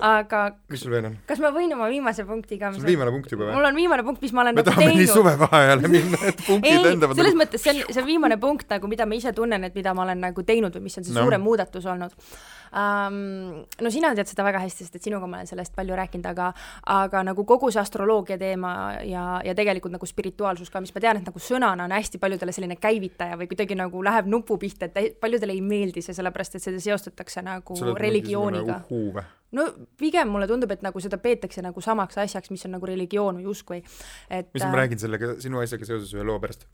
aga 0.02 0.40
mis 0.72 0.83
sul 0.85 0.94
veel 0.94 1.09
on? 1.11 1.16
kas 1.28 1.42
ma 1.42 1.50
võin 1.54 1.72
oma 1.76 1.88
viimase 1.92 2.24
punkti 2.28 2.59
ka 2.61 2.72
sul 2.74 2.83
on 2.83 2.88
viimane 2.88 3.12
punkt 3.14 3.35
juba 3.35 3.48
või? 3.48 3.57
mul 3.59 3.68
on 3.70 3.78
viimane 3.78 4.07
punkt, 4.07 4.24
mis 4.24 4.35
ma 4.35 4.44
olen 4.44 4.57
me 4.57 4.62
nagu 4.62 4.70
tahame 4.70 4.88
teinud. 4.90 5.02
nii 5.02 5.12
suvevaheajale 5.12 5.92
minna, 5.92 6.20
et 6.30 6.42
punktid 6.48 6.80
lendavad 6.88 7.20
selles 7.20 7.35
nagu... 7.35 7.42
mõttes 7.44 7.64
see 7.64 7.74
on, 7.74 7.83
see 7.90 8.02
on 8.02 8.09
viimane 8.09 8.38
punkt 8.42 8.74
nagu, 8.74 8.90
mida 8.90 9.07
ma 9.07 9.18
ise 9.18 9.35
tunnen, 9.37 9.68
et 9.68 9.78
mida 9.78 9.94
ma 9.94 10.07
olen 10.07 10.24
nagu 10.26 10.46
teinud 10.46 10.78
või 10.78 10.88
mis 10.88 10.98
on 11.00 11.09
see 11.09 11.16
no. 11.16 11.26
suurem 11.26 11.44
muudatus 11.44 11.87
olnud 11.90 12.16
um,. 12.75 13.65
no 13.81 13.93
sina 13.93 14.13
tead 14.15 14.31
seda 14.31 14.47
väga 14.47 14.63
hästi, 14.65 14.87
sest 14.87 14.99
et 14.99 15.07
sinuga 15.07 15.29
ma 15.31 15.41
olen 15.41 15.51
sellest 15.51 15.75
palju 15.77 15.99
rääkinud, 15.99 16.27
aga 16.31 16.51
aga 16.95 17.23
nagu 17.31 17.45
kogu 17.49 17.71
see 17.73 17.83
astroloogia 17.83 18.39
teema 18.41 18.75
ja, 19.07 19.25
ja 19.45 19.55
tegelikult 19.55 19.95
nagu 19.95 20.09
spirituaalsus 20.09 20.73
ka, 20.73 20.83
mis 20.85 20.95
ma 20.95 21.05
tean, 21.05 21.21
et 21.21 21.31
nagu 21.31 21.43
sõnana 21.43 21.87
on 21.87 21.95
hästi 21.95 22.21
paljudele 22.23 22.55
selline 22.55 22.79
käivitaja 22.81 23.39
või 23.41 23.49
kuidagi 23.51 23.79
nagu 23.79 24.03
läheb 24.05 24.29
nupu 24.31 24.59
pihta, 24.61 24.91
et 24.91 25.19
paljudele 25.21 25.57
ei 25.57 25.63
meeldi 25.65 26.03
see, 26.05 26.17
sellepärast 26.17 26.59
et 26.59 26.67
seda 26.67 26.83
seostatakse 26.83 27.45
nagu 27.45 27.79
religiooniga 27.99 28.83
no 29.55 29.67
pigem 29.99 30.31
mulle 30.33 30.47
tundub, 30.51 30.73
et 30.75 30.83
nagu 30.85 31.01
seda 31.03 31.19
peetakse 31.23 31.63
nagu 31.65 31.83
samaks 31.85 32.19
asjaks, 32.25 32.51
mis 32.53 32.65
on 32.67 32.75
nagu 32.77 32.89
religioon 32.89 33.39
või 33.41 33.49
usk 33.53 33.73
või 33.75 33.81
et 34.33 34.51
mis 34.55 34.65
ma 34.65 34.71
äh, 34.71 34.77
räägin 34.83 35.01
sellega, 35.03 35.35
sinu 35.43 35.61
asjaga 35.63 35.89
seoses 35.89 36.13
ühe 36.17 36.25
loo 36.27 36.39
pärast. 36.43 36.67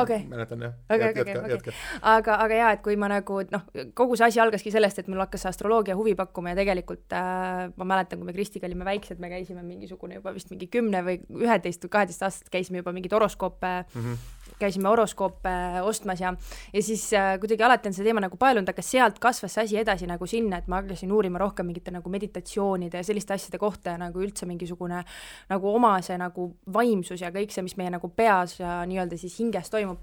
okay. 0.00 0.24
mäletan 0.30 0.66
jah. 0.66 0.76
okei, 0.90 1.10
okei, 1.24 1.56
okei. 1.58 1.76
aga, 2.14 2.38
aga 2.46 2.60
jaa, 2.60 2.72
et 2.76 2.84
kui 2.84 2.96
ma 3.00 3.10
nagu 3.10 3.40
noh, 3.50 3.66
kogu 3.98 4.18
see 4.18 4.28
asi 4.30 4.42
algaski 4.42 4.72
sellest, 4.74 5.02
et 5.02 5.10
mul 5.10 5.22
hakkas 5.24 5.39
astroloogia 5.48 5.96
huvi 5.98 6.14
pakkuma 6.18 6.52
ja 6.52 6.58
tegelikult 6.60 7.14
äh, 7.16 7.70
ma 7.76 7.88
mäletan, 7.94 8.20
kui 8.20 8.28
me 8.28 8.34
Kristiga 8.36 8.68
olime 8.68 8.84
väiksed, 8.88 9.22
me 9.22 9.30
käisime 9.32 9.64
mingisugune 9.66 10.20
juba 10.20 10.34
vist 10.36 10.52
mingi 10.52 10.68
kümne 10.72 11.04
või 11.06 11.20
üheteist 11.40 11.86
või 11.86 11.94
kaheteist 11.96 12.26
aastaselt 12.26 12.52
käisime 12.52 12.82
juba 12.82 12.94
mingeid 12.96 13.16
horoskoope 13.16 13.72
mm 13.82 14.04
-hmm 14.04 14.38
käisime 14.60 14.88
horoskoope 14.88 15.50
ostmas 15.82 16.20
ja, 16.20 16.34
ja 16.72 16.82
siis 16.82 17.12
äh, 17.12 17.38
kuidagi 17.40 17.62
alati 17.62 17.88
on 17.88 17.94
see 17.96 18.04
teema 18.04 18.22
nagu 18.24 18.36
paelunud, 18.40 18.68
aga 18.68 18.82
sealt 18.84 19.18
kasvas 19.22 19.54
see 19.56 19.64
asi 19.64 19.78
edasi 19.80 20.08
nagu 20.10 20.26
sinna, 20.28 20.60
et 20.60 20.68
ma 20.68 20.80
hakkasin 20.80 21.12
uurima 21.12 21.40
rohkem 21.40 21.70
mingite 21.70 21.92
nagu 21.94 22.12
meditatsioonide 22.12 23.00
ja 23.00 23.06
selliste 23.06 23.34
asjade 23.36 23.60
kohta 23.62 23.94
ja 23.94 24.00
nagu 24.00 24.20
üldse 24.20 24.48
mingisugune 24.50 25.02
nagu 25.50 25.74
oma 25.74 25.96
see 26.04 26.18
nagu 26.20 26.50
vaimsus 26.72 27.24
ja 27.24 27.32
kõik 27.34 27.54
see, 27.54 27.64
mis 27.66 27.76
meie 27.80 27.94
nagu 27.94 28.12
peas 28.16 28.58
ja 28.60 28.80
nii-öelda 28.88 29.18
siis 29.20 29.38
hinges 29.40 29.72
toimub. 29.72 29.98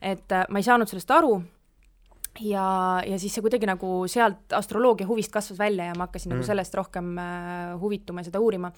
et 0.00 0.32
äh, 0.32 0.46
ma 0.48 0.60
ei 0.60 0.70
saanud 0.70 0.90
sellest 0.90 1.10
aru 1.10 1.36
ja, 2.40 3.02
ja 3.06 3.18
siis 3.18 3.34
see 3.34 3.44
kuidagi 3.44 3.68
nagu 3.68 3.90
sealt 4.08 4.54
astroloogia 4.56 5.06
huvist 5.08 5.32
kasvas 5.32 5.58
välja 5.58 5.90
ja 5.90 5.96
ma 5.96 6.06
hakkasin 6.06 6.32
nagu 6.32 6.40
mm. 6.40 6.46
nagu 6.46 6.48
sellest 6.48 6.74
rohkem 6.78 7.10
äh, 7.18 7.74
huvituma 7.80 8.22
ja 8.22 8.30
seda 8.30 8.40
uurima. 8.40 8.72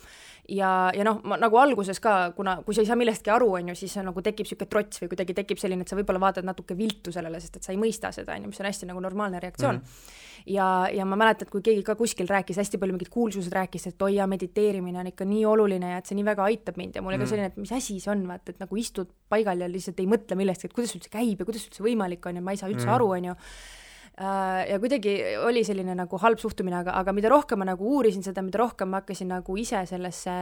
ja, 0.48 0.90
ja 0.94 1.04
noh, 1.06 1.20
ma 1.24 1.38
nagu 1.40 1.58
alguses 1.60 2.00
ka, 2.00 2.32
kuna, 2.36 2.58
kui 2.66 2.74
sa 2.74 2.82
ei 2.82 2.90
saa 2.90 2.98
millestki 3.00 3.30
aru, 3.30 3.52
on 3.60 3.72
ju, 3.72 3.78
siis 3.78 3.96
nagu 4.02 4.22
tekib 4.22 4.48
niisugune 4.48 4.70
trots 4.70 5.02
või 5.02 5.14
kuidagi 5.14 5.38
tekib 5.38 5.62
selline, 5.62 5.86
et 5.86 5.88
sa 5.88 5.96
võib-olla 5.96 6.20
vaatad 6.26 6.44
natuke 6.44 6.76
viltu 6.76 7.12
sellele, 7.14 7.40
sest 7.40 7.60
et 7.60 7.66
sa 7.66 7.72
ei 7.72 7.80
mõista 7.80 8.12
seda, 8.12 8.36
on 8.36 8.46
ju, 8.46 8.52
mis 8.52 8.60
on 8.60 8.68
hästi 8.68 8.90
nagu 8.90 9.02
normaalne 9.04 9.40
reaktsioon 9.40 9.80
mm 9.80 10.22
ja, 10.46 10.88
ja 10.92 11.04
ma 11.08 11.16
mäletan, 11.18 11.46
et 11.46 11.52
kui 11.52 11.62
keegi 11.64 11.84
ka 11.86 11.94
kuskil 11.98 12.28
rääkis, 12.28 12.58
hästi 12.60 12.80
palju 12.80 12.96
mingid 12.96 13.10
kuulsused 13.12 13.52
rääkis, 13.54 13.88
et 13.90 14.02
oi 14.04 14.16
jaa, 14.18 14.26
mediteerimine 14.30 15.00
on 15.00 15.08
ikka 15.10 15.26
nii 15.28 15.44
oluline 15.48 15.94
ja 15.94 16.00
et 16.00 16.10
see 16.10 16.18
nii 16.18 16.26
väga 16.26 16.48
aitab 16.50 16.80
mind 16.80 16.98
ja 16.98 17.04
mul 17.04 17.14
oli 17.14 17.20
mm. 17.20 17.24
ka 17.24 17.32
selline, 17.32 17.52
et 17.52 17.62
mis 17.62 17.72
asi 17.76 17.96
see 18.02 18.12
on, 18.12 18.26
vaata, 18.28 18.52
et 18.52 18.60
nagu 18.60 18.80
istud 18.80 19.08
paigal 19.32 19.64
ja 19.64 19.70
lihtsalt 19.70 20.02
ei 20.02 20.10
mõtle 20.10 20.38
millestki, 20.38 20.68
et 20.68 20.76
kuidas 20.76 20.92
üldse 20.98 21.12
käib 21.12 21.40
ja 21.40 21.48
kuidas 21.48 21.64
üldse 21.70 21.86
võimalik 21.86 22.28
on 22.28 22.40
ja 22.40 22.44
ma 22.44 22.54
ei 22.54 22.60
saa 22.60 22.68
üldse 22.72 22.86
mm. 22.86 22.94
aru, 22.98 23.08
on 23.16 23.30
ju 23.30 23.34
äh, 23.38 24.60
ja 24.74 24.78
kuidagi 24.84 25.16
oli 25.48 25.64
selline 25.64 25.96
nagu 25.96 26.20
halb 26.26 26.44
suhtumine, 26.44 26.82
aga, 26.82 26.98
aga 27.00 27.16
mida 27.16 27.32
rohkem 27.32 27.64
ma 27.64 27.70
nagu 27.72 27.96
uurisin 27.96 28.26
seda, 28.26 28.44
mida 28.44 28.60
rohkem 28.60 28.92
ma 28.92 29.00
hakkasin 29.00 29.32
nagu 29.38 29.58
ise 29.60 29.80
sellesse 29.88 30.36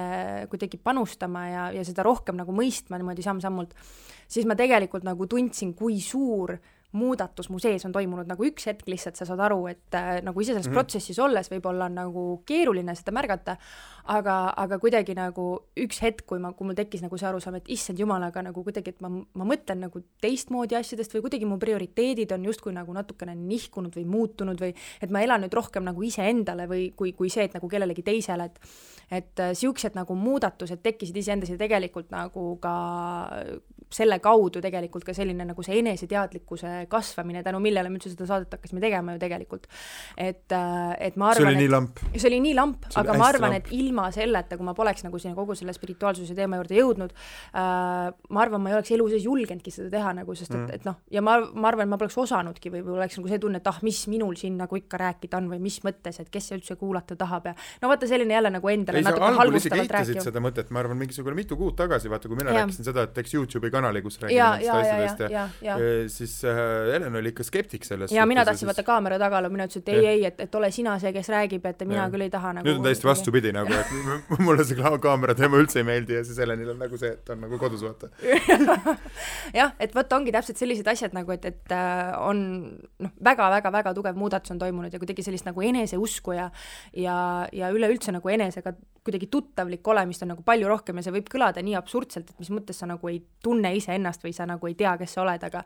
kuidagi 0.50 0.82
panustama 0.82 1.46
ja, 1.46 1.70
ja 1.78 1.86
seda 1.86 2.06
rohkem 2.06 2.42
nagu 2.42 2.54
mõistma 2.56 2.98
niimoodi 2.98 3.22
samm-sammult, 3.22 3.78
siis 4.26 4.50
ma 4.50 4.58
tegelikult 4.58 5.06
nagu 5.06 5.30
tundsin, 5.30 5.76
kui 5.78 6.02
suur 6.02 6.58
muudatus 6.92 7.48
mu 7.50 7.58
sees 7.62 7.84
on 7.88 7.92
toimunud, 7.94 8.28
nagu 8.28 8.44
üks 8.44 8.66
hetk 8.68 8.88
lihtsalt 8.90 9.16
sa 9.16 9.26
saad 9.28 9.40
aru, 9.46 9.64
et 9.70 9.96
äh, 9.96 10.20
nagu 10.24 10.40
ise 10.40 10.52
selles 10.52 10.66
mm 10.66 10.72
-hmm. 10.72 10.74
protsessis 10.76 11.18
olles 11.18 11.50
võib-olla 11.50 11.88
on 11.88 11.94
nagu 11.94 12.24
keeruline 12.46 12.94
seda 12.94 13.12
märgata, 13.12 13.56
aga, 14.04 14.52
aga 14.56 14.78
kuidagi 14.78 15.14
nagu 15.14 15.46
üks 15.76 16.02
hetk, 16.02 16.26
kui 16.26 16.38
ma, 16.38 16.52
kui 16.52 16.66
mul 16.66 16.76
tekkis 16.76 17.02
nagu 17.02 17.18
see 17.18 17.28
arusaam, 17.28 17.54
et 17.54 17.68
issand 17.68 17.98
jumal, 17.98 18.22
aga 18.22 18.42
nagu 18.42 18.64
kuidagi, 18.64 18.90
et 18.90 19.00
ma, 19.00 19.08
ma 19.08 19.44
mõtlen 19.44 19.80
nagu 19.86 20.02
teistmoodi 20.20 20.76
asjadest 20.76 21.14
või 21.14 21.20
kuidagi 21.20 21.46
mu 21.46 21.58
prioriteedid 21.58 22.32
on 22.32 22.44
justkui 22.44 22.72
nagu 22.72 22.92
natukene 22.92 23.34
nihkunud 23.34 23.96
või 23.96 24.04
muutunud 24.04 24.60
või 24.60 24.74
et 25.00 25.10
ma 25.10 25.22
elan 25.22 25.40
nüüd 25.40 25.54
rohkem 25.54 25.84
nagu 25.84 26.02
iseendale 26.02 26.66
või 26.68 26.92
kui, 26.96 27.12
kui 27.12 27.30
see, 27.30 27.44
et 27.44 27.54
nagu 27.54 27.68
kellelegi 27.68 28.02
teisele, 28.02 28.44
et 28.44 28.60
et 29.12 29.36
niisugused 29.36 29.92
äh, 29.92 29.98
nagu 30.00 30.14
muudatused 30.16 30.80
tekkisid 30.82 31.16
iseendas 31.16 31.50
ja 31.52 31.58
tegelikult 31.60 32.10
nagu 32.10 32.56
ka 32.62 32.74
selle 33.94 34.18
kaudu 34.22 34.62
tegelikult 34.64 35.06
ka 35.06 35.14
selline 35.16 35.46
nagu 35.48 35.64
see 35.64 35.78
eneseteadlikkuse 35.82 36.86
kasvamine, 36.92 37.42
tänu 37.46 37.60
millele 37.62 37.90
me 37.90 38.00
üldse 38.00 38.12
seda 38.12 38.28
saadet 38.28 38.56
hakkasime 38.56 38.82
tegema 38.82 39.16
ju 39.16 39.22
tegelikult. 39.22 39.68
et, 40.16 40.52
äh, 40.52 40.96
et 41.08 41.16
ma 41.16 41.30
arvan, 41.32 41.58
lamp. 41.70 42.02
see 42.16 42.28
oli 42.30 42.40
nii 42.48 42.54
lamp, 42.56 42.86
aga 43.00 43.16
ma 43.18 43.28
arvan, 43.28 43.56
et 43.58 43.70
ilma 43.76 44.08
selleta, 44.14 44.56
kui 44.56 44.66
ma 44.66 44.74
poleks 44.76 45.04
nagu 45.06 45.18
sinna 45.22 45.36
kogu 45.38 45.56
selle 45.58 45.74
spirituaalsuse 45.76 46.36
teema 46.38 46.60
juurde 46.60 46.78
jõudnud 46.78 47.12
äh,, 47.12 48.12
ma 48.12 48.44
arvan, 48.44 48.62
ma 48.62 48.72
ei 48.72 48.78
oleks 48.78 48.92
elu 48.96 49.08
sees 49.12 49.26
julgenudki 49.26 49.74
seda 49.74 49.90
teha 49.92 50.14
nagu, 50.22 50.36
sest 50.38 50.52
et 50.54 50.58
mm., 50.60 50.76
et 50.76 50.88
noh, 50.88 50.98
ja 51.12 51.22
ma, 51.24 51.38
ma 51.52 51.70
arvan, 51.72 51.86
et 51.86 51.92
ma 51.94 52.00
poleks 52.00 52.18
osanudki 52.22 52.72
või, 52.72 52.84
või 52.86 52.98
oleks 53.00 53.18
nagu 53.20 53.32
see 53.32 53.40
tunne, 53.42 53.62
et 53.62 53.70
ah, 53.70 53.80
mis 53.86 54.00
minul 54.12 54.36
siin 54.40 54.58
nagu 54.60 54.78
ikka 54.78 55.00
rääkida 55.02 55.40
on 55.40 55.50
või 55.52 55.60
mis 55.62 55.78
mõttes, 55.86 56.20
et 56.22 56.30
kes 56.32 56.52
üldse 56.56 56.76
kuulata 56.80 57.16
tahab 57.18 57.50
ja 57.50 57.56
no 57.82 57.92
vaata, 57.92 58.08
selline 58.10 58.36
jälle 58.36 58.52
nagu 58.54 58.72
endale 58.72 59.02
ei, 59.02 59.06
natuke 59.06 59.32
halvustavalt 59.38 59.96
rääkiv. 59.98 60.22
seda 60.24 60.42
mõtet, 60.44 60.72
ma 60.74 60.82
arvan, 60.82 60.98
mingisugune 61.00 61.36
mitu 61.38 61.58
kuud 61.60 61.76
tagasi, 61.78 62.10
vaata, 62.12 62.30
kui 62.30 62.38
mina 62.38 62.54
ja. 62.54 62.62
rääkisin 62.62 62.88
seda, 62.88 63.06
et 63.08 63.14
teeks 63.16 63.34
Youtube'i 63.36 63.72
kanali, 63.82 64.02
kus 64.04 64.18
räägime 64.22 64.48
nendest 64.54 64.74
asjadest 64.76 65.24
ja, 65.26 65.30
ja, 65.30 65.46
ja, 65.62 65.76
ja 65.78 66.08
siis 66.12 66.38
äh, 66.48 66.62
Helen 66.92 67.16
oli 67.18 67.32
ikka 67.34 67.46
skeptik 67.46 67.84
selles 67.86 68.12
ja 68.14 68.26
mina 68.26 68.44
tahtsin 68.46 68.70
vaata 68.70 68.84
kaamera 68.86 69.18
taga 69.20 69.40
olla, 69.40 69.50
mina 69.52 69.66
ütlesin, 69.68 69.84
et 69.84 69.92
ei, 69.96 70.06
ei, 70.14 70.24
et, 70.30 70.40
et 70.46 70.54
ole 70.58 70.70
sina 70.74 70.94
see, 71.02 71.12
kes 71.14 71.30
räägib, 71.32 71.66
et 71.68 71.84
mina 71.86 72.04
ja. 72.04 72.08
küll 72.12 72.26
ei 72.26 72.32
taha 72.32 72.54
nagu 72.58 72.68
nüüd 72.68 72.80
on 72.80 72.86
täiesti 72.86 73.08
vastupidi 73.08 73.52
nagu, 73.54 73.74
et 73.74 74.38
mulle 74.42 74.66
see 74.68 74.78
kaamera 75.02 75.34
teema 75.38 75.60
üldse 75.60 75.82
ei 75.82 75.88
meeldi 75.88 76.18
ja 76.18 76.24
siis 76.26 76.38
Helenil 76.42 76.72
on 76.74 76.80
nagu 76.82 77.00
see, 77.00 77.12
et 77.16 77.32
on 77.34 77.42
nagu 77.42 77.58
kodus, 77.60 77.82
vaata. 77.84 78.10
Jah, 79.58 79.74
et 79.82 79.94
vot 79.96 80.16
ongi 80.16 80.34
täpselt 80.34 80.60
sellised 80.60 80.88
asjad 80.88 81.16
nagu, 81.16 81.32
et, 81.34 81.46
et 81.48 81.74
äh, 81.74 82.12
on 82.22 82.44
noh, 83.02 83.12
väga-väga-väga 83.24 83.94
tugev 83.96 84.18
muudatus 84.18 84.54
on 84.54 84.62
toimunud 84.62 84.92
ja 84.92 85.00
kuidagi 85.02 85.24
sellist 85.26 85.48
nagu 85.48 85.64
eneseusku 85.66 86.36
ja 86.36 86.48
ja, 86.96 87.16
ja 87.52 87.70
üleüldse 87.74 88.14
nagu 88.14 88.32
enesega 88.32 88.74
kuidagi 89.02 89.26
tuttavlik 89.26 89.88
olemist 89.88 90.22
on 90.22 90.32
nagu 90.34 90.44
palju 90.46 90.68
rohkem 90.70 90.98
ja 90.98 91.06
see 91.06 91.14
võib 91.16 91.30
kõlada 91.32 91.62
nii 91.64 91.74
absurdselt, 91.78 92.30
et 92.30 92.42
mis 92.42 92.52
mõttes 92.54 92.78
sa 92.78 92.86
nagu 92.86 93.10
ei 93.10 93.18
tunne 93.42 93.71
iseennast 93.76 94.24
või 94.24 94.34
sa 94.36 94.46
nagu 94.48 94.70
ei 94.70 94.76
tea, 94.78 94.94
kes 95.00 95.16
sa 95.16 95.22
oled, 95.24 95.46
aga 95.48 95.62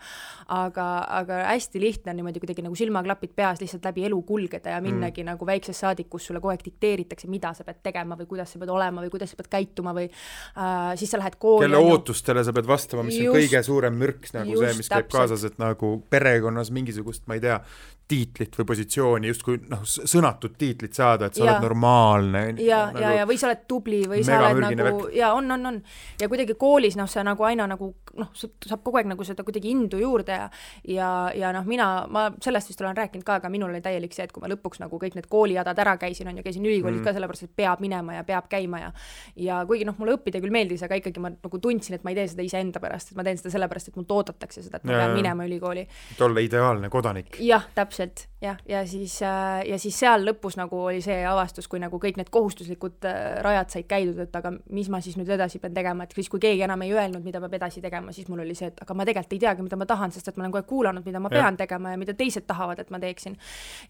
aga, 0.57 0.87
aga 1.21 1.41
hästi 1.53 1.81
lihtne 1.83 2.13
on 2.13 2.21
niimoodi 2.21 2.43
kuidagi 2.43 2.65
nagu 2.65 2.79
silmaklapid 2.79 3.35
peas 3.37 3.61
lihtsalt 3.63 3.85
läbi 3.89 4.07
elu 4.09 4.21
kulgeda 4.27 4.77
ja 4.77 4.81
minnagi 4.85 5.23
mm. 5.23 5.33
nagu 5.33 5.49
väiksest 5.49 5.85
saadik, 5.85 6.11
kus 6.13 6.29
sulle 6.29 6.41
kogu 6.43 6.55
aeg 6.55 6.65
dikteeritakse, 6.67 7.31
mida 7.33 7.53
sa 7.57 7.67
pead 7.67 7.83
tegema 7.87 8.19
või 8.19 8.29
kuidas 8.31 8.53
sa 8.53 8.63
pead 8.63 8.73
olema 8.75 9.05
või 9.05 9.13
kuidas 9.13 9.33
sa 9.33 9.41
pead 9.41 9.51
käituma 9.53 9.95
või 9.97 10.09
äh, 10.09 10.95
siis 11.01 11.13
sa 11.13 11.21
lähed 11.21 11.39
kooli. 11.43 11.67
kelle 11.67 11.83
ootustele 11.83 12.45
sa 12.47 12.55
pead 12.57 12.71
vastama, 12.71 13.07
mis 13.07 13.19
just, 13.21 13.33
on 13.33 13.41
kõige 13.41 13.63
suurem 13.67 14.01
mürk 14.01 14.31
nagu 14.37 14.55
just, 14.55 14.65
see, 14.65 14.81
mis 14.83 14.91
käib 14.91 15.07
täpselt. 15.07 15.19
kaasas, 15.19 15.47
et 15.51 15.61
nagu 15.63 15.93
perekonnas 16.11 16.73
mingisugust, 16.75 17.27
ma 17.31 17.39
ei 17.39 17.45
tea, 17.45 17.61
tiitlit 18.09 18.55
või 18.59 18.67
positsiooni, 18.71 19.31
justkui 19.33 19.59
noh, 19.71 19.83
sõnatut 19.87 20.55
tiitlit 20.59 20.95
saada, 20.95 21.27
et 21.27 21.35
sa 21.35 21.43
ja. 21.43 21.47
oled 21.51 21.67
normaalne. 21.67 22.43
ja 22.63 22.85
nagu,, 22.87 23.03
ja, 23.03 23.13
ja 23.21 23.27
või 23.27 23.39
sa 23.41 23.51
oled 23.51 23.65
tubli 23.69 24.03
või 24.07 24.23
sa 24.27 24.39
oled 24.47 24.79
nagu, 24.79 25.09
ja 25.15 25.33
on, 25.35 25.51
on, 25.57 25.73
on. 25.73 25.81
ja 26.21 26.29
kuidagi 26.31 26.55
koolis 26.59 26.99
noh, 26.99 27.11
sa 27.11 27.25
nagu 27.27 27.47
aina 27.49 27.67
nagu 27.71 27.91
noh, 28.19 28.31
saab 28.37 28.83
kogu 28.85 29.01
aeg 29.01 29.11
nagu 29.11 29.27
seda 29.27 29.45
kuidagi 29.47 29.73
indu 29.75 30.01
juurde 30.01 30.37
ja 30.37 30.49
ja, 30.89 31.09
ja 31.35 31.53
noh, 31.57 31.67
mina, 31.69 31.89
ma 32.13 32.27
sellest 32.43 32.71
vist 32.71 32.81
olen 32.83 32.97
rääkinud 32.97 33.27
ka, 33.27 33.39
aga 33.41 33.51
minul 33.53 33.71
oli 33.71 33.83
täielik 33.85 34.15
see, 34.15 34.27
et 34.27 34.35
kui 34.35 34.43
ma 34.45 34.51
lõpuks 34.53 34.81
nagu 34.83 35.01
kõik 35.01 35.17
need 35.19 35.29
koolihadad 35.33 35.79
ära 35.83 35.97
käisin, 36.01 36.31
on 36.31 36.41
ju, 36.41 36.47
käisin 36.47 36.67
ülikoolis 36.67 37.01
mm. 37.01 37.07
ka 37.07 37.15
sellepärast, 37.17 37.49
et 37.49 37.57
peab 37.57 37.83
minema 37.85 38.19
ja 38.19 38.25
peab 38.27 38.49
käima 38.53 38.83
ja 38.83 38.93
ja 39.41 39.61
kuigi 39.69 39.87
noh, 39.89 39.97
mulle 40.01 40.17
õppida 40.19 40.41
küll 40.43 40.55
meeldis, 40.55 40.85
aga 40.87 40.99
ikkagi 41.01 41.23
ma 41.23 41.33
nagu 41.35 41.61
tundsin, 41.63 41.99
et 41.99 42.07
ma 42.07 42.13
ei 42.13 42.21
tee 42.21 42.29
seda 42.33 42.47
iseenda 42.47 42.83
pärast, 42.83 43.13
et 43.13 43.19
ma 43.19 43.27
teen 43.27 43.41
seda 43.41 43.55
sellepärast, 43.57 43.93
et 43.93 44.01
mult 44.01 44.17
oodatakse 44.17 44.65
seda, 44.65 44.81
et 44.81 44.89
ma 44.89 44.97
ja, 44.97 45.05
pean 45.05 45.17
minema 45.17 45.47
ülikooli. 45.49 45.87
et 46.15 46.25
olla 46.27 46.45
ideaalne 46.45 46.91
kodanik. 46.93 47.41
jah, 47.43 47.69
täpselt, 47.77 48.27
jah, 48.41 48.59
ja 48.69 48.87
siis, 48.87 49.23
äh, 49.23 49.63
ja 49.69 49.79
siis 49.81 49.97
seal 49.99 50.25
lõpus 50.27 50.59
nagu 50.61 50.79
oli 50.89 51.01
see 51.05 51.19
avastus, 51.27 51.69
kui 51.73 51.81
nagu 51.81 51.99
kõik 52.01 52.19
need 52.21 52.29
kohustuslikud 52.33 53.07
äh, 53.09 53.39
rajad 53.45 53.73
said 53.73 53.89
käidud, 53.89 54.19
et 54.27 54.37
aga 54.37 54.53
mis 54.77 54.91
ma 54.93 55.01
siis 55.05 55.17
nüüd 55.17 55.31
edasi 55.37 55.61
pean 55.63 55.75
tegema, 55.77 56.05
et 56.05 56.13
siis, 56.17 56.29
kui 56.33 56.43
keegi 56.43 56.67
enam 56.67 56.85
ei 56.85 56.93
öelnud, 56.93 57.25
mida 57.25 57.41
peab 57.43 57.57
edasi 57.57 57.81
tegema, 57.85 58.13
siis 58.13 58.29
mul 58.29 58.45
oli 58.45 58.57
see, 58.59 58.69
et 58.73 58.85
aga 58.85 58.99
ma 58.99 59.09
tegelikult 59.09 59.39
ei 59.39 59.43
teagi, 59.47 59.67
mida 59.67 59.81
ma 59.81 59.89
tahan, 59.89 60.13
sest 60.13 60.29
et 60.29 60.37
ma 60.37 60.45
olen 60.45 60.53
kogu 60.53 60.63
aeg 60.63 60.71
kuulanud, 60.75 61.09
mida 61.09 61.23
ma 61.23 61.33
ja. 61.33 61.41
pean 61.41 61.59
tegema 61.63 61.95
ja 61.95 62.03
mida 62.05 62.17
teised 62.19 62.47
tahavad, 62.47 62.85
et 62.85 62.93
ma 62.93 63.01
teeksin. 63.03 63.39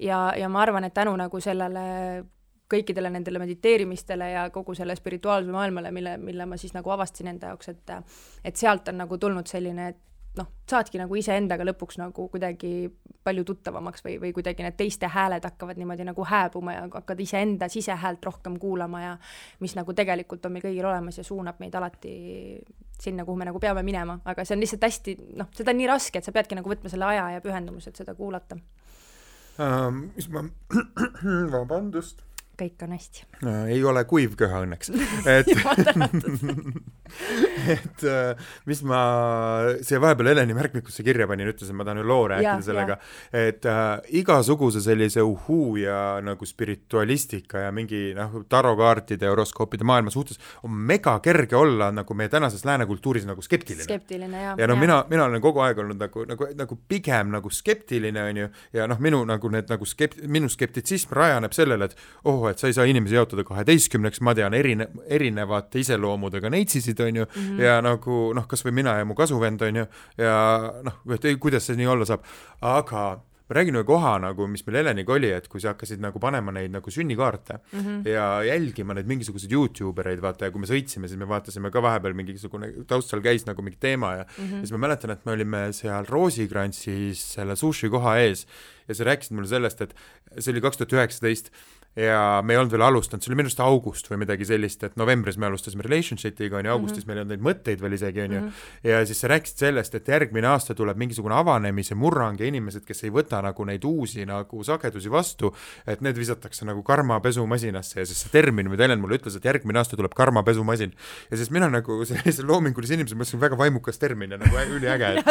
ja, 0.01 0.31
ja 0.39 0.49
ma 0.49 0.63
arvan, 0.63 0.87
et 0.87 0.95
tänu 0.95 1.17
nagu 1.19 1.43
sellele 1.43 1.87
kõikidele 2.71 3.11
nendele 3.15 3.39
mediteerimistele 3.39 4.31
ja 4.31 4.49
kogu 4.51 4.75
selle 4.75 4.97
spirituaalsele 4.99 5.55
maailmale, 5.55 5.91
mille, 5.95 6.17
mille 6.19 6.47
ma 6.51 6.57
siis 6.59 6.75
nagu 6.75 6.91
avastasin 6.91 7.31
enda 7.35 7.53
jaoks, 7.53 7.69
et 7.71 7.95
et 8.45 8.57
sealt 8.57 8.89
on 8.91 8.99
nagu 9.03 9.19
tulnud 9.19 9.47
selline, 9.47 9.89
et 9.89 10.03
noh, 10.37 10.49
saadki 10.71 11.01
nagu 11.01 11.17
iseendaga 11.19 11.65
lõpuks 11.67 11.99
nagu 12.01 12.27
kuidagi 12.33 12.89
palju 13.27 13.45
tuttavamaks 13.49 14.05
või, 14.05 14.17
või 14.23 14.33
kuidagi 14.37 14.65
need 14.65 14.77
teiste 14.79 15.09
hääled 15.11 15.45
hakkavad 15.45 15.79
niimoodi 15.81 16.07
nagu 16.07 16.25
hääbuma 16.27 16.75
ja 16.77 16.85
hakkad 16.93 17.21
iseenda 17.23 17.69
sisehäält 17.73 18.25
rohkem 18.25 18.59
kuulama 18.63 19.03
ja 19.03 19.15
mis 19.61 19.75
nagu 19.79 19.95
tegelikult 19.97 20.47
on 20.47 20.57
meil 20.57 20.67
kõigil 20.67 20.87
olemas 20.87 21.19
ja 21.19 21.25
suunab 21.27 21.61
meid 21.63 21.75
alati 21.75 22.15
sinna, 23.01 23.25
kuhu 23.25 23.37
me 23.37 23.49
nagu 23.49 23.61
peame 23.61 23.83
minema, 23.85 24.19
aga 24.25 24.45
see 24.45 24.57
on 24.57 24.63
lihtsalt 24.65 24.87
hästi, 24.87 25.17
noh, 25.37 25.51
seda 25.57 25.75
on 25.75 25.81
nii 25.83 25.89
raske, 25.91 26.21
et 26.21 26.25
sa 26.25 26.33
peadki 26.33 26.57
nagu 26.57 26.71
võtma 26.71 26.93
selle 26.93 27.09
aja 27.11 27.27
ja 27.35 27.43
pühendumuse, 27.45 27.93
et 27.93 28.01
seda 28.01 28.15
kuulata 28.17 28.57
um,. 29.61 30.07
mis 30.17 30.31
ma, 30.33 30.47
vabandust 31.57 32.25
kõik 32.59 32.87
on 32.87 32.97
hästi 32.97 33.27
no,. 33.47 33.57
ei 33.71 33.83
ole 33.85 34.05
kuiv 34.09 34.37
köha 34.39 34.63
õnneks. 34.65 34.93
et 35.37 35.51
et 37.75 38.05
äh, 38.05 38.37
mis 38.67 38.83
ma 38.87 39.01
siia 39.85 40.01
vahepeal 40.03 40.33
Heleni 40.33 40.57
märkmikusse 40.57 41.05
kirja 41.07 41.27
panin, 41.29 41.51
ütlesin, 41.53 41.77
ma 41.79 41.87
tahan 41.87 42.03
ju 42.03 42.07
loo 42.09 42.27
rääkida 42.33 42.57
ja, 42.57 42.65
sellega, 42.65 42.99
et 43.37 43.67
äh, 43.71 43.85
igasuguse 44.21 44.83
sellise 44.85 45.23
uhuu 45.25 45.77
ja 45.81 46.01
nagu 46.25 46.49
spiritualistika 46.49 47.67
ja 47.67 47.73
mingi 47.75 48.11
noh, 48.17 48.41
tarokaartide, 48.51 49.29
horoskoopide 49.31 49.87
maailma 49.87 50.13
suhtes 50.15 50.41
on 50.67 50.75
mega 50.75 51.17
kerge 51.25 51.59
olla 51.59 51.91
nagu 51.95 52.19
meie 52.19 52.31
tänases 52.33 52.65
lääne 52.67 52.87
kultuuris 52.87 53.27
nagu 53.29 53.43
skeptiline. 53.43 53.87
skeptiline, 53.87 54.43
jah. 54.43 54.59
ja 54.59 54.71
noh, 54.71 54.81
mina, 54.81 55.03
mina 55.11 55.27
olen 55.29 55.45
kogu 55.45 55.63
aeg 55.65 55.83
olnud 55.85 56.01
nagu, 56.01 56.27
nagu, 56.29 56.51
nagu 56.57 56.81
pigem 56.89 57.33
nagu 57.35 57.53
skeptiline, 57.53 58.29
on 58.31 58.43
ju, 58.45 58.51
ja 58.77 58.89
noh, 58.91 59.01
minu 59.03 59.23
nagu 59.29 59.51
need 59.53 59.71
nagu 59.73 59.89
skept-, 59.89 60.23
minu 60.27 60.51
skeptitsism 60.53 61.15
rajaneb 61.17 61.55
sellele, 61.57 61.91
et 61.91 61.97
oh, 62.25 62.46
et 62.51 62.59
sa 62.59 62.71
ei 62.71 62.77
saa 62.77 62.85
inimesi 62.89 63.15
jaotada 63.15 63.45
kaheteistkümneks, 63.45 64.21
ma 64.21 64.35
tean 64.35 64.55
erine-, 64.55 64.89
erinevate 65.07 65.81
iseloomudega 65.83 66.51
neitsisid, 66.51 67.01
on 67.01 67.23
ju 67.23 67.25
mm, 67.25 67.47
-hmm. 67.47 67.63
ja 67.63 67.79
nagu 67.83 68.33
noh, 68.35 68.47
kas 68.47 68.65
või 68.67 68.77
mina 68.83 68.99
ja 68.99 69.05
mu 69.05 69.15
kasuvend, 69.15 69.63
on 69.63 69.83
ju, 69.83 69.87
ja 70.19 70.37
noh, 70.83 71.01
et 71.15 71.25
ei, 71.25 71.37
kuidas 71.37 71.67
see 71.67 71.77
nii 71.77 71.87
olla 71.87 72.05
saab, 72.05 72.25
aga 72.61 73.07
ma 73.47 73.55
räägin 73.55 73.79
ühe 73.79 73.87
koha 73.87 74.17
nagu, 74.19 74.47
mis 74.51 74.65
meil 74.67 74.81
Heleniga 74.81 75.15
oli, 75.15 75.29
et 75.31 75.47
kui 75.51 75.63
sa 75.63 75.73
hakkasid 75.73 76.01
nagu 76.03 76.19
panema 76.23 76.51
neid 76.55 76.73
nagu 76.75 76.91
sünnikaarte 76.91 77.59
mm 77.59 77.81
-hmm. 77.81 78.09
ja 78.09 78.43
jälgima 78.43 78.95
neid 78.95 79.07
mingisuguseid 79.07 79.53
Youtube 79.53 80.03
ereid, 80.03 80.21
vaata, 80.23 80.45
ja 80.45 80.51
kui 80.51 80.61
me 80.61 80.67
sõitsime, 80.67 81.07
siis 81.07 81.19
me 81.19 81.29
vaatasime 81.29 81.71
ka 81.71 81.83
vahepeal 81.83 82.15
mingisugune, 82.15 82.73
taustal 82.87 83.23
käis 83.23 83.47
nagu 83.47 83.63
mingi 83.63 83.79
teema 83.81 84.15
ja 84.15 84.25
mm, 84.25 84.45
-hmm. 84.45 84.55
ja 84.55 84.59
siis 84.59 84.73
ma 84.73 84.79
mäletan, 84.79 85.11
et 85.11 85.25
me 85.25 85.33
olime 85.33 85.73
seal 85.73 86.05
Roosikrantsis 86.09 87.33
selle 87.35 87.57
sushi 87.57 87.89
koha 87.89 88.17
ees 88.19 88.47
ja 88.89 88.95
sa 88.95 89.05
rääkisid 89.05 89.35
mulle 89.35 89.49
sellest, 89.49 89.81
et 89.81 89.95
see 90.39 90.53
oli 90.53 90.61
kaks 90.61 90.77
tuhat 90.77 90.93
üheksateist 90.93 91.51
ja 91.97 92.43
me 92.45 92.53
ei 92.53 92.59
olnud 92.61 92.75
veel 92.75 92.85
alustanud, 92.85 93.25
see 93.25 93.31
oli 93.31 93.39
minu 93.41 93.49
arust 93.49 93.61
august 93.65 94.11
või 94.11 94.21
midagi 94.21 94.45
sellist, 94.45 94.83
et 94.85 94.99
novembris 95.01 95.39
me 95.41 95.49
alustasime 95.49 95.85
relationship'iga, 95.87 96.59
on 96.59 96.69
ju, 96.69 96.73
augustis 96.75 96.99
mm 96.99 97.03
-hmm. 97.03 97.09
meil 97.09 97.17
ei 97.17 97.23
olnud 97.23 97.33
neid 97.33 97.47
mõtteid 97.47 97.81
veel 97.81 97.97
isegi, 97.97 98.21
on 98.21 98.35
ju, 98.35 98.41
mhm. 98.41 98.51
ja 98.85 98.99
siis 99.09 99.21
sa 99.21 99.31
rääkisid 99.33 99.65
sellest, 99.65 99.95
et 99.95 100.09
järgmine 100.09 100.47
aasta 100.47 100.75
tuleb 100.75 100.97
mingisugune 100.97 101.35
avanemise 101.35 101.95
murrang 101.95 102.41
ja 102.41 102.47
inimesed, 102.47 102.85
kes 102.85 103.05
ei 103.05 103.11
võta 103.11 103.41
nagu 103.43 103.65
neid 103.65 103.85
uusi 103.85 104.27
nagu 104.27 104.65
sagedusi 104.65 105.11
vastu, 105.11 105.55
et 105.87 106.01
need 106.01 106.17
visatakse 106.17 106.65
nagu 106.65 106.83
karmapesumasinasse 106.83 108.01
ja 108.01 108.07
siis 108.07 108.21
see 108.21 108.31
termin, 108.33 108.71
mida 108.71 108.85
Helen 108.85 109.01
mulle 109.01 109.17
ütles, 109.17 109.37
et 109.37 109.45
järgmine 109.45 109.79
aasta 109.79 109.97
tuleb 109.97 110.13
karmapesumasin. 110.15 110.93
ja 111.31 111.37
siis 111.37 111.51
mina 111.51 111.69
nagu 111.71 112.05
sellise 112.05 112.43
loomingulise 112.43 112.95
inimesena 112.95 113.21
mõtlesin, 113.21 113.41
väga 113.41 113.59
vaimukas 113.59 113.99
termin 113.99 114.31
ja 114.31 114.39
nagu 114.39 114.57
üliäge. 114.77 115.23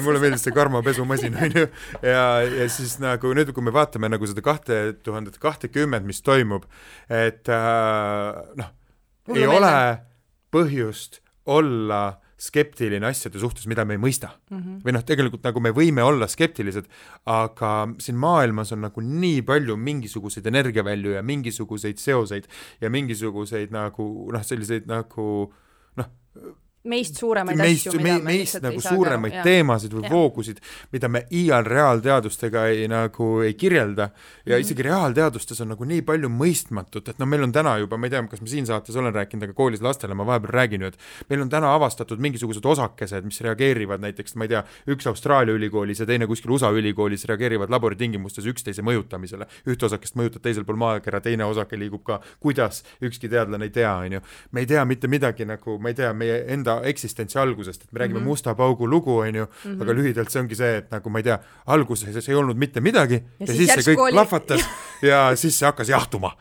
mulle 0.04 0.20
meeldis 0.20 0.44
see 0.44 0.52
karmapesumasin, 0.52 1.34
on 1.34 1.50
ju, 1.54 1.66
ja, 2.02 2.40
ja 2.42 2.68
siis 2.68 2.98
nagu 2.98 3.32
nüüd, 3.32 3.52
kui 3.52 3.62
me 3.62 3.72
vaatame 3.72 4.08
nagu 4.08 4.26
seda 4.26 4.42
kahte 4.44 4.94
tuhandet 5.02 5.38
kahtekümmet 5.38 5.77
kakskümmend, 5.78 6.06
mis 6.06 6.22
toimub, 6.22 6.66
et 7.08 7.48
äh, 7.48 8.38
noh, 8.58 8.72
ei 9.28 9.44
meelde. 9.44 9.58
ole 9.58 9.74
põhjust 10.52 11.20
olla 11.48 12.18
skeptiline 12.38 13.02
asjade 13.08 13.40
suhtes, 13.42 13.66
mida 13.66 13.84
me 13.84 13.96
ei 13.96 14.00
mõista 14.00 14.30
mm. 14.50 14.58
-hmm. 14.58 14.82
või 14.84 14.94
noh, 14.94 15.02
tegelikult 15.02 15.42
nagu 15.42 15.60
me 15.60 15.72
võime 15.74 16.04
olla 16.06 16.28
skeptilised, 16.30 16.86
aga 17.26 17.88
siin 17.98 18.16
maailmas 18.16 18.72
on 18.72 18.84
nagu 18.86 19.02
nii 19.02 19.42
palju 19.42 19.76
mingisuguseid 19.76 20.46
energiavälju 20.46 21.16
ja 21.16 21.22
mingisuguseid 21.22 21.98
seoseid 21.98 22.46
ja 22.80 22.90
mingisuguseid 22.90 23.74
nagu 23.74 24.30
noh, 24.32 24.44
selliseid 24.44 24.86
nagu 24.86 25.52
noh, 25.98 26.10
meist 26.84 27.18
suuremaid 27.18 27.58
meist, 27.58 27.88
asju, 27.88 27.98
mida 27.98 28.14
me, 28.14 28.22
me 28.22 28.34
meist 28.36 28.60
nagu 28.62 28.80
suuremaid 28.82 29.34
ka, 29.34 29.42
teemasid 29.46 29.94
või 29.96 30.04
ja. 30.06 30.10
voogusid, 30.12 30.60
mida 30.94 31.08
me 31.10 31.24
iial 31.34 31.66
reaalteadustega 31.66 32.66
ei 32.70 32.86
nagu 32.90 33.30
ei 33.42 33.56
kirjelda 33.58 34.06
ja 34.08 34.12
mm 34.12 34.52
-hmm. 34.52 34.60
isegi 34.60 34.86
reaalteadustes 34.86 35.60
on 35.60 35.72
nagu 35.74 35.84
nii 35.84 36.02
palju 36.02 36.30
mõistmatut, 36.30 37.10
et 37.10 37.18
noh, 37.18 37.26
meil 37.26 37.42
on 37.42 37.52
täna 37.52 37.76
juba, 37.78 37.96
ma 37.96 38.06
ei 38.06 38.10
tea, 38.10 38.22
kas 38.30 38.40
ma 38.40 38.46
siin 38.46 38.66
saates 38.66 38.96
olen 38.96 39.14
rääkinud, 39.14 39.42
aga 39.42 39.52
koolis 39.52 39.82
lastele 39.82 40.14
ma 40.14 40.26
vahepeal 40.26 40.52
räägin 40.54 40.82
ju, 40.82 40.86
et 40.86 40.98
meil 41.30 41.42
on 41.42 41.48
täna 41.48 41.74
avastatud 41.74 42.18
mingisugused 42.18 42.64
osakesed, 42.64 43.24
mis 43.24 43.40
reageerivad 43.40 44.00
näiteks, 44.00 44.36
ma 44.36 44.44
ei 44.44 44.48
tea, 44.48 44.64
üks 44.86 45.06
Austraalia 45.06 45.54
ülikoolis 45.54 46.00
ja 46.00 46.06
teine 46.06 46.26
kuskil 46.26 46.50
USA 46.50 46.70
ülikoolis 46.70 47.24
reageerivad 47.24 47.70
laboritingimustes 47.70 48.46
üksteise 48.46 48.82
mõjutamisele. 48.82 49.46
ühte 49.66 49.86
osakest 49.86 50.14
mõjutad 50.14 50.40
teisel 50.40 50.64
pool 50.64 50.76
maakera, 50.76 51.20
teine 51.20 51.44
osake 51.44 51.78
liigub 51.78 52.04
ka, 52.04 52.20
kuidas, 52.40 52.84
ükski 53.02 53.28
teadlane 53.28 53.64
ei 53.64 53.70
tea, 53.70 53.94
on 53.94 54.12
ju. 54.12 54.20
me 54.52 54.60
ei 54.60 54.66
tea 54.66 54.84
mitte 54.84 55.08
midagi 55.08 55.44
nagu, 55.44 55.78
ma 55.78 55.88
ei 55.88 55.94
tea, 55.94 56.12
meie 56.12 56.44
enda 56.48 56.67
eksistentsi 56.88 57.38
algusest, 57.38 57.84
et 57.84 57.92
me 57.92 57.98
räägime 58.02 58.18
mm 58.18 58.24
-hmm. 58.24 58.28
musta 58.28 58.54
paugu 58.54 58.86
lugu, 58.90 59.18
on 59.18 59.34
ju 59.34 59.44
mm, 59.44 59.72
-hmm. 59.72 59.82
aga 59.82 59.92
lühidalt 59.92 60.30
see 60.30 60.42
ongi 60.42 60.54
see, 60.54 60.76
et 60.76 60.90
nagu 60.90 61.10
ma 61.10 61.18
ei 61.18 61.22
tea, 61.22 61.38
alguses 61.66 62.28
ei 62.28 62.34
olnud 62.34 62.56
mitte 62.56 62.80
midagi 62.80 63.14
ja, 63.14 63.22
ja 63.40 63.46
siis, 63.46 63.58
siis 63.58 63.84
see 63.84 63.94
kõik 63.94 64.02
oli... 64.02 64.12
plahvatas 64.12 64.68
ja. 65.10 65.36
siis 65.36 65.58
see 65.58 65.66
hakkas 65.66 65.88
jahtuma 65.88 66.32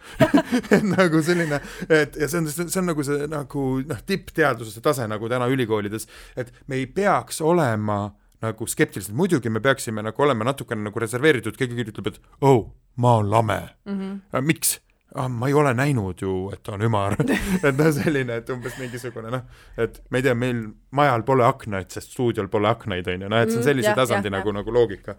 nagu 0.98 1.22
selline, 1.22 1.62
et 1.90 2.16
ja 2.16 2.28
see 2.28 2.40
on, 2.40 2.48
see 2.48 2.80
on 2.80 2.86
nagu 2.86 3.04
see 3.04 3.28
nagu 3.28 3.66
noh, 3.88 4.02
tippteaduse 4.06 4.82
tase 4.82 5.08
nagu 5.08 5.30
täna 5.30 5.48
ülikoolides, 5.48 6.08
et 6.36 6.54
me 6.68 6.76
ei 6.76 6.86
peaks 6.86 7.42
olema 7.42 8.12
nagu 8.42 8.68
skeptilised, 8.68 9.16
muidugi 9.18 9.50
me 9.50 9.60
peaksime 9.60 10.02
nagu 10.06 10.24
olema 10.24 10.44
natukene 10.44 10.90
nagu 10.90 11.00
reserveeritud, 11.00 11.58
keegi 11.58 11.88
ütleb, 11.88 12.12
et 12.12 12.20
oh, 12.42 12.68
maa 12.96 13.22
on 13.24 13.32
lame 13.32 13.62
mm. 13.86 13.98
-hmm. 14.00 14.42
miks? 14.42 14.80
Ah, 15.18 15.28
ma 15.32 15.50
ei 15.50 15.56
ole 15.58 15.74
näinud 15.78 16.22
ju, 16.22 16.34
et 16.54 16.62
ta 16.64 16.76
on 16.76 16.86
ümar 16.88 17.18
et 17.68 17.68
noh, 17.78 17.90
selline, 17.96 18.40
et 18.42 18.50
umbes 18.54 18.78
mingisugune 18.82 19.32
noh, 19.34 19.44
et 19.80 20.00
ma 20.12 20.22
ei 20.22 20.26
tea, 20.28 20.36
meil 20.38 20.64
majal 20.98 21.26
pole 21.28 21.46
aknaid, 21.48 21.90
sest 21.94 22.16
stuudiol 22.16 22.50
pole 22.54 22.70
aknaid, 22.70 23.10
on 23.14 23.28
ju, 23.28 23.32
noh, 23.34 23.44
et 23.44 23.52
see 23.52 23.60
on 23.60 23.64
mm, 23.64 23.70
sellise 23.72 23.92
mm, 23.94 24.00
tasandi 24.02 24.34
nagu, 24.34 24.56
nagu 24.56 24.74
loogika. 24.74 25.18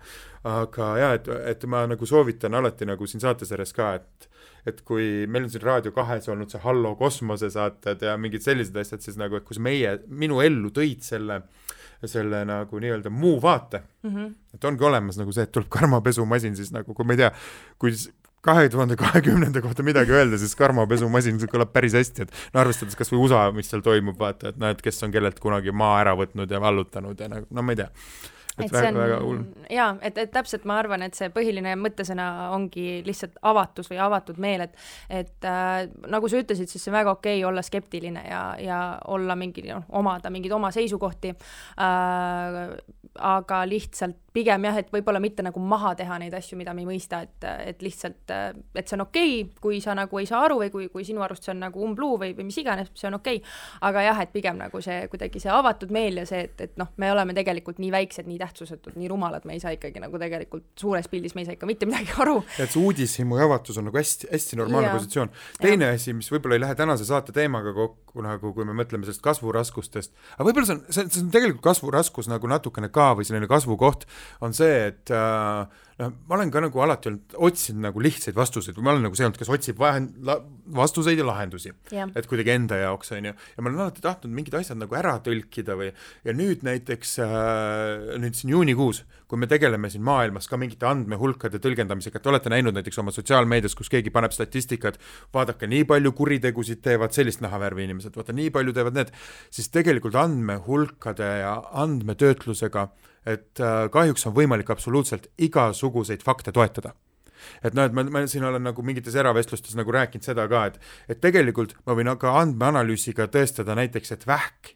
aga 0.48 0.90
jaa, 1.02 1.12
et, 1.18 1.30
et 1.52 1.68
ma 1.70 1.84
nagu 1.90 2.08
soovitan 2.08 2.58
alati 2.58 2.88
nagu 2.88 3.06
siin 3.10 3.24
saatesarjas 3.24 3.74
ka, 3.76 3.94
et 4.00 4.34
et 4.68 4.80
kui 4.84 5.24
meil 5.30 5.46
on 5.46 5.52
siin 5.52 5.62
Raadio 5.64 5.94
kahes 5.96 6.26
olnud 6.28 6.50
see 6.52 6.60
Hallo 6.60 6.90
kosmose 6.98 7.48
saated 7.54 8.02
ja 8.04 8.16
mingid 8.20 8.44
sellised 8.44 8.76
asjad, 8.76 9.00
siis 9.00 9.16
nagu, 9.16 9.38
et 9.38 9.46
kus 9.46 9.60
meie, 9.62 9.94
minu 10.08 10.42
ellu 10.44 10.72
tõid 10.74 11.06
selle 11.06 11.42
selle 12.06 12.44
nagu 12.46 12.78
nii-öelda 12.78 13.10
muu 13.10 13.40
vaate 13.42 13.80
mm, 14.02 14.10
-hmm. 14.10 14.34
et 14.54 14.64
ongi 14.64 14.84
olemas 14.84 15.18
nagu 15.18 15.32
see, 15.32 15.42
et 15.42 15.52
tuleb 15.52 15.68
karmapesumasin, 15.68 16.56
siis 16.56 16.70
nagu 16.72 16.94
kui 16.94 17.04
ma 17.04 17.16
ei 17.16 17.22
tea, 17.24 17.32
kui 17.78 17.90
kahe 18.44 18.68
tuhande 18.72 18.96
kahekümnenda 18.96 19.62
kohta 19.64 19.82
midagi 19.86 20.14
öelda, 20.14 20.38
siis 20.40 20.56
karmapesumasin 20.58 21.40
kõlab 21.50 21.72
päris 21.74 21.96
hästi, 21.98 22.26
et 22.26 22.54
no 22.54 22.62
arvestades 22.62 22.98
kas 22.98 23.12
või 23.12 23.24
USA, 23.26 23.46
mis 23.54 23.70
seal 23.70 23.84
toimub, 23.84 24.18
vaata, 24.20 24.52
et 24.52 24.58
noh, 24.60 24.72
et 24.74 24.82
kes 24.82 25.02
on 25.06 25.14
kellelt 25.14 25.40
kunagi 25.42 25.74
maa 25.74 26.00
ära 26.02 26.16
võtnud 26.18 26.50
ja 26.50 26.62
vallutanud 26.62 27.20
ja 27.20 27.30
nagu, 27.32 27.48
no 27.50 27.64
ma 27.64 27.74
ei 27.74 27.82
tea 27.82 27.90
et, 28.58 28.66
et 28.66 28.74
väga, 28.74 28.92
väga 28.96 29.18
hull. 29.22 29.42
jaa, 29.72 29.88
et, 30.04 30.18
et 30.18 30.30
täpselt 30.34 30.66
ma 30.68 30.78
arvan, 30.82 31.02
et 31.06 31.16
see 31.18 31.30
põhiline 31.34 31.74
mõttesõna 31.80 32.28
ongi 32.54 33.00
lihtsalt 33.06 33.38
avatus 33.46 33.90
või 33.90 34.00
avatud 34.02 34.40
meel, 34.42 34.66
et 34.66 34.76
et 35.20 35.48
äh, 35.48 35.86
nagu 36.10 36.30
sa 36.30 36.42
ütlesid, 36.42 36.70
siis 36.70 36.84
see 36.84 36.92
on 36.92 36.98
väga 36.98 37.14
okei 37.18 37.42
olla 37.46 37.62
skeptiline 37.64 38.24
ja, 38.26 38.42
ja 38.62 38.80
olla 39.14 39.36
mingi 39.38 39.64
noh, 39.68 39.86
omada 39.98 40.32
mingeid 40.34 40.54
oma 40.56 40.72
seisukohti 40.74 41.34
äh,, 41.34 42.62
aga 43.28 43.62
lihtsalt 43.68 44.18
pigem 44.38 44.68
jah, 44.68 44.78
et 44.80 44.90
võib-olla 44.94 45.20
mitte 45.22 45.44
nagu 45.46 45.60
maha 45.62 45.94
teha 45.98 46.18
neid 46.22 46.34
asju, 46.38 46.58
mida 46.60 46.74
me 46.76 46.84
ei 46.84 46.88
mõista, 46.88 47.20
et, 47.26 47.46
et 47.72 47.82
lihtsalt, 47.84 48.30
et 48.30 48.84
see 48.86 48.96
on 48.98 49.04
okei 49.08 49.34
okay,, 49.42 49.60
kui 49.62 49.80
sa 49.84 49.96
nagu 49.98 50.20
ei 50.20 50.28
saa 50.28 50.44
aru 50.46 50.60
või 50.62 50.70
kui, 50.74 50.88
kui 50.92 51.06
sinu 51.06 51.24
arust 51.24 51.46
see 51.46 51.54
on 51.54 51.62
nagu 51.66 51.82
umbluu 51.84 52.18
või, 52.22 52.34
või 52.36 52.48
mis 52.48 52.58
iganes, 52.62 52.90
see 52.98 53.08
on 53.10 53.18
okei 53.18 53.40
okay.. 53.40 53.56
aga 53.88 54.04
jah, 54.08 54.22
et 54.24 54.34
pigem 54.34 54.58
nagu 54.60 54.82
see 54.84 55.00
kuidagi 55.12 55.42
see 55.42 55.52
avatud 55.52 55.92
meel 55.94 56.22
ja 56.22 56.26
see, 56.28 56.44
et, 56.48 56.64
et 56.68 56.76
noh, 56.80 56.90
me 57.00 57.10
oleme 57.12 57.34
tegelikult 57.36 57.80
nii 57.82 57.90
väiksed, 57.94 58.28
nii 58.30 58.38
tähtsusetud, 58.42 58.96
nii 58.98 59.10
rumalad, 59.10 59.46
me 59.48 59.56
ei 59.56 59.62
saa 59.62 59.74
ikkagi 59.76 60.02
nagu 60.02 60.20
tegelikult 60.20 60.68
suures 60.78 61.08
pildis, 61.10 61.34
me 61.36 61.44
ei 61.44 61.50
saa 61.50 61.58
ikka 61.58 61.68
mitte 61.70 61.88
midagi 61.88 62.14
aru. 62.22 62.40
et 62.58 62.70
see 62.70 62.82
uudishimu 62.82 63.40
ja 63.40 63.48
avatus 63.48 63.80
on 63.80 63.88
nagu 63.90 63.98
hästi, 63.98 64.30
hästi 64.32 64.60
normaalne 64.60 64.90
ja. 64.90 64.96
positsioon. 64.96 65.32
teine 65.62 65.90
ja. 65.90 65.98
asi, 65.98 66.14
mis 66.16 66.30
võib-olla 66.32 66.58
ei 66.58 66.64
lähe 66.66 66.78
tänase 66.78 67.08
saate 67.08 67.34
teemaga 67.36 67.74
kokku, 67.76 68.22
nagu 68.24 68.52
kui 68.54 68.68
me 68.68 68.76
mõtleme 68.76 69.06
sellest 69.08 69.24
kasvuraskustest, 69.24 70.14
aga 70.36 70.48
võib-olla 70.48 70.68
see 70.70 70.78
on, 70.78 70.84
see, 70.88 71.06
see 71.08 71.24
on 71.24 71.32
tegelikult 71.34 71.64
kasvuraskus 71.64 72.30
nagu 72.30 72.50
natukene 72.50 72.90
ka 72.92 73.10
või 73.18 73.28
selline 73.28 73.48
kasvukoht, 73.50 74.06
on 74.44 74.56
see, 74.56 74.88
et 74.90 75.12
äh, 75.14 75.84
noh, 75.98 76.12
ma 76.28 76.36
olen 76.36 76.50
ka 76.54 76.62
nagu 76.62 76.82
alati 76.82 77.10
olnud, 77.10 77.36
otsinud 77.48 77.84
nagu 77.88 78.02
lihtsaid 78.02 78.36
vastuseid 78.38 78.76
või 78.78 78.86
ma 78.86 78.94
olen 78.94 79.08
nagu 79.08 79.18
see 79.18 79.26
olnud, 79.26 79.38
kes 79.40 79.50
otsib 79.54 79.80
vahend, 79.80 80.14
vastuseid 80.78 81.18
ja 81.18 81.26
lahendusi. 81.26 81.72
Yeah.. 81.92 82.10
et 82.18 82.28
kuidagi 82.30 82.54
enda 82.54 82.78
jaoks, 82.78 83.10
on 83.16 83.30
ju, 83.30 83.32
ja 83.34 83.64
ma 83.64 83.70
olen 83.70 83.82
alati 83.86 84.04
tahtnud 84.04 84.34
mingid 84.34 84.54
asjad 84.58 84.78
nagu 84.78 84.98
ära 84.98 85.16
tõlkida 85.24 85.76
või 85.78 85.90
ja 86.26 86.34
nüüd 86.36 86.62
näiteks 86.66 87.16
äh, 87.24 88.14
nüüd 88.22 88.38
siin 88.38 88.54
juunikuus, 88.54 89.02
kui 89.28 89.40
me 89.40 89.48
tegeleme 89.50 89.90
siin 89.92 90.04
maailmas 90.06 90.48
ka 90.48 90.60
mingite 90.60 90.86
andmehulkade 90.88 91.60
tõlgendamisega, 91.64 92.20
et 92.22 92.30
olete 92.30 92.52
näinud 92.52 92.78
näiteks 92.78 93.02
oma 93.02 93.14
sotsiaalmeedias, 93.14 93.74
kus 93.78 93.90
keegi 93.92 94.14
paneb 94.14 94.34
statistikat, 94.36 95.00
vaadake, 95.34 95.68
nii 95.70 95.84
palju 95.88 96.14
kuritegusid 96.16 96.82
teevad 96.84 97.16
sellist 97.16 97.42
nahavärvi 97.44 97.88
inimesed, 97.88 98.14
vaata 98.16 98.36
nii 98.36 98.52
palju 98.54 98.76
teevad 98.76 99.02
need, 99.02 99.12
siis 99.50 99.68
tegelikult 99.74 100.16
andmehulkade 100.20 101.34
ja 101.42 101.58
andmetöötlusega 101.82 102.88
et 103.26 103.60
äh, 103.60 103.90
kahjuks 103.90 104.26
on 104.26 104.34
võimalik 104.36 104.70
absoluutselt 104.70 105.30
igasuguseid 105.38 106.22
fakte 106.24 106.52
toetada 106.52 106.94
et 107.62 107.76
noh, 107.76 107.88
et 107.88 107.94
ma, 107.96 108.04
ma 108.04 108.24
siin 108.30 108.44
olen 108.48 108.64
nagu 108.64 108.84
mingites 108.86 109.16
eravestlustes 109.18 109.76
nagu 109.78 109.92
rääkinud 109.94 110.26
seda 110.26 110.46
ka, 110.50 110.64
et 110.70 110.78
et 111.08 111.20
tegelikult 111.22 111.74
ma 111.86 111.96
võin 111.98 112.10
ka 112.18 112.34
andmeanalüüsiga 112.40 113.28
tõestada 113.32 113.76
näiteks, 113.78 114.12
et 114.16 114.26
vähk, 114.28 114.72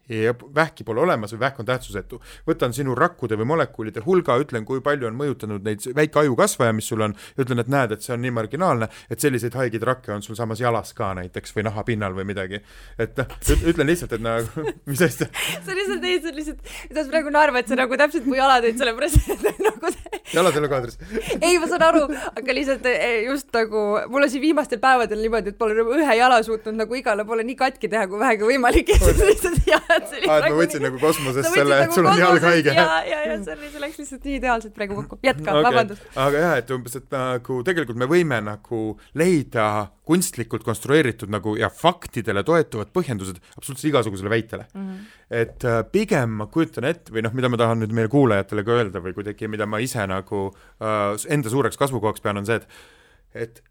vähki 0.55 0.85
pole 0.87 1.03
olemas 1.05 1.35
või 1.35 1.43
vähk 1.47 1.61
on 1.63 1.69
tähtsusetu. 1.69 2.21
võtan 2.49 2.75
sinu 2.77 2.95
rakkude 2.99 3.37
või 3.41 3.49
molekулide 3.55 4.03
hulga, 4.07 4.37
ütlen, 4.43 4.65
kui 4.69 4.81
palju 4.81 5.09
on 5.09 5.17
mõjutanud 5.19 5.65
neid 5.65 5.85
väike 5.97 6.23
ajukasvaja, 6.25 6.73
mis 6.77 6.89
sul 6.89 7.01
on, 7.07 7.15
ütlen, 7.39 7.63
et 7.63 7.71
näed, 7.73 7.93
et 7.93 8.03
see 8.03 8.15
on 8.15 8.23
nii 8.23 8.35
marginaalne, 8.35 8.89
et 9.11 9.21
selliseid 9.21 9.55
haigeid 9.59 9.83
rakke 9.87 10.13
on 10.15 10.23
sul 10.23 10.37
samas 10.39 10.61
jalas 10.61 10.93
ka 10.97 11.13
näiteks 11.19 11.57
või 11.57 11.67
nahapinnal 11.69 12.17
või 12.17 12.27
midagi. 12.29 12.63
et 12.99 13.17
noh, 13.17 13.37
ütlen 13.73 13.89
lihtsalt, 13.89 14.13
et 14.17 14.25
nagu, 14.25 14.67
mis 14.91 15.03
asja 15.03 15.29
sa 15.67 15.77
lihtsalt 15.77 16.05
ei, 16.09 16.21
sa 16.23 16.35
lihtsalt, 16.35 16.73
sa 16.93 17.07
praegu 17.11 17.33
naerma, 17.35 17.63
et 17.63 17.71
sa 17.71 17.79
nagu 17.79 17.99
täpselt 17.99 18.29
mu 18.29 18.39
jalad 18.39 18.65
olid 18.65 18.81
sellepärast, 18.81 19.31
et 19.35 19.63
nagu 19.69 19.93
jalad 20.33 20.57
ei 20.57 20.63
ole 20.63 20.73
kaadris 20.73 20.99
ei, 21.41 21.59
ma 21.61 21.69
saan 21.71 21.87
aru, 21.89 22.05
aga 22.33 22.52
lihtsalt 22.57 22.87
eh, 22.91 23.25
just 23.27 23.49
nagu 23.55 23.83
mul 24.13 24.27
on 24.27 24.31
siin 24.33 24.43
viimastel 24.45 24.81
päevadel 24.83 25.23
niimoodi, 25.23 25.53
et 25.53 25.59
pole 25.59 25.77
nagu 25.79 25.95
ühe 25.97 26.17
jala 26.19 26.41
suutnud 26.47 26.79
nagu 26.79 26.99
igale 26.99 27.25
poole 27.29 27.47
nii 27.47 27.59
katki 27.59 27.91
teha, 27.93 28.07
kui 28.11 28.21
vähegi 28.21 28.49
võimalik 28.49 28.93
lihtsalt 28.93 29.63
jalad 29.73 30.09
see 30.11 30.23
oli 30.23 30.31
aa, 30.31 30.39
et 30.39 30.49
ma 30.49 30.59
võtsin 30.61 30.87
nagu 30.87 31.01
kosmosest 31.03 31.51
selle, 31.55 31.79
et 31.79 31.89
nagu 31.89 31.97
sul 31.99 32.11
on 32.11 32.21
jalg 32.21 32.47
haige. 32.49 32.77
ja, 32.77 32.87
ja, 33.09 33.25
ja 33.31 33.39
see 33.45 33.57
oli, 33.57 33.73
see 33.73 33.85
läks 33.87 34.03
lihtsalt 34.03 34.29
nii 34.29 34.39
ideaalselt 34.41 34.77
praegu 34.77 35.01
kokku. 35.01 35.21
jätka 35.27 35.49
okay., 35.51 35.67
vabandust. 35.69 36.07
aga 36.27 36.45
jah, 36.47 36.55
et 36.63 36.77
umbes, 36.77 36.99
et 37.01 37.09
nagu 37.15 37.63
tegelikult 37.67 38.01
me 38.03 38.11
võime 38.11 38.41
nagu 38.47 38.85
leida 39.19 39.69
kunstlikult 40.05 40.65
konstrueeritud 40.67 41.31
nagu 41.31 41.55
ja 41.57 41.69
faktidele 41.71 42.43
toetuvad 42.47 42.91
põhjendused 42.95 43.39
absoluutselt 43.55 43.89
igasugusele 43.93 44.31
väitele 44.31 44.67
mm. 44.75 44.89
-hmm. 44.89 45.05
et 45.31 45.65
äh, 45.65 45.79
pigem 45.93 46.35
ma 46.41 46.47
kujutan 46.47 46.85
ette 46.85 47.15
või 47.15 47.23
noh, 47.23 47.35
mida 47.35 47.49
ma 47.49 47.61
tahan 47.61 47.85
nüüd 47.85 47.95
meie 47.95 48.11
kuulajatele 48.11 48.65
ka 48.67 48.79
öelda 48.81 49.03
või 49.05 49.15
kuidagi, 49.15 49.49
mida 49.49 49.67
ma 49.67 49.79
ise 49.79 50.07
nagu 50.11 50.49
äh, 50.83 51.15
enda 51.29 51.51
suureks 51.51 51.79
kasvukohaks 51.79 52.21
pean, 52.21 52.42
on 52.43 52.51
see, 52.51 52.59
et 52.61 53.47
et 53.47 53.63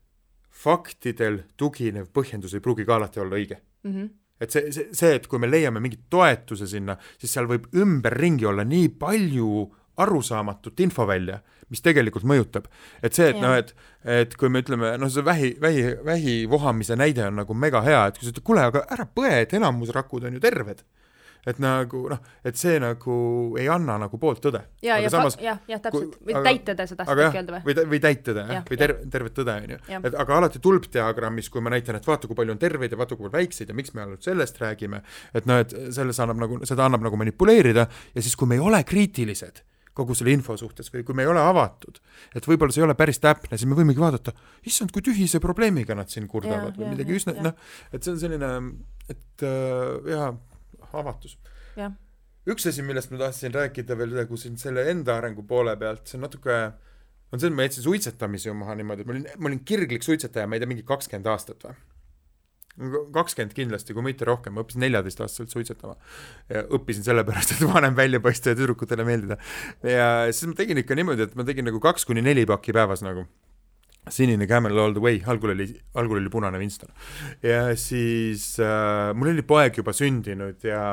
faktidel 0.61 1.43
tuginev 1.57 2.09
põhjendus 2.13 2.55
ei 2.57 2.63
pruugi 2.63 2.85
ka 2.87 2.97
alati 2.97 3.21
olla 3.21 3.37
õige 3.37 3.59
mm. 3.59 3.93
-hmm 3.93 4.09
et 4.41 4.49
see, 4.49 4.71
see, 4.73 4.87
see, 4.97 5.11
et 5.19 5.27
kui 5.29 5.37
me 5.37 5.45
leiame 5.45 5.77
mingi 5.77 5.99
toetuse 6.09 6.65
sinna, 6.65 6.95
siis 7.21 7.29
seal 7.35 7.45
võib 7.45 7.67
ümberringi 7.77 8.47
olla 8.49 8.63
nii 8.65 8.87
palju 8.97 9.67
arusaamatut 10.01 10.79
infovälja, 10.81 11.35
mis 11.69 11.83
tegelikult 11.85 12.25
mõjutab. 12.25 12.65
et 13.03 13.13
see, 13.13 13.29
et 13.29 13.37
noh, 13.37 13.53
et, 13.53 13.69
et 14.01 14.33
kui 14.35 14.49
me 14.49 14.63
ütleme, 14.63 14.95
noh, 14.97 15.11
see 15.13 15.25
vähi, 15.25 15.51
vähi, 15.61 15.83
vähi 16.07 16.35
vohamise 16.49 16.97
näide 16.97 17.27
on 17.27 17.37
nagu 17.43 17.53
mega 17.53 17.83
hea, 17.85 18.07
et 18.07 18.17
kui 18.17 18.25
sa 18.25 18.33
ütled, 18.33 18.47
kuule, 18.47 18.65
aga 18.71 18.81
ära 18.89 19.05
põe, 19.05 19.43
et 19.43 19.53
enamus 19.53 19.93
rakud 19.93 20.25
on 20.25 20.39
ju 20.39 20.43
terved 20.43 20.81
et 21.47 21.61
nagu 21.61 22.03
noh, 22.11 22.19
et 22.45 22.59
see 22.59 22.77
nagu 22.81 23.15
ei 23.59 23.67
anna 23.71 23.97
nagu 24.03 24.19
poolt 24.21 24.43
tõde. 24.43 24.61
ja, 24.85 24.99
ja 25.01 25.09
samas, 25.13 25.37
jah, 25.41 25.61
jah, 25.69 25.81
täpselt, 25.81 26.19
või 26.27 26.37
täittõde 26.45 26.87
sa 26.89 26.99
tahtsid 26.99 27.23
äkki 27.25 27.41
öelda 27.41 27.55
või? 27.57 27.63
või, 27.71 27.87
või 27.93 28.01
täittõde 28.03 28.45
jah, 28.45 28.67
või 28.69 28.81
terve, 28.83 29.09
tervet 29.15 29.37
tõde, 29.39 29.57
on 29.63 29.73
ju. 29.75 29.81
et 30.01 30.19
aga 30.25 30.37
alati 30.37 30.61
tulpdiagrammis, 30.61 31.49
kui 31.53 31.65
ma 31.65 31.73
näitan, 31.73 31.97
et 31.97 32.07
vaata, 32.07 32.29
kui 32.29 32.37
palju 32.37 32.55
on 32.55 32.61
terveid 32.61 32.93
ja 32.93 33.01
vaata, 33.01 33.17
kui 33.17 33.25
palju 33.25 33.39
väikseid 33.39 33.73
ja 33.73 33.77
miks 33.77 33.95
me 33.97 34.05
ainult 34.05 34.27
sellest 34.27 34.61
räägime, 34.61 35.01
et 35.33 35.49
noh, 35.49 35.63
et 35.65 35.75
selles 35.95 36.21
annab 36.21 36.45
nagu, 36.45 36.61
seda 36.69 36.85
annab 36.85 37.09
nagu 37.09 37.19
manipuleerida 37.21 37.87
ja 37.89 38.21
siis, 38.21 38.37
kui 38.37 38.49
me 38.49 38.59
ei 38.59 38.65
ole 38.71 38.83
kriitilised 38.87 39.65
kogu 39.97 40.15
selle 40.15 40.31
info 40.31 40.55
suhtes 40.59 40.87
või 40.93 41.03
kui 41.07 41.15
me 41.17 41.25
ei 41.25 41.29
ole 41.31 41.41
avatud, 41.43 41.97
et 42.35 42.45
võib-olla 42.47 42.71
see 42.71 42.81
ei 42.83 42.87
ole 42.87 42.95
päris 42.99 43.19
täpne, 43.19 43.57
siis 43.57 43.67
me 43.67 43.75
võimegi 43.75 43.99
vaadata, 43.99 44.33
issand, 44.67 44.93
kui 44.95 45.03
tühise 45.03 45.41
probleemiga 45.43 45.97
nad 45.97 46.11
siin 46.11 46.29
kurdavad 46.31 46.71
ja, 46.71 46.77
või 46.77 46.87
ja, 46.87 46.91
midagi 46.93 47.17
üsna, 47.17 47.35
noh, 47.43 47.57
et 47.91 47.99
see 47.99 48.13
on 48.13 48.21
selline, 48.21 48.51
et 49.11 49.45
äh, 49.47 50.13
jaa, 50.13 50.29
avatus. 50.97 51.37
üks 52.51 52.65
asi, 52.69 52.81
millest 52.85 53.11
ma 53.13 53.21
tahtsin 53.21 53.53
rääkida 53.53 53.97
veel 53.97 54.15
nagu 54.17 54.37
siin 54.37 54.57
selle 54.57 54.87
enda 54.89 55.19
arengu 55.21 55.45
poole 55.47 55.75
pealt, 55.77 56.07
see 56.09 56.17
on 56.17 56.25
natuke, 56.25 56.57
on 57.31 57.39
see, 57.39 57.51
et 57.51 57.55
ma 57.57 57.67
jätsin 57.67 57.85
suitsetamise 57.85 58.49
ju 58.49 58.57
maha 58.57 58.75
niimoodi, 58.79 59.05
et 59.05 59.09
ma 59.09 59.15
olin, 59.17 59.27
ma 59.37 59.51
olin 59.51 59.63
kirglik 59.65 60.03
suitsetaja, 60.05 60.49
ma 60.49 60.57
ei 60.57 60.63
tea, 60.63 60.71
mingi 60.71 60.87
kakskümmend 60.87 61.29
aastat 61.31 61.67
või 61.67 61.75
kakskümmend 63.13 63.53
kindlasti, 63.55 63.93
kui 63.95 64.03
mitte 64.05 64.25
rohkem, 64.27 64.55
ma 64.55 64.63
õppisin 64.63 64.83
neljateistaastaselt 64.85 65.51
suitsetama. 65.53 65.95
ja 66.49 66.63
õppisin 66.77 67.03
sellepärast, 67.03 67.55
et 67.55 67.63
vanem 67.67 67.95
välja 67.95 68.21
paista 68.23 68.53
ja 68.53 68.55
tüdrukutele 68.55 69.05
meeldida. 69.05 69.37
ja 69.83 70.31
siis 70.31 70.47
ma 70.47 70.55
tegin 70.57 70.79
ikka 70.81 70.95
niimoodi, 70.95 71.27
et 71.27 71.35
ma 71.35 71.43
tegin 71.47 71.67
nagu 71.67 71.79
kaks 71.79 72.05
kuni 72.05 72.21
neli 72.21 72.45
pakki 72.45 72.73
päevas 72.73 73.03
nagu. 73.05 73.25
Sinine 74.09 74.47
Camel 74.47 74.77
all 74.79 74.93
the 74.93 75.01
way, 75.03 75.21
algul 75.29 75.53
oli, 75.53 75.67
algul 75.93 76.17
oli 76.17 76.29
punane 76.33 76.57
Winston. 76.57 76.89
ja 77.43 77.75
siis 77.77 78.55
äh, 78.59 79.13
mul 79.13 79.33
oli 79.33 79.45
poeg 79.45 79.77
juba 79.77 79.93
sündinud 79.93 80.63
ja 80.65 80.83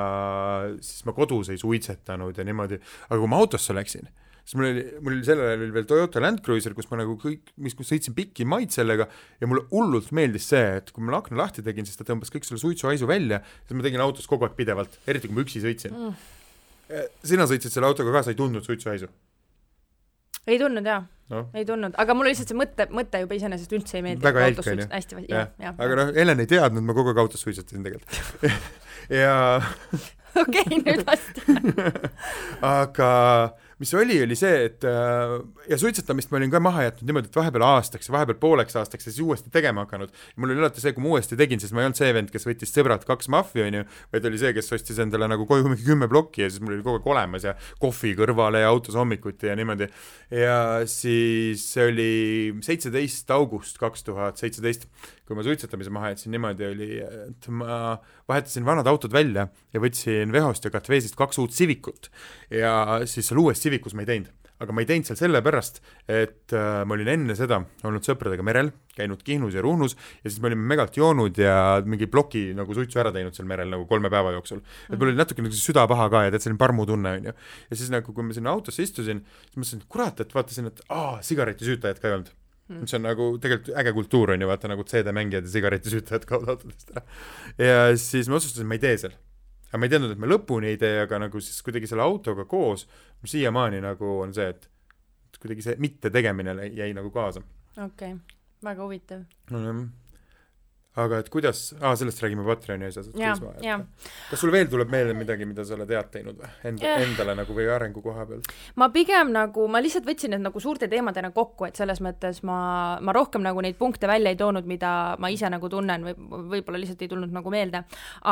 siis 0.80 1.06
ma 1.08 1.14
kodus 1.16 1.48
ei 1.52 1.60
suitsetanud 1.60 2.36
ja 2.36 2.44
niimoodi, 2.44 2.80
aga 3.08 3.20
kui 3.20 3.30
ma 3.30 3.40
autosse 3.40 3.76
läksin 3.76 4.10
siis 4.44 4.56
mul 4.60 4.68
oli, 4.68 4.84
mul 5.00 5.16
oli 5.16 5.24
sellel 5.24 5.50
ajal 5.50 5.64
oli 5.64 5.74
veel 5.78 5.88
Toyota 5.88 6.22
Land 6.24 6.44
Cruiser, 6.44 6.76
kus 6.76 6.88
ma 6.92 7.00
nagu 7.00 7.16
kõik, 7.20 7.52
mis, 7.64 7.76
kus 7.76 7.90
sõitsin 7.92 8.16
pikki 8.16 8.44
maid 8.48 8.72
sellega 8.76 9.08
ja 9.40 9.48
mulle 9.48 9.66
hullult 9.72 10.12
meeldis 10.16 10.48
see, 10.52 10.78
et 10.82 10.92
kui 10.92 11.04
ma 11.04 11.16
akna 11.18 11.42
lahti 11.42 11.64
tegin, 11.64 11.88
siis 11.88 12.00
ta 12.00 12.06
tõmbas 12.08 12.32
kõik 12.32 12.48
selle 12.48 12.60
suitsuhaisu 12.60 13.08
välja, 13.08 13.42
siis 13.64 13.76
ma 13.76 13.84
tegin 13.88 14.04
autos 14.04 14.28
kogu 14.28 14.48
aeg 14.48 14.56
pidevalt, 14.58 15.00
eriti 15.08 15.28
kui 15.28 15.36
ma 15.36 15.44
üksi 15.48 15.64
sõitsin 15.64 15.96
mm.. 15.96 17.12
sina 17.28 17.48
sõitsid 17.48 17.72
selle 17.72 17.88
autoga 17.88 18.14
ka, 18.14 18.24
sa 18.24 18.36
ei 18.36 18.40
tundnud 18.40 18.68
suitsuhaisu? 18.68 19.12
ei 20.48 20.60
tundnud 20.60 20.92
jaa 20.92 21.04
no., 21.32 21.44
ei 21.54 21.66
tundnud, 21.68 21.96
aga 22.00 22.16
mulle 22.16 22.32
lihtsalt 22.32 22.52
see 22.52 22.58
mõte, 22.58 22.88
mõte 22.94 23.22
juba 23.24 23.38
iseenesest 23.38 23.74
üldse 23.78 23.98
ei 24.00 24.04
meeldi. 24.06 24.24
väga 24.24 24.46
jälk 24.46 24.62
on 24.64 24.82
ju. 24.82 24.88
hästi, 24.92 25.24
jah, 25.28 25.50
jah. 25.62 25.74
aga 25.76 25.98
noh, 26.00 26.12
Helen 26.16 26.44
ei 26.44 26.50
teadnud, 26.50 26.86
ma 26.88 26.96
kogu 26.96 27.12
aeg 27.12 27.22
autos 27.24 27.44
suitsetasin 27.44 27.86
tegelikult 27.86 28.54
ja 29.22 29.34
okei, 30.42 30.82
nüüd 30.84 31.04
vasta 31.08 31.58
aga 32.82 33.10
mis 33.78 33.92
oli, 33.94 34.16
oli 34.24 34.36
see, 34.38 34.64
et 34.66 34.84
äh, 34.88 35.34
ja 35.70 35.78
suitsetamist 35.78 36.32
ma 36.32 36.40
olin 36.40 36.50
ka 36.50 36.60
maha 36.62 36.88
jätnud 36.88 37.10
niimoodi, 37.10 37.30
et 37.30 37.38
vahepeal 37.38 37.64
aastaks 37.68 38.10
ja 38.10 38.14
vahepeal 38.16 38.38
pooleks 38.42 38.76
aastaks 38.80 39.06
ja 39.06 39.12
siis 39.12 39.22
uuesti 39.22 39.52
tegema 39.54 39.84
hakanud. 39.86 40.10
mul 40.36 40.54
oli 40.54 40.62
alati 40.62 40.82
see, 40.82 40.94
kui 40.96 41.04
ma 41.04 41.12
uuesti 41.14 41.38
tegin, 41.38 41.62
siis 41.62 41.74
ma 41.74 41.84
ei 41.84 41.88
olnud 41.88 42.00
see 42.00 42.10
vend, 42.16 42.32
kes 42.34 42.48
võttis 42.48 42.74
sõbrad 42.74 43.06
kaks 43.08 43.30
mahvi, 43.32 43.64
onju, 43.68 43.84
vaid 44.14 44.28
oli 44.30 44.40
see, 44.42 44.54
kes 44.56 44.72
ostis 44.78 44.98
endale 45.04 45.30
nagu 45.30 45.46
koju 45.48 45.70
mingi 45.70 45.86
kümme 45.86 46.10
plokki 46.10 46.46
ja 46.46 46.50
siis 46.50 46.64
mul 46.64 46.76
oli 46.76 46.86
kogu 46.86 46.98
aeg 46.98 47.10
olemas 47.14 47.46
ja 47.46 47.54
kohvi 47.82 48.14
kõrvale 48.18 48.64
ja 48.64 48.72
autos 48.72 48.98
hommikuti 48.98 49.50
ja 49.50 49.56
niimoodi. 49.58 49.90
ja 50.34 50.58
siis 50.90 51.68
see 51.72 51.86
oli 51.92 52.10
seitseteist 52.66 53.30
august 53.34 53.78
kaks 53.78 54.06
tuhat 54.10 54.42
seitseteist, 54.42 54.88
kui 55.28 55.36
ma 55.36 55.44
suitsetamise 55.44 55.92
maha 55.92 56.14
jätsin, 56.14 56.32
niimoodi 56.32 56.64
oli, 56.70 56.90
et 57.04 57.48
ma 57.52 57.98
vahetasin 58.30 58.64
vanad 58.64 58.88
autod 58.88 59.12
välja 59.12 59.48
ja 59.74 59.82
võtsin 59.84 60.32
Vehost 60.32 60.64
ja 60.64 60.72
Katveesist 60.72 61.18
kaks 61.20 61.40
uut 61.42 61.52
Civicut 61.52 62.08
ja 62.48 63.02
siis 63.04 63.28
seal 63.28 63.42
uues 63.44 63.60
Civicus 63.60 63.92
ma 63.92 64.06
ei 64.06 64.12
teinud 64.14 64.48
aga 64.58 64.74
ma 64.74 64.82
ei 64.82 64.88
teinud 64.88 65.06
seal 65.06 65.18
sellepärast, 65.20 65.80
et 66.10 66.54
äh, 66.56 66.80
ma 66.86 66.96
olin 66.96 67.10
enne 67.12 67.36
seda 67.38 67.60
olnud 67.86 68.06
sõpradega 68.06 68.42
merel, 68.46 68.72
käinud 68.96 69.22
Kihnus 69.26 69.54
ja 69.54 69.62
Ruhnus 69.62 69.94
ja 69.94 70.26
siis 70.26 70.40
me 70.42 70.50
olime 70.50 70.66
megalt 70.72 70.98
joonud 70.98 71.38
ja 71.38 71.78
mingi 71.86 72.08
ploki 72.10 72.48
nagu 72.58 72.74
suitsu 72.74 72.98
ära 73.02 73.12
teinud 73.14 73.36
seal 73.36 73.46
merel 73.50 73.70
nagu 73.70 73.86
kolme 73.90 74.10
päeva 74.10 74.34
jooksul. 74.34 74.64
et 74.88 74.96
mul 74.96 75.12
oli 75.12 75.20
natuke 75.20 75.44
nagu 75.44 75.54
süda 75.54 75.86
paha 75.90 76.08
ka 76.10 76.24
ja 76.26 76.34
tead, 76.34 76.46
selline 76.46 76.58
parmutunne 76.58 77.14
onju. 77.20 77.36
ja 77.70 77.78
siis 77.78 77.94
nagu, 77.94 78.14
kui 78.14 78.26
ma 78.26 78.34
sinna 78.34 78.50
autosse 78.54 78.82
istusin, 78.82 79.22
siis 79.46 79.60
mõtlesin, 79.60 79.84
et 79.84 79.92
kurat, 79.94 80.26
et 80.26 80.34
vaatasin, 80.34 80.72
et 80.72 80.84
aa, 80.90 81.18
sigaretisüütajat 81.22 82.02
ka 82.02 82.10
ei 82.10 82.18
olnud 82.18 82.34
mm.. 82.68 82.86
see 82.86 82.98
on 83.00 83.06
nagu 83.08 83.30
tegelikult 83.42 83.76
äge 83.82 83.94
kultuur 83.96 84.34
on 84.34 84.44
ju, 84.44 84.50
vaata 84.50 84.70
nagu 84.70 84.84
CD-mängijad 84.88 85.48
ja 85.48 85.54
sigaretisüütajad 85.54 86.28
kaovad 86.28 86.54
autodest 86.56 86.92
ära. 86.94 87.04
ja 87.58 87.80
siis 88.00 88.30
ma 88.30 88.40
otsustasin, 88.40 88.68
ma 88.68 88.78
ei 88.78 88.84
tee 88.84 88.96
seal 89.04 89.16
aga 89.68 89.80
ma 89.80 89.88
ei 89.88 89.92
teadnud, 89.92 90.14
et 90.14 90.20
me 90.22 90.30
lõpuni 90.30 90.72
ei 90.72 90.80
tee, 90.80 91.02
aga 91.04 91.20
nagu 91.26 91.40
siis 91.44 91.60
kuidagi 91.64 91.88
selle 91.90 92.04
autoga 92.04 92.46
koos 92.48 92.86
siiamaani 93.28 93.82
nagu 93.84 94.14
on 94.22 94.32
see, 94.36 94.48
et 94.54 94.68
kuidagi 95.38 95.64
see 95.64 95.78
mittetegemine 95.82 96.54
jäi 96.72 96.90
nagu 96.96 97.12
kaasa. 97.14 97.42
okei 97.76 98.14
okay., 98.14 98.38
väga 98.64 98.84
huvitav. 98.84 99.24
no 99.52 99.64
aga 100.98 101.20
et 101.22 101.28
kuidas 101.32 101.60
ah,, 101.80 101.94
sellest 101.98 102.20
räägime 102.22 102.44
Patreoni 102.46 102.88
asjas. 102.88 103.10
kas 104.30 104.40
sul 104.40 104.52
veel 104.52 104.68
tuleb 104.70 104.90
meelde 104.92 105.14
midagi, 105.16 105.46
mida 105.48 105.64
sa 105.66 105.76
oled 105.76 105.90
head 105.94 106.10
teinud 106.14 106.38
või 106.40 106.50
enda, 106.70 106.94
endale 107.04 107.36
nagu 107.38 107.56
või 107.56 107.68
arengu 107.72 108.02
koha 108.04 108.26
peal? 108.28 108.42
ma 108.80 108.88
pigem 108.94 109.32
nagu, 109.34 109.66
ma 109.70 109.82
lihtsalt 109.84 110.08
võtsin 110.08 110.34
need 110.34 110.44
nagu 110.44 110.62
suurte 110.62 110.88
teemadena 110.90 111.30
kokku, 111.34 111.68
et 111.68 111.78
selles 111.78 112.02
mõttes 112.04 112.42
ma, 112.46 112.58
ma 113.04 113.14
rohkem 113.16 113.44
nagu 113.44 113.62
neid 113.64 113.78
punkte 113.80 114.10
välja 114.10 114.32
ei 114.34 114.40
toonud, 114.40 114.66
mida 114.70 114.92
ma 115.22 115.30
ise 115.34 115.50
nagu 115.52 115.70
tunnen 115.72 116.08
või 116.08 116.16
võib-olla 116.56 116.82
lihtsalt 116.82 117.04
ei 117.06 117.12
tulnud 117.12 117.34
nagu 117.34 117.52
meelde. 117.54 117.84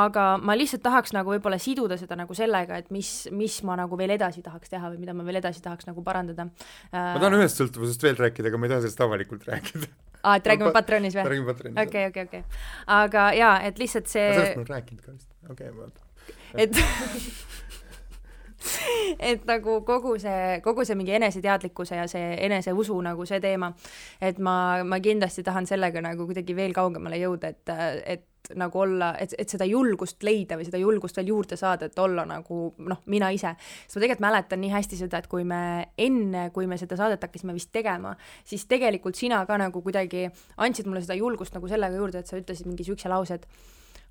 aga 0.02 0.26
ma 0.42 0.58
lihtsalt 0.58 0.84
tahaks 0.86 1.14
nagu 1.16 1.36
võib-olla 1.36 1.60
siduda 1.62 2.00
seda 2.00 2.18
nagu 2.18 2.34
sellega, 2.34 2.82
et 2.82 2.90
mis, 2.94 3.12
mis 3.32 3.60
ma 3.66 3.78
nagu 3.78 3.98
veel 3.98 4.16
edasi 4.16 4.42
tahaks 4.46 4.72
teha 4.72 4.90
või 4.90 5.04
mida 5.04 5.14
ma 5.16 5.26
veel 5.26 5.42
edasi 5.42 5.62
tahaks 5.62 5.86
nagu 5.88 6.02
parandada. 6.06 6.50
ma 6.92 7.16
tahan 7.20 7.38
ühest 7.38 7.62
sõltuvusest 7.62 8.02
veel 8.02 8.18
rääkida, 8.26 8.50
aga 8.50 8.60
ma 8.60 8.68
ei 8.68 8.74
taha 8.74 8.86
sellest 8.86 9.06
avalikult 9.06 9.48
rääkida 9.48 9.94
aa, 10.26 10.36
et 10.36 10.46
räägime 10.46 10.72
Patronis 10.78 11.14
või? 11.16 11.24
räägime 11.30 11.52
Patronis. 11.52 11.78
okei, 11.82 12.06
okei, 12.10 12.24
okei. 12.28 12.42
Aga 12.86 13.22
jaa, 13.36 13.60
et 13.68 13.78
lihtsalt 13.82 14.08
see 14.10 14.32
sellest 14.32 14.56
ma 14.56 14.60
olen 14.64 14.74
rääkinud 14.74 15.02
ka 15.04 15.10
vist, 15.12 15.30
okei 15.50 15.70
okay,, 15.70 15.80
vaata. 15.80 16.00
et 16.54 16.72
et 19.30 19.44
nagu 19.48 19.80
kogu 19.86 20.16
see, 20.22 20.60
kogu 20.64 20.84
see 20.86 20.96
mingi 20.98 21.14
eneseteadlikkuse 21.18 22.00
ja 22.00 22.06
see 22.10 22.34
eneseusu 22.46 22.96
nagu 23.04 23.26
see 23.28 23.40
teema, 23.42 23.72
et 24.20 24.38
ma, 24.42 24.56
ma 24.84 25.00
kindlasti 25.02 25.44
tahan 25.46 25.68
sellega 25.68 26.02
nagu 26.04 26.26
kuidagi 26.28 26.56
veel 26.56 26.74
kaugemale 26.76 27.20
jõuda, 27.20 27.52
et, 27.52 27.74
et 28.16 28.26
nagu 28.54 28.80
olla, 28.80 29.12
et, 29.20 29.34
et 29.38 29.50
seda 29.50 29.66
julgust 29.68 30.22
leida 30.26 30.58
või 30.58 30.66
seda 30.68 30.80
julgust 30.80 31.16
veel 31.18 31.32
juurde 31.32 31.58
saada, 31.58 31.90
et 31.90 31.98
olla 31.98 32.26
nagu 32.28 32.60
noh, 32.78 33.02
mina 33.12 33.30
ise. 33.34 33.54
sest 33.58 33.96
ma 33.96 34.04
tegelikult 34.04 34.26
mäletan 34.26 34.62
nii 34.62 34.72
hästi 34.74 35.00
seda, 35.02 35.22
et 35.22 35.30
kui 35.30 35.44
me 35.44 35.62
enne, 35.98 36.48
kui 36.54 36.66
me 36.70 36.78
seda 36.78 36.98
saadet 36.98 37.22
hakkasime 37.22 37.56
vist 37.56 37.72
tegema, 37.74 38.16
siis 38.44 38.66
tegelikult 38.70 39.18
sina 39.18 39.44
ka 39.46 39.58
nagu 39.60 39.82
kuidagi 39.82 40.28
andsid 40.56 40.86
mulle 40.86 41.02
seda 41.04 41.18
julgust 41.18 41.56
nagu 41.56 41.68
sellega 41.68 41.96
juurde, 41.96 42.22
et 42.22 42.30
sa 42.30 42.38
ütlesid 42.38 42.68
mingi 42.70 42.86
siukse 42.86 43.10
lause, 43.10 43.40
et 43.40 43.48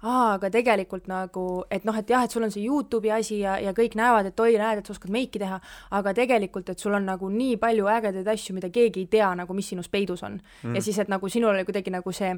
aa, 0.04 0.36
aga 0.36 0.50
tegelikult 0.54 1.08
nagu, 1.10 1.46
et 1.72 1.86
noh, 1.88 1.96
et 1.98 2.10
jah, 2.10 2.26
et 2.26 2.34
sul 2.34 2.46
on 2.46 2.52
see 2.54 2.66
Youtube'i 2.66 3.14
asi 3.16 3.40
ja, 3.42 3.56
ja 3.62 3.74
kõik 3.78 3.96
näevad, 3.98 4.30
et 4.30 4.44
oi, 4.44 4.58
näed, 4.60 4.82
et 4.82 4.90
sa 4.90 4.94
oskad 4.96 5.14
meiki 5.14 5.42
teha, 5.42 5.60
aga 5.98 6.14
tegelikult, 6.18 6.70
et 6.74 6.82
sul 6.82 6.98
on 6.98 7.08
nagu 7.08 7.30
nii 7.32 7.56
palju 7.62 7.88
ägedaid 7.96 8.30
asju, 8.36 8.58
mida 8.58 8.70
keegi 8.74 9.06
ei 9.06 9.10
tea 9.18 9.32
nagu, 9.40 9.58
mis 9.58 9.72
sinus 9.72 9.90
peidus 9.92 10.24
on 10.28 10.38
mm.. 10.38 10.76
ja 10.76 10.84
siis, 10.84 11.00
et 11.02 11.12
nagu 11.12 11.30
sinul 11.32 11.54
oli 11.54 11.66
kuidagi 11.68 11.94
nagu 11.94 12.14
see 12.16 12.34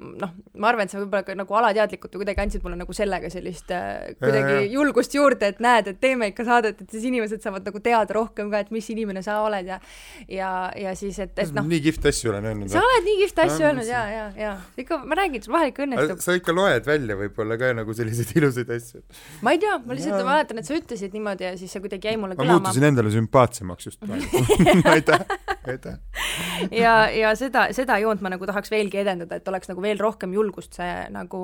noh, 0.00 0.30
ma 0.56 0.70
arvan, 0.70 0.88
et 0.88 0.92
sa 0.92 1.00
võib-olla 1.00 1.24
ka 1.26 1.34
nagu 1.36 1.56
alateadlikult 1.58 2.14
või 2.16 2.22
kuidagi 2.22 2.40
andsid 2.46 2.62
mulle 2.64 2.78
nagu 2.80 2.94
sellega 2.96 3.28
sellist 3.32 3.72
äh, 3.76 4.14
kuidagi 4.20 4.70
julgust 4.72 5.12
juurde, 5.14 5.50
et 5.52 5.60
näed, 5.62 5.90
et 5.92 5.98
teeme 6.00 6.30
ikka 6.32 6.46
saadet, 6.48 6.80
et 6.80 6.94
siis 6.94 7.04
inimesed 7.10 7.44
saavad 7.44 7.66
nagu 7.68 7.82
teada 7.84 8.16
rohkem 8.16 8.48
ka, 8.52 8.62
et 8.64 8.72
mis 8.74 8.88
inimene 8.94 9.22
sa 9.24 9.40
oled 9.44 9.68
ja 9.68 9.78
ja, 10.32 10.70
ja 10.78 10.94
siis, 10.98 11.18
et, 11.22 11.34
et 11.36 11.52
noh. 11.52 11.66
nii 11.68 11.82
kihvt 11.84 12.08
asju 12.08 12.32
olen 12.32 12.48
öelnud. 12.50 12.72
sa 12.72 12.80
oled 12.80 13.06
nii 13.08 13.18
kihvt 13.20 13.42
asju 13.44 13.66
öelnud 13.68 13.90
ja, 13.90 14.02
ja, 14.12 14.24
ja 14.38 14.54
ikka 14.80 15.02
ma 15.04 15.18
räägin, 15.20 15.44
sul 15.44 15.56
vahel 15.58 15.74
ikka 15.74 15.84
õnnestub. 15.86 16.24
sa 16.24 16.38
ikka 16.40 16.56
loed 16.56 16.88
välja 16.88 17.18
võib-olla 17.20 17.60
ka 17.60 17.72
nagu 17.76 17.96
selliseid 17.96 18.32
ilusaid 18.40 18.72
asju. 18.78 19.02
ma 19.44 19.54
ei 19.54 19.60
tea, 19.62 19.76
ma 19.84 19.98
lihtsalt 19.98 20.24
mäletan, 20.24 20.62
et 20.62 20.70
sa 20.70 20.76
ütlesid 20.78 21.16
niimoodi 21.16 21.48
ja 21.50 21.52
siis 21.60 21.72
see 21.74 21.84
kuidagi 21.84 22.10
jäi 22.10 22.16
mulle 22.20 22.38
kõlama. 22.38 22.62
ma 22.62 22.68
muutusin 22.70 22.88
endale 22.88 23.12
sümpaatsemaks 23.12 23.90
just 23.90 24.00
praegu 24.00 24.44
aitäh, 24.94 25.26
aitäh. 25.68 26.00
ja, 26.70 26.96
ja 27.12 27.36
seda, 27.38 27.68
seda 27.76 28.00
joont 28.02 28.24
ma 28.24 28.32
nagu 28.32 28.48
tahaks 28.48 28.72
veelgi 28.72 29.02
edendada, 29.04 29.36
et 29.36 29.52
oleks 29.52 29.68
nagu 29.70 29.81
veel 29.82 30.00
rohkem 30.00 30.32
julgust 30.32 30.52
julgust 30.52 30.78
see 30.78 30.92
nagu 31.12 31.40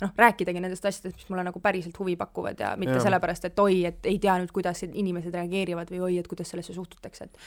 noh, 0.00 0.12
rääkidagi 0.16 0.62
nendest 0.62 0.86
asjadest, 0.86 1.18
mis 1.18 1.28
mulle 1.30 1.44
nagu 1.46 1.60
päriselt 1.62 1.98
huvi 1.98 2.16
pakuvad 2.20 2.60
ja 2.60 2.74
mitte 2.80 2.98
ja. 2.98 3.04
sellepärast, 3.04 3.50
et 3.50 3.58
oi, 3.58 3.84
et 3.90 4.06
ei 4.10 4.18
tea 4.22 4.36
nüüd, 4.40 4.52
kuidas 4.54 4.84
inimesed 4.86 5.34
reageerivad 5.34 5.90
või 5.94 6.02
oi, 6.06 6.16
et 6.20 6.30
kuidas 6.30 6.50
sellesse 6.52 6.76
suhtutakse, 6.76 7.28
et 7.28 7.44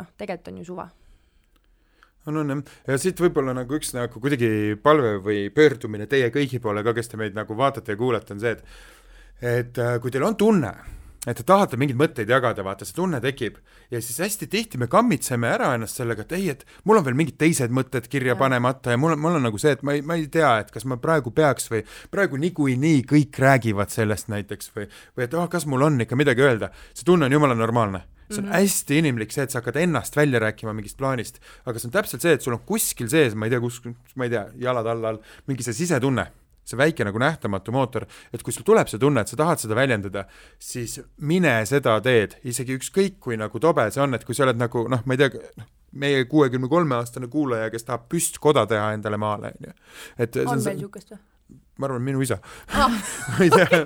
noh, 0.00 0.10
tegelikult 0.18 0.52
on 0.52 0.60
ju 0.62 0.68
suva 0.72 0.88
on, 2.26 2.40
on 2.40 2.54
jah, 2.54 2.64
ja 2.88 2.98
siit 3.00 3.20
võib-olla 3.20 3.54
nagu 3.56 3.78
üks 3.78 3.94
nagu 3.96 4.20
kuidagi 4.20 4.78
palve 4.82 5.18
või 5.24 5.46
pöördumine 5.54 6.08
teie 6.10 6.30
kõigi 6.34 6.60
poole 6.62 6.84
ka, 6.86 6.96
kes 6.96 7.12
te 7.12 7.20
meid 7.20 7.36
nagu 7.36 7.56
vaatate 7.56 7.94
ja 7.94 8.00
kuulate, 8.00 8.36
on 8.36 8.44
see, 8.44 8.58
et 8.58 8.92
et 9.44 9.78
äh, 9.82 9.96
kui 10.00 10.12
teil 10.14 10.24
on 10.24 10.36
tunne, 10.38 10.70
et 11.26 11.38
te 11.38 11.44
tahate 11.46 11.78
mingeid 11.80 11.98
mõtteid 11.98 12.30
jagada, 12.30 12.64
vaata, 12.66 12.86
see 12.86 12.96
tunne 12.96 13.20
tekib. 13.24 13.58
Ja 13.92 14.00
siis 14.02 14.20
hästi 14.22 14.48
tihti 14.50 14.80
me 14.80 14.88
kammitseme 14.92 15.48
ära 15.48 15.72
ennast 15.76 16.00
sellega, 16.00 16.26
et 16.26 16.34
ei, 16.36 16.48
et 16.52 16.64
mul 16.84 17.00
on 17.00 17.06
veel 17.06 17.18
mingid 17.18 17.38
teised 17.40 17.74
mõtted 17.74 18.08
kirja 18.12 18.34
ja. 18.34 18.38
panemata 18.40 18.94
ja 18.94 19.00
mul 19.00 19.16
on, 19.16 19.22
mul 19.24 19.38
on 19.40 19.46
nagu 19.48 19.60
see, 19.60 19.74
et 19.76 19.84
ma 19.86 19.96
ei, 19.96 20.04
ma 20.04 20.18
ei 20.20 20.26
tea, 20.32 20.52
et 20.64 20.72
kas 20.74 20.86
ma 20.88 20.98
praegu 21.00 21.32
peaks 21.34 21.70
või 21.72 21.84
praegu 22.12 22.40
niikuinii 22.40 23.04
kõik 23.10 23.40
räägivad 23.40 23.92
sellest 23.94 24.30
näiteks 24.32 24.74
või, 24.76 24.88
või 25.16 25.28
et 25.28 25.38
oh, 25.38 25.48
kas 25.50 25.68
mul 25.70 25.88
on 25.88 26.00
ikka 26.04 26.18
midagi 26.18 26.44
öelda, 26.44 26.72
see 26.92 27.08
tunne 27.08 27.28
on 27.30 27.38
jumala 27.38 27.56
normaalne. 27.58 28.04
See 28.30 28.40
on 28.40 28.46
mm 28.46 28.50
-hmm. 28.50 28.60
hästi 28.64 28.98
inimlik 28.98 29.32
see, 29.32 29.44
et 29.44 29.52
sa 29.52 29.60
hakkad 29.60 29.76
ennast 29.76 30.16
välja 30.16 30.40
rääkima 30.40 30.72
mingist 30.72 30.96
plaanist, 30.96 31.40
aga 31.66 31.78
see 31.78 31.88
on 31.88 31.92
täpselt 31.92 32.22
see, 32.22 32.32
et 32.32 32.42
sul 32.42 32.56
on 32.56 32.62
kuskil 32.64 33.08
sees, 33.08 33.34
ma 33.34 33.44
ei 33.44 33.50
tea, 33.52 33.60
kus, 33.60 33.82
ma 34.16 34.24
ei 34.24 34.30
tea, 34.30 34.46
jalad 34.56 34.86
alla 34.86 35.08
all, 35.08 35.20
mingi 35.46 35.62
see 35.62 35.76
sisetunne 35.76 36.24
see 36.64 36.80
väike 36.80 37.06
nagu 37.06 37.20
nähtamatu 37.20 37.74
mootor, 37.74 38.06
et 38.32 38.42
kui 38.44 38.54
sul 38.54 38.66
tuleb 38.66 38.90
see 38.90 39.00
tunne, 39.00 39.24
et 39.24 39.30
sa 39.30 39.38
tahad 39.40 39.62
seda 39.62 39.76
väljendada, 39.78 40.26
siis 40.62 40.98
mine 41.20 41.56
seda 41.68 41.98
teed, 42.04 42.38
isegi 42.48 42.78
ükskõik 42.78 43.20
kui 43.22 43.38
nagu 43.40 43.60
tobe 43.62 43.86
see 43.94 44.02
on, 44.04 44.16
et 44.16 44.24
kui 44.24 44.36
sa 44.36 44.46
oled 44.48 44.60
nagu 44.60 44.86
noh, 44.90 45.04
ma 45.04 45.16
ei 45.16 45.24
tea, 45.24 45.44
noh, 45.60 45.68
meie 45.94 46.24
kuuekümne 46.30 46.70
kolme 46.70 46.98
aastane 46.98 47.28
kuulaja, 47.30 47.70
kes 47.70 47.86
tahab 47.86 48.08
püstkoda 48.10 48.66
teha 48.70 48.90
endale 48.96 49.20
maale, 49.20 49.54
on 49.54 49.70
ju. 49.70 49.78
et 50.18 50.42
on 50.42 50.56
meil 50.56 50.80
niisugust 50.80 51.14
või? 51.14 51.22
ma 51.78 51.88
arvan, 51.88 52.02
minu 52.06 52.22
isa 52.22 52.38
ah. 52.72 52.90
ma 53.34 53.44
ei 53.44 53.50
tea 53.52 53.84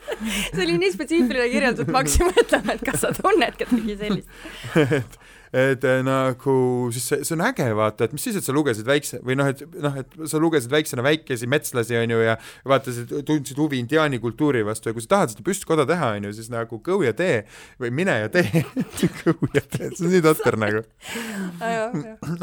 see 0.54 0.64
oli 0.64 0.76
nii 0.80 0.92
spetsiifiline 0.94 1.48
kirjeldus, 1.52 1.86
et 1.86 1.92
ma 1.92 2.02
hakkasin 2.02 2.30
mõtlema, 2.30 2.76
et 2.76 2.84
kas 2.86 3.02
sa 3.02 3.12
tunned 3.16 3.58
kedagi 3.60 3.96
sellist 4.00 5.18
et 5.56 5.84
äh, 5.88 6.02
nagu 6.04 6.54
siis 6.92 7.06
see, 7.08 7.22
see 7.24 7.34
on 7.36 7.44
äge 7.46 7.66
vaata, 7.78 8.06
et 8.06 8.16
mis 8.16 8.26
siis, 8.26 8.36
et 8.36 8.44
sa 8.44 8.54
lugesid 8.54 8.86
väikse 8.88 9.22
või 9.24 9.38
noh, 9.38 9.48
et 9.48 9.62
noh, 9.80 9.94
et 10.02 10.18
sa 10.28 10.40
lugesid 10.42 10.72
väiksena 10.72 11.04
väikesi 11.06 11.48
metslasi 11.48 11.96
onju 12.02 12.18
ja 12.20 12.36
vaatasid, 12.68 13.14
tundsid 13.28 13.60
huvi 13.60 13.80
indiaani 13.80 14.20
kultuuri 14.22 14.64
vastu 14.66 14.90
ja 14.90 14.96
kui 14.96 15.04
sa 15.04 15.14
tahad 15.14 15.32
seda 15.32 15.46
püstkoda 15.46 15.86
teha 15.88 16.12
onju, 16.18 16.34
siis 16.36 16.50
nagu 16.52 16.80
go 16.84 17.00
ja 17.04 17.14
tee 17.16 17.40
või 17.80 17.94
mine 18.02 18.18
ja 18.26 18.32
tee 18.32 18.66
go 19.22 19.36
ja 19.54 19.64
tee, 19.64 19.92
see 19.94 20.04
on 20.04 20.12
nii 20.12 20.24
totter 20.26 20.60
nagu. 20.60 20.84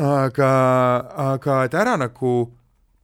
aga, 0.01 0.51
aga 1.30 1.64
et 1.68 1.80
ära 1.84 1.95
nagu 2.01 2.34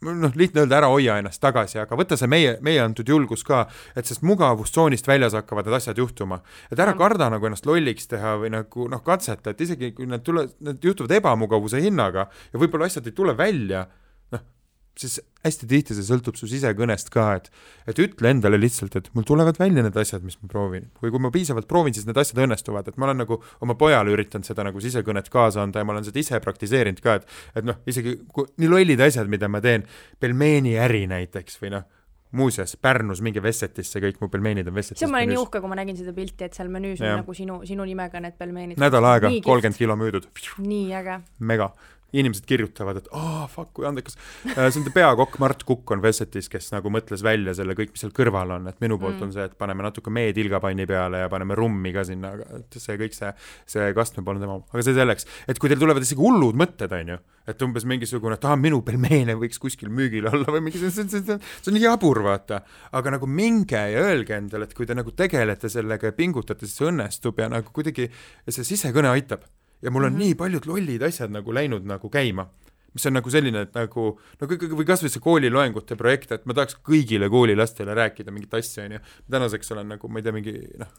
noh, 0.06 0.36
lihtne 0.36 0.64
öelda, 0.64 0.78
ära 0.80 0.89
hoia 0.91 1.18
ennast 1.20 1.41
tagasi, 1.43 1.80
aga 1.82 1.97
võta 2.00 2.18
see 2.20 2.30
meie, 2.32 2.56
meie 2.66 2.82
antud 2.84 3.08
julgus 3.10 3.43
ka, 3.47 3.66
et 3.95 4.08
sellest 4.08 4.26
mugavustsoonist 4.28 5.08
väljas 5.10 5.36
hakkavad 5.38 5.68
need 5.68 5.78
asjad 5.80 6.00
juhtuma. 6.00 6.41
et 6.72 6.80
ära 6.80 6.93
karda 6.97 7.30
nagu 7.30 7.45
ennast 7.45 7.68
lolliks 7.68 8.08
teha 8.08 8.38
või 8.41 8.54
nagu 8.56 8.88
noh, 8.91 9.04
katseta, 9.04 9.52
et 9.52 9.62
isegi 9.62 9.91
kui 9.97 10.08
need 10.10 10.24
tule, 10.24 10.47
need 10.60 10.84
juhtuvad 10.84 11.18
ebamugavuse 11.20 11.82
hinnaga 11.84 12.30
ja 12.54 12.62
võib-olla 12.62 12.88
asjad 12.88 13.08
ei 13.08 13.18
tule 13.18 13.36
välja, 13.38 13.88
siis 15.00 15.20
hästi 15.45 15.68
tihti 15.70 15.95
see 15.95 16.06
sõltub 16.06 16.38
su 16.39 16.47
sisekõnest 16.52 17.12
ka, 17.14 17.28
et 17.39 17.50
et 17.89 18.00
ütle 18.04 18.32
endale 18.34 18.60
lihtsalt, 18.60 18.97
et 19.00 19.10
mul 19.16 19.26
tulevad 19.28 19.60
välja 19.60 19.84
need 19.86 19.97
asjad, 19.97 20.26
mis 20.26 20.38
ma 20.41 20.50
proovin. 20.52 20.89
või 21.02 21.14
kui 21.14 21.24
ma 21.24 21.32
piisavalt 21.34 21.68
proovin, 21.70 21.95
siis 21.95 22.08
need 22.10 22.20
asjad 22.20 22.43
õnnestuvad, 22.45 22.89
et 22.91 22.97
ma 22.97 23.08
olen 23.08 23.24
nagu 23.24 23.39
oma 23.64 23.76
pojale 23.80 24.12
üritanud 24.16 24.47
seda 24.47 24.66
nagu 24.68 24.82
sisekõnet 24.84 25.32
kaasa 25.32 25.64
anda 25.64 25.80
ja 25.80 25.88
ma 25.88 25.95
olen 25.95 26.08
seda 26.08 26.20
ise 26.20 26.39
praktiseerinud 26.43 27.00
ka, 27.04 27.20
et 27.20 27.62
et 27.62 27.68
noh, 27.68 27.80
isegi 27.88 28.18
kui 28.34 28.50
nii 28.60 28.72
lollid 28.72 29.06
asjad, 29.08 29.32
mida 29.32 29.47
ma 29.47 29.64
teen, 29.64 29.88
pelmeeniäri 30.20 31.06
näiteks 31.10 31.62
või 31.64 31.74
noh, 31.78 31.88
muuseas, 32.32 32.76
Pärnus 32.78 33.24
minge 33.26 33.41
Vessetisse, 33.41 34.02
kõik 34.04 34.20
mu 34.22 34.30
pelmeenid 34.30 34.68
on 34.70 34.76
Vessetis. 34.76 35.02
see 35.02 35.10
ma 35.10 35.22
olin 35.22 35.32
nii 35.34 35.39
uhke, 35.41 35.62
kui 35.64 35.72
ma 35.72 35.80
nägin 35.80 35.97
seda 35.97 36.14
pilti, 36.14 36.45
et 36.45 36.58
seal 36.58 36.70
menüüs 36.70 37.02
on 37.02 37.24
nagu 37.24 37.34
sinu, 37.34 37.62
sinu 37.66 37.88
nimega 37.88 38.22
need 38.22 38.36
pelmeenid. 38.38 38.82
nädal 38.82 39.08
aega, 39.14 39.32
kolmkümmend 39.45 39.80
kilo 39.80 39.95
müüdud. 39.97 40.28
nii 40.62 40.91
äge. 41.00 41.22
mega 41.39 41.72
inimesed 42.18 42.45
kirjutavad, 42.49 43.01
et 43.01 43.10
aa 43.14 43.43
oh,, 43.43 43.47
fuck, 43.51 43.72
kui 43.78 43.88
andekas. 43.89 44.18
Äh, 44.49 44.68
see 44.70 44.82
on 44.82 44.89
peakokk 44.93 45.38
Mart 45.41 45.64
Kukk 45.68 45.93
on 45.93 46.03
Vessetis, 46.03 46.49
kes 46.51 46.72
nagu 46.74 46.91
mõtles 46.93 47.24
välja 47.26 47.53
selle 47.57 47.76
kõik, 47.78 47.93
mis 47.93 48.03
seal 48.03 48.14
kõrval 48.16 48.55
on, 48.57 48.70
et 48.72 48.80
minu 48.84 48.97
poolt 49.01 49.20
mm. 49.20 49.28
on 49.28 49.36
see, 49.36 49.47
et 49.49 49.57
paneme 49.60 49.86
natuke 49.86 50.14
meed 50.14 50.38
ilgapanni 50.41 50.88
peale 50.89 51.24
ja 51.24 51.32
paneme 51.32 51.57
rummi 51.57 51.93
ka 51.95 52.05
sinna, 52.07 52.34
et 52.60 52.80
see 52.82 52.97
kõik 52.99 53.18
see, 53.18 53.34
see 53.70 53.91
kastmepoolne 53.97 54.43
tema, 54.43 54.57
aga 54.74 54.86
see 54.86 54.97
selleks, 54.97 55.30
et 55.51 55.62
kui 55.62 55.72
teil 55.72 55.82
tulevad 55.82 56.05
isegi 56.05 56.24
hullud 56.24 56.57
mõtted, 56.60 56.95
on 56.97 57.14
ju, 57.14 57.20
et 57.49 57.64
umbes 57.66 57.86
mingisugune, 57.89 58.39
et 58.39 58.49
aa, 58.49 58.57
minu 58.60 58.82
pelmeene 58.86 59.36
võiks 59.39 59.62
kuskil 59.62 59.93
müügil 59.93 60.30
olla 60.30 60.49
või 60.53 60.66
mingi, 60.68 60.82
see, 60.82 60.93
see, 60.93 61.07
see, 61.12 61.24
see, 61.26 61.38
see 61.62 61.74
on 61.74 61.80
jabur, 61.82 62.24
vaata. 62.26 62.64
aga 62.95 63.16
nagu 63.18 63.30
minge 63.30 63.80
ja 63.93 64.03
öelge 64.05 64.38
endale, 64.38 64.70
et 64.70 64.76
kui 64.78 64.89
te 64.89 64.97
nagu 64.97 65.14
tegelete 65.14 65.70
sellega 65.70 66.12
ja 66.12 66.18
pingutate, 66.18 66.66
siis 66.66 66.82
see 66.82 66.89
õnnestub 66.89 67.41
ja 67.41 67.49
nagu 67.51 67.74
kuidagi 67.74 68.10
see 68.49 68.66
sisekõne 68.74 69.14
aitab 69.14 69.45
ja 69.82 69.91
mul 69.91 70.03
on 70.03 70.13
mm 70.13 70.15
-hmm. 70.15 70.25
nii 70.25 70.36
paljud 70.36 70.65
lollid 70.65 71.03
asjad 71.03 71.32
nagu 71.32 71.53
läinud 71.53 71.86
nagu 71.86 72.09
käima 72.09 72.49
mis 72.93 73.05
on 73.05 73.13
nagu 73.13 73.30
selline, 73.30 73.61
et 73.67 73.75
nagu 73.77 74.05
no 74.17 74.47
kõik, 74.49 74.65
või 74.73 74.88
kasvõi 74.88 75.11
see 75.13 75.21
kooliloengute 75.23 75.97
projekt, 75.99 76.32
et 76.32 76.47
ma 76.49 76.55
tahaks 76.57 76.80
kõigile 76.86 77.30
koolilastele 77.30 77.93
rääkida 77.93 78.34
mingit 78.34 78.53
asja, 78.53 78.88
onju. 78.88 78.99
tänaseks 79.30 79.71
olen 79.75 79.93
nagu, 79.95 80.09
ma 80.09 80.19
ei 80.19 80.25
tea, 80.25 80.34
mingi 80.34 80.55
noh, 80.82 80.89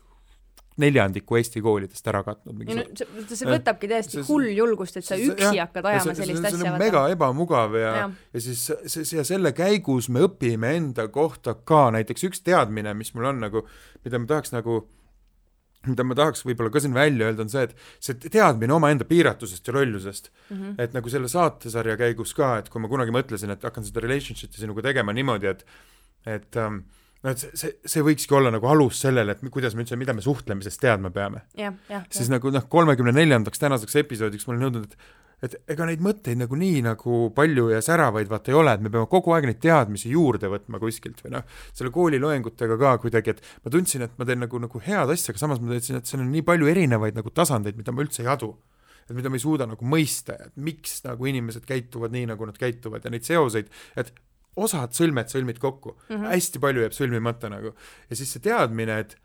neljandiku 0.80 1.36
Eesti 1.36 1.60
koolidest 1.64 2.06
ära 2.08 2.22
katnud. 2.24 2.62
No, 2.62 2.84
see, 2.96 3.24
see 3.34 3.48
võtabki 3.48 3.90
täiesti 3.90 4.22
hull 4.28 4.48
julgust, 4.54 4.96
et 5.00 5.06
sa 5.06 5.18
üksi 5.18 5.58
ja, 5.58 5.66
hakkad 5.66 5.90
ajama 5.90 6.06
see, 6.06 6.20
sellist 6.22 6.40
see, 6.40 6.52
asja. 6.52 6.62
see 6.62 6.70
on 6.70 6.78
mega 6.80 7.02
ebamugav 7.12 7.76
ja, 7.78 7.90
ja., 7.98 8.06
ja 8.36 8.44
siis 8.44 8.62
see, 8.70 9.04
see 9.04 9.18
ja 9.18 9.26
selle 9.26 9.52
käigus 9.56 10.08
me 10.12 10.24
õpime 10.28 10.72
enda 10.78 11.08
kohta 11.12 11.56
ka 11.58 11.88
näiteks 11.96 12.30
üks 12.30 12.46
teadmine, 12.46 12.94
mis 12.96 13.12
mul 13.16 13.28
on 13.32 13.44
nagu, 13.48 13.66
mida 14.06 14.22
ma 14.22 14.30
tahaks 14.30 14.54
nagu 14.56 14.84
mida 15.88 16.04
ma 16.04 16.16
tahaks 16.18 16.44
võib-olla 16.44 16.72
ka 16.74 16.82
siin 16.84 16.94
välja 16.96 17.30
öelda, 17.30 17.46
on 17.46 17.52
see, 17.52 17.64
et 17.68 17.74
see 18.04 18.30
teadmine 18.32 18.74
omaenda 18.76 19.06
piiratusest 19.08 19.66
ja 19.66 19.74
lollusest 19.76 20.30
mm. 20.30 20.56
-hmm. 20.56 20.74
et 20.84 20.96
nagu 20.96 21.12
selle 21.12 21.30
saatesarja 21.32 21.96
käigus 22.00 22.34
ka, 22.36 22.58
et 22.60 22.68
kui 22.68 22.82
ma 22.82 22.90
kunagi 22.92 23.14
mõtlesin, 23.16 23.52
et 23.54 23.64
hakkan 23.64 23.86
seda 23.86 24.04
relationship'i 24.04 24.60
sinuga 24.60 24.84
tegema 24.90 25.14
niimoodi, 25.16 25.54
et 25.54 25.64
et 26.28 26.56
ähm, 26.60 26.82
noh, 27.24 27.32
et 27.32 27.40
see, 27.40 27.50
see, 27.56 27.72
see 27.94 28.04
võikski 28.04 28.36
olla 28.36 28.52
nagu 28.52 28.68
alus 28.68 29.00
sellele, 29.00 29.32
et 29.32 29.52
kuidas 29.52 29.76
me 29.76 29.84
üldse, 29.84 29.96
mida 30.00 30.12
me 30.16 30.24
suhtlemisest 30.24 30.80
teadma 30.80 31.10
peame. 31.14 31.46
siis 32.10 32.28
ja. 32.28 32.36
nagu 32.36 32.52
noh, 32.52 32.68
kolmekümne 32.68 33.14
neljandaks 33.16 33.62
tänaseks 33.62 33.96
episoodiks 34.04 34.46
ma 34.46 34.54
olen 34.54 34.68
jõudnud, 34.68 34.90
et 34.90 34.96
et 35.44 35.56
ega 35.72 35.86
neid 35.88 36.02
mõtteid 36.04 36.40
nagu 36.40 36.56
nii 36.58 36.82
nagu 36.84 37.20
palju 37.36 37.68
ja 37.72 37.80
säravaid 37.84 38.30
vaata 38.30 38.52
ei 38.52 38.58
ole, 38.60 38.74
et 38.76 38.84
me 38.84 38.92
peame 38.92 39.08
kogu 39.10 39.34
aeg 39.34 39.48
neid 39.48 39.60
teadmisi 39.62 40.12
juurde 40.12 40.50
võtma 40.52 40.80
kuskilt 40.82 41.22
või 41.24 41.34
noh, 41.36 41.46
selle 41.76 41.92
kooliloengutega 41.94 42.78
ka 42.80 42.96
kuidagi, 43.04 43.36
et 43.36 43.44
ma 43.64 43.72
tundsin, 43.72 44.06
et 44.06 44.16
ma 44.20 44.28
teen 44.28 44.42
nagu, 44.44 44.62
nagu 44.62 44.82
head 44.84 45.12
asja, 45.14 45.32
aga 45.34 45.44
samas 45.44 45.62
ma 45.62 45.72
tundsin, 45.72 46.00
et 46.00 46.10
seal 46.10 46.24
on 46.24 46.32
nii 46.32 46.44
palju 46.46 46.70
erinevaid 46.72 47.16
nagu 47.18 47.32
tasandeid, 47.34 47.78
mida 47.80 47.94
ma 47.94 48.04
üldse 48.04 48.24
ei 48.24 48.32
adu. 48.32 48.54
et 49.10 49.16
mida 49.16 49.26
ma 49.26 49.34
ei 49.34 49.42
suuda 49.42 49.66
nagu 49.66 49.86
mõista, 49.90 50.36
et 50.38 50.52
miks 50.54 51.00
nagu 51.02 51.26
inimesed 51.26 51.64
käituvad 51.66 52.12
nii, 52.14 52.28
nagu 52.30 52.46
nad 52.46 52.54
käituvad 52.54 53.02
ja 53.02 53.10
neid 53.10 53.24
seoseid, 53.26 53.66
et 53.98 54.12
osad 54.60 54.94
sõlmed 54.94 55.26
sõlmid 55.32 55.58
kokku 55.58 55.96
mm, 55.96 56.14
-hmm. 56.14 56.28
hästi 56.30 56.62
palju 56.62 56.84
jääb 56.84 56.94
sõlmimata 56.94 57.50
nagu. 57.50 57.74
ja 58.10 58.16
siis 58.16 58.30
see 58.30 58.44
teadmine, 58.44 58.98
et, 59.02 59.16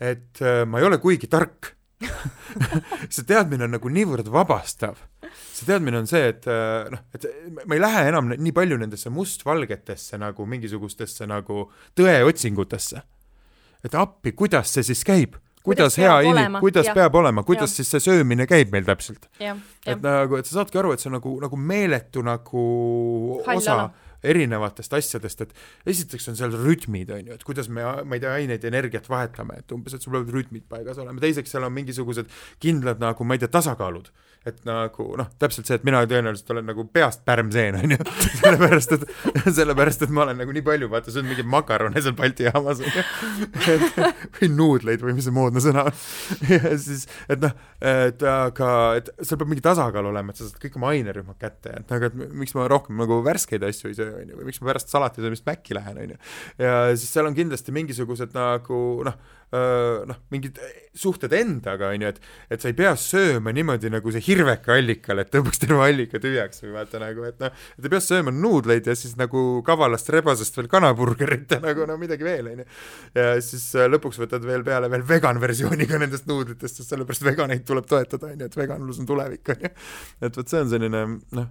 et 0.00 0.40
äh, 0.40 0.64
ma 0.64 0.80
ei 0.80 0.88
ole 0.88 0.98
kuigi 1.02 1.28
tark 1.28 1.76
see 3.14 3.24
teadmine 3.24 3.64
on 3.66 3.76
nagu 3.76 3.90
niivõrd 3.92 4.28
vabastav. 4.32 4.98
See 5.56 5.68
teadmine 5.68 6.00
on 6.02 6.08
see, 6.10 6.30
et 6.32 6.46
äh, 6.50 6.90
noh, 6.92 7.02
et 7.16 7.26
ma 7.64 7.76
ei 7.76 7.82
lähe 7.82 8.04
enam 8.10 8.30
nii 8.34 8.54
palju 8.56 8.78
nendesse 8.80 9.12
mustvalgetesse 9.12 10.20
nagu 10.20 10.46
mingisugustesse 10.48 11.28
nagu 11.30 11.66
tõeotsingutesse. 11.98 13.02
et 13.86 13.98
appi, 13.98 14.32
kuidas 14.32 14.72
see 14.76 14.86
siis 14.92 15.04
käib? 15.06 15.36
kuidas, 15.66 15.96
kuidas 15.96 15.98
hea 15.98 16.16
inim-, 16.30 16.60
kuidas 16.62 16.90
ja. 16.90 16.94
peab 16.94 17.14
olema, 17.18 17.42
kuidas 17.46 17.72
ja. 17.72 17.80
siis 17.80 17.94
see 17.94 18.04
söömine 18.10 18.46
käib 18.46 18.72
meil 18.74 18.86
täpselt? 18.86 19.28
et 19.40 20.02
nagu, 20.02 20.38
et 20.38 20.48
sa 20.48 20.60
saadki 20.60 20.82
aru, 20.82 20.94
et 20.94 21.02
see 21.02 21.10
on 21.10 21.18
nagu, 21.18 21.36
nagu 21.42 21.60
meeletu 21.60 22.24
nagu 22.26 22.66
Hall 23.46 23.62
osa 23.62 23.76
ala 23.76 23.88
erinevatest 24.26 24.94
asjadest, 24.96 25.42
et 25.44 25.92
esiteks 25.92 26.30
on 26.32 26.38
seal 26.38 26.54
rütmid, 26.56 27.10
on 27.14 27.30
ju, 27.30 27.36
et 27.36 27.44
kuidas 27.46 27.68
me, 27.72 27.84
ma 28.04 28.16
ei 28.16 28.22
tea, 28.22 28.32
aineid 28.40 28.64
ja 28.64 28.72
energiat 28.72 29.08
vahetame, 29.10 29.60
et 29.62 29.74
umbes, 29.76 29.96
et 29.96 30.02
sul 30.02 30.14
peavad 30.14 30.32
rütmid 30.34 30.66
paigas 30.70 31.00
olema, 31.02 31.22
teiseks 31.22 31.52
seal 31.54 31.66
on 31.66 31.74
mingisugused 31.76 32.30
kindlad 32.62 33.02
nagu, 33.02 33.26
ma 33.26 33.36
ei 33.36 33.42
tea, 33.42 33.52
tasakaalud 33.52 34.10
et 34.46 34.60
nagu 34.66 35.06
noh, 35.18 35.28
täpselt 35.40 35.68
see, 35.68 35.78
et 35.80 35.86
mina 35.86 36.02
tõenäoliselt 36.06 36.52
olen 36.54 36.68
nagu 36.70 36.84
peast 36.94 37.24
pärmseen, 37.26 37.78
on 37.80 37.94
ju, 37.96 37.98
sellepärast 38.40 38.94
et, 38.96 39.06
sellepärast 39.58 40.04
et 40.06 40.12
ma 40.14 40.24
olen 40.26 40.38
nagu 40.42 40.54
nii 40.54 40.64
palju, 40.66 40.88
vaata, 40.92 41.12
see 41.12 41.22
on 41.24 41.30
mingi 41.30 41.44
makarone 41.56 42.02
seal 42.02 42.14
Balti 42.18 42.46
jaamas, 42.46 42.82
on 42.82 42.98
ju, 42.98 43.04
või 44.38 44.50
nuudleid 44.54 45.02
või 45.02 45.16
mis 45.18 45.26
see 45.26 45.34
moodne 45.34 45.62
sõna 45.64 45.86
on. 45.90 46.02
ja 46.54 46.74
siis, 46.80 47.06
et 47.32 47.42
noh, 47.42 47.54
et 47.82 48.26
aga, 48.30 48.70
et 49.00 49.10
seal 49.20 49.40
peab 49.40 49.50
mingi 49.50 49.64
tasakaal 49.66 50.10
olema, 50.12 50.34
et 50.34 50.42
sa 50.42 50.48
saad 50.48 50.60
kõik 50.62 50.78
oma 50.78 50.92
ainerühmad 50.94 51.40
kätte, 51.42 51.74
et 51.80 51.96
aga, 51.96 52.12
et 52.12 52.36
miks 52.42 52.54
ma 52.56 52.68
rohkem 52.70 53.02
nagu 53.02 53.18
värskeid 53.26 53.66
asju 53.66 53.90
ei 53.90 53.98
söö, 53.98 54.12
on 54.20 54.30
ju, 54.30 54.38
või 54.40 54.50
miks 54.52 54.62
ma 54.62 54.70
pärast 54.70 54.94
salati 54.94 55.24
söömist 55.24 55.46
Maci 55.46 55.74
lähen, 55.76 55.98
on 56.04 56.14
ju. 56.14 56.20
ja 56.62 56.76
siis 56.94 57.10
seal 57.10 57.26
on 57.26 57.36
kindlasti 57.36 57.74
mingisugused 57.74 58.36
nagu 58.36 58.82
noh, 59.06 59.18
noh, 60.08 60.18
mingid 60.32 60.58
suhted 60.96 61.32
endaga, 61.36 61.90
on 61.92 62.04
ju, 62.04 62.10
et 62.10 62.54
et 62.56 62.62
sa 62.62 62.70
ei 62.70 62.76
pea 62.76 62.92
sööma 62.98 63.52
niimoodi 63.54 63.90
nagu 63.92 64.12
see 64.14 64.22
hirveka 64.24 64.76
allikal, 64.76 65.20
et 65.22 65.30
tõmbaks 65.32 65.60
terve 65.62 65.82
allika 65.84 66.20
tühjaks 66.22 66.62
või 66.64 66.74
vaata 66.76 67.00
nagu, 67.02 67.26
et 67.28 67.38
noh, 67.42 67.52
et 67.76 67.88
ei 67.88 67.92
pea 67.92 68.02
sööma 68.02 68.32
nuudleid 68.34 68.88
ja 68.88 68.96
siis 68.98 69.16
nagu 69.20 69.44
kavalast 69.66 70.10
rebasest 70.14 70.56
veel 70.58 70.70
kanaburgerit 70.72 71.56
ja 71.56 71.60
nagu 71.64 71.86
no 71.88 71.98
midagi 72.00 72.26
veel, 72.26 72.50
on 72.52 72.64
ju. 72.64 72.68
ja 73.18 73.28
siis 73.44 73.68
äh, 73.76 73.88
lõpuks 73.92 74.20
võtad 74.22 74.44
veel 74.48 74.64
peale 74.66 74.90
veel 74.92 75.06
vegan 75.06 75.40
versiooni 75.42 75.88
ka 75.90 76.00
nendest 76.02 76.28
nuudlitest, 76.30 76.80
sest 76.82 76.92
sellepärast 76.94 77.26
veganeid 77.26 77.64
tuleb 77.68 77.88
toetada, 77.90 78.32
on 78.32 78.44
ju, 78.44 78.50
et 78.50 78.60
veganlus 78.62 79.00
on 79.02 79.08
tulevik, 79.08 79.54
on 79.54 79.66
ju. 79.68 79.72
et 80.28 80.42
vot 80.42 80.54
see 80.54 80.64
on 80.64 80.74
selline 80.74 81.06
noh, 81.38 81.50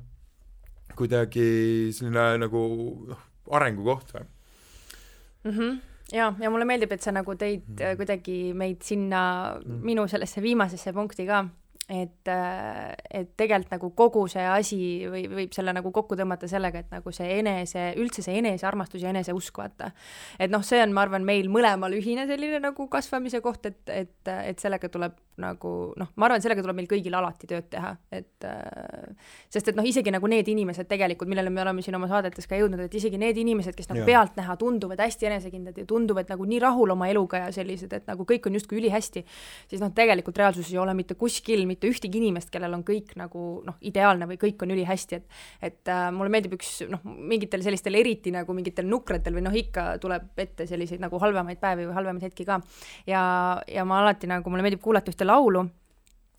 kuidagi 0.95 1.49
selline 1.95 2.29
nagu 2.45 2.69
noh, 3.11 3.27
arengukoht 3.55 4.15
või 4.15 4.25
mm. 4.25 5.51
-hmm 5.51 5.83
ja, 6.13 6.33
ja 6.39 6.49
mulle 6.49 6.65
meeldib, 6.65 6.91
et 6.95 7.05
sa 7.05 7.13
nagu 7.15 7.35
tõid 7.39 7.67
mm. 7.75 7.99
kuidagi 7.99 8.39
meid 8.57 8.83
sinna 8.85 9.21
mm. 9.59 9.83
minu 9.85 10.07
sellesse 10.11 10.43
viimasesse 10.43 10.93
punkti 10.93 11.27
ka 11.29 11.45
et, 11.89 12.27
äh, 12.27 12.93
et 13.13 13.29
tegelikult 13.37 13.75
nagu 13.75 13.89
kogu 13.97 14.23
see 14.31 14.45
asi 14.49 14.79
või 15.09 15.25
võib 15.29 15.53
selle 15.53 15.73
nagu 15.75 15.91
kokku 15.93 16.17
tõmmata 16.17 16.49
sellega, 16.49 16.81
et 16.81 16.93
nagu 16.93 17.13
see 17.13 17.37
enese, 17.39 17.91
üldse 18.01 18.23
see 18.25 18.39
enesearmastus 18.41 19.03
ja 19.05 19.11
eneseusk, 19.13 19.57
vaata. 19.61 19.91
et 20.39 20.49
noh, 20.51 20.63
see 20.65 20.81
on, 20.81 20.95
ma 20.95 21.03
arvan, 21.05 21.25
meil 21.25 21.49
mõlemal 21.53 21.93
ühine 21.93 22.25
selline 22.29 22.59
nagu 22.63 22.87
kasvamise 22.89 23.41
koht, 23.45 23.69
et, 23.69 23.83
et, 23.93 24.33
et 24.33 24.61
sellega 24.61 24.89
tuleb 24.89 25.19
nagu 25.41 25.71
noh, 25.99 26.09
ma 26.15 26.29
arvan, 26.29 26.41
sellega 26.41 26.63
tuleb 26.63 26.79
meil 26.79 26.89
kõigil 26.89 27.15
alati 27.17 27.49
tööd 27.51 27.67
teha, 27.69 27.91
et 28.15 28.47
äh, 28.49 29.29
sest 29.53 29.69
et 29.69 29.77
noh, 29.77 29.85
isegi 29.85 30.13
nagu 30.15 30.29
need 30.31 30.49
inimesed 30.49 30.89
tegelikult, 30.89 31.29
millele 31.29 31.53
me 31.53 31.61
oleme 31.61 31.85
siin 31.85 31.99
oma 31.99 32.09
saadetes 32.09 32.49
ka 32.49 32.57
jõudnud, 32.57 32.81
et 32.87 32.97
isegi 32.97 33.19
need 33.21 33.37
inimesed, 33.43 33.77
kes 33.77 33.91
nagu 33.91 34.07
pealtnäha 34.07 34.57
tunduvad 34.57 35.05
hästi 35.05 35.29
enesekindlad 35.29 35.77
ja 35.83 35.85
tunduvad 35.89 36.33
nagu 36.33 36.49
nii 36.49 36.63
rahul 36.63 36.95
oma 36.95 37.11
eluga 37.13 37.45
ja 37.45 37.53
sellised, 37.53 37.93
et 37.93 38.09
nagu 38.09 38.25
kõik 38.25 38.49
on 38.49 38.57
justkui 38.57 38.81
ülihästi, 38.81 39.25
siis 39.69 39.83
noh, 39.83 39.93
tegelikult 39.93 40.41
reaalsuses 40.41 40.73
ei 40.73 40.81
ole 40.81 40.97
mitte 40.97 41.19
kuskil 41.19 41.67
mitte 41.75 41.91
ühtegi 41.91 42.19
inimest, 42.21 42.49
kellel 42.53 42.73
on 42.77 42.83
kõik 42.87 43.13
nagu 43.19 43.45
noh, 43.67 43.77
ideaalne 43.85 44.27
või 44.31 44.39
kõik 44.41 44.65
on 44.65 44.73
ülihästi, 44.75 45.21
et 45.21 45.69
et 45.69 45.91
äh, 45.91 46.07
mulle 46.15 46.33
meeldib 46.33 46.57
üks 46.57 46.81
noh, 46.89 47.03
mingitel 47.05 47.63
sellistel 47.65 47.99
eriti 47.99 48.33
nagu 48.33 48.55
mingitel 48.57 48.87
nukratel 48.89 49.35
või 49.37 49.45
noh, 49.45 49.55
ikka 49.55 49.95
tuleb 50.03 50.39
ette 50.41 50.67
selliseid 50.69 51.03
nagu 51.03 51.19
halvemaid 51.21 51.61
päevi 51.61 51.89
või 51.89 51.97
halvemaid 51.97 52.29
hetki 52.29 52.47
ka. 52.47 52.61
ja, 53.07 53.23
ja 53.67 53.85
ma 53.85 54.01
alati 54.01 54.29
nagu, 54.31 54.49
mulle 54.49 54.65
meeldib 54.65 54.83
kuulata 54.83 55.13
ühte 55.13 55.27
laulu 55.27 55.67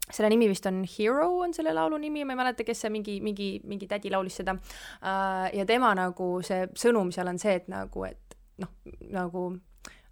selle 0.06 0.30
nimi 0.30 0.48
vist 0.48 0.66
on 0.70 0.84
Hero 0.86 1.28
on 1.42 1.54
selle 1.54 1.72
laulu 1.74 1.98
nimi, 1.98 2.24
ma 2.24 2.34
ei 2.34 2.38
mäleta, 2.38 2.64
kes 2.66 2.84
see 2.84 2.92
mingi, 2.94 3.16
mingi, 3.24 3.48
mingi 3.66 3.88
tädi 3.90 4.12
laulis 4.14 4.38
seda 4.40 4.54
uh,. 4.54 5.46
ja 5.52 5.66
tema 5.66 5.92
nagu 5.98 6.36
see 6.46 6.68
sõnum 6.78 7.10
seal 7.14 7.32
on 7.32 7.40
see, 7.42 7.56
et 7.58 7.66
nagu, 7.72 8.06
et 8.06 8.38
noh, 8.62 8.70
nagu 9.12 9.48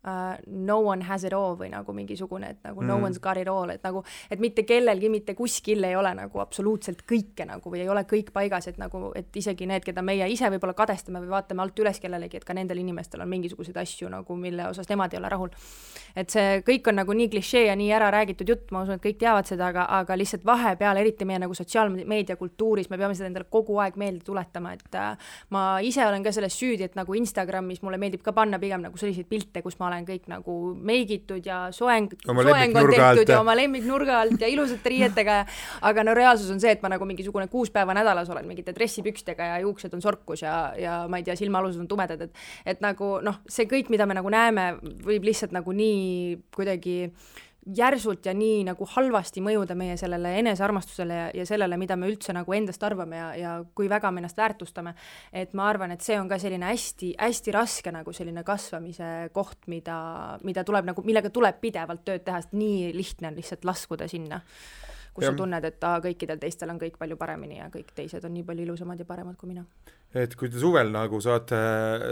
uh, 0.05 0.37
no 0.47 0.79
one 0.79 1.05
has 1.09 1.25
it 1.25 1.33
all 1.33 1.57
või 1.59 1.71
nagu 1.73 1.93
mingisugune, 1.97 2.51
et 2.55 2.61
nagu 2.65 2.83
mm. 2.83 2.89
no 2.89 2.99
one's 3.09 3.21
got 3.23 3.39
it 3.41 3.49
all, 3.49 3.71
et 3.71 3.83
nagu, 3.85 4.05
et 4.31 4.41
mitte 4.43 4.65
kellelgi 4.69 5.11
mitte 5.13 5.35
kuskil 5.39 5.85
ei 5.85 5.97
ole 5.97 6.15
nagu 6.17 6.43
absoluutselt 6.43 7.05
kõike 7.09 7.47
nagu 7.49 7.73
või 7.73 7.85
ei 7.85 7.91
ole 7.91 8.05
kõik 8.09 8.33
paigas, 8.35 8.69
et 8.71 8.79
nagu, 8.81 9.11
et 9.19 9.37
isegi 9.37 9.69
need, 9.71 9.85
keda 9.87 10.05
meie 10.05 10.29
ise 10.33 10.51
võib-olla 10.53 10.77
kadestame 10.77 11.23
või 11.25 11.33
vaatame 11.35 11.65
alt 11.65 11.85
üles 11.85 12.01
kellelegi, 12.03 12.41
et 12.41 12.47
ka 12.47 12.57
nendel 12.57 12.81
inimestel 12.83 13.25
on 13.25 13.31
mingisuguseid 13.33 13.79
asju 13.81 14.11
nagu, 14.13 14.39
mille 14.39 14.69
osas 14.71 14.91
nemad 14.91 15.15
ei 15.15 15.23
ole 15.23 15.33
rahul. 15.33 15.55
et 16.17 16.31
see 16.31 16.61
kõik 16.67 16.89
on 16.89 17.01
nagu 17.01 17.13
nii 17.13 17.29
klišee 17.33 17.65
ja 17.67 17.75
nii 17.77 17.91
ära 17.93 18.11
räägitud 18.15 18.49
jutt, 18.49 18.71
ma 18.71 18.85
usun, 18.85 18.99
et 18.99 19.03
kõik 19.03 19.19
teavad 19.19 19.49
seda, 19.49 19.71
aga, 19.73 19.87
aga 19.99 20.17
lihtsalt 20.19 20.45
vahepeal, 20.47 21.01
eriti 21.01 21.27
meie 21.27 21.41
nagu 21.43 21.55
sotsiaalmeedia 21.55 22.37
kultuuris, 22.39 22.91
me 22.91 22.99
peame 23.01 23.17
seda 23.19 23.31
endale 23.31 23.49
kogu 23.51 23.81
aeg 23.83 23.99
meelde 23.99 24.23
tuletama, 24.27 24.75
et 24.77 24.99
äh, 24.99 25.33
ma 25.51 25.65
ise 25.83 26.05
olen 26.07 26.23
ka 26.23 26.33
selles 26.35 26.55
süüdi, 26.59 26.87
et 26.87 26.95
nagu 26.99 27.15
Instagramis 27.19 27.83
mulle 27.83 27.99
meeldib 27.99 28.23
ka 28.23 28.35
panna 28.37 28.61
pigem 28.63 28.85
nagu 28.85 28.99
selliseid 29.01 29.29
pilte, 29.31 29.63
kus 29.65 29.79
ma 29.81 29.89
olen 29.89 29.94
olen 29.95 30.09
kõik 30.09 30.29
nagu 30.31 30.57
meigitud 30.75 31.47
ja 31.47 31.69
soeng, 31.75 32.13
soeng 32.25 32.79
on 32.81 32.91
tehtud 32.93 33.31
ja 33.31 33.41
oma 33.41 33.57
lemmiknurga 33.59 34.21
alt 34.25 34.43
ja 34.43 34.51
ilusate 34.51 34.93
riietega 34.93 35.39
ja 35.41 35.47
aga 35.91 36.05
no 36.07 36.15
reaalsus 36.17 36.51
on 36.53 36.61
see, 36.63 36.75
et 36.75 36.83
ma 36.85 36.93
nagu 36.93 37.07
mingisugune 37.09 37.49
kuus 37.53 37.73
päeva 37.75 37.97
nädalas 37.97 38.31
olen 38.33 38.49
mingite 38.49 38.75
dressipükstega 38.77 39.51
ja 39.55 39.63
juuksed 39.65 39.95
on 39.95 40.03
sorkus 40.05 40.45
ja, 40.45 40.57
ja 40.79 40.99
ma 41.09 41.21
ei 41.21 41.27
tea, 41.27 41.37
silmaalused 41.39 41.81
on 41.81 41.89
tumedad, 41.91 42.27
et 42.27 42.45
et 42.75 42.85
nagu 42.85 43.17
noh, 43.25 43.41
see 43.49 43.69
kõik, 43.71 43.91
mida 43.93 44.07
me 44.07 44.17
nagu 44.19 44.31
näeme, 44.33 44.75
võib 45.05 45.27
lihtsalt 45.29 45.55
nagu 45.55 45.73
nii 45.75 46.39
kuidagi 46.55 46.99
järsult 47.67 48.27
ja 48.27 48.35
nii 48.37 48.65
nagu 48.69 48.87
halvasti 48.95 49.41
mõjuda 49.45 49.77
meie 49.79 49.97
sellele 50.01 50.35
enesearmastusele 50.41 51.17
ja, 51.17 51.27
ja 51.41 51.47
sellele, 51.49 51.79
mida 51.81 51.97
me 51.97 52.09
üldse 52.11 52.35
nagu 52.37 52.57
endast 52.57 52.83
arvame 52.85 53.19
ja, 53.19 53.29
ja 53.39 53.53
kui 53.77 53.89
väga 53.91 54.11
me 54.13 54.21
ennast 54.23 54.39
väärtustame, 54.41 54.95
et 55.33 55.55
ma 55.57 55.69
arvan, 55.71 55.95
et 55.95 56.05
see 56.05 56.19
on 56.21 56.29
ka 56.29 56.39
selline 56.43 56.69
hästi-hästi 56.69 57.55
raske 57.57 57.93
nagu 57.95 58.13
selline 58.13 58.45
kasvamise 58.45 59.11
koht, 59.35 59.65
mida, 59.73 59.99
mida 60.45 60.65
tuleb 60.65 60.91
nagu, 60.93 61.05
millega 61.07 61.33
tuleb 61.33 61.61
pidevalt 61.63 62.05
tööd 62.05 62.27
teha, 62.27 62.43
sest 62.45 62.57
nii 62.59 62.93
lihtne 62.97 63.33
on 63.33 63.41
lihtsalt 63.41 63.65
laskuda 63.69 64.09
sinna 64.11 64.43
kus 65.15 65.29
ja. 65.29 65.31
sa 65.31 65.39
tunned, 65.39 65.65
et 65.65 65.85
aa, 65.87 66.01
kõikidel 66.03 66.41
teistel 66.43 66.73
on 66.73 66.81
kõik 66.81 66.97
palju 66.99 67.17
paremini 67.17 67.61
ja 67.61 67.69
kõik 67.73 67.93
teised 67.95 68.25
on 68.27 68.35
nii 68.35 68.43
palju 68.49 68.67
ilusamad 68.67 68.99
ja 68.99 69.07
paremad 69.07 69.39
kui 69.39 69.53
mina 69.53 69.63
et 70.15 70.35
kui 70.39 70.51
te 70.51 70.61
suvel 70.63 70.93
nagu 70.95 71.19
saate, 71.23 71.59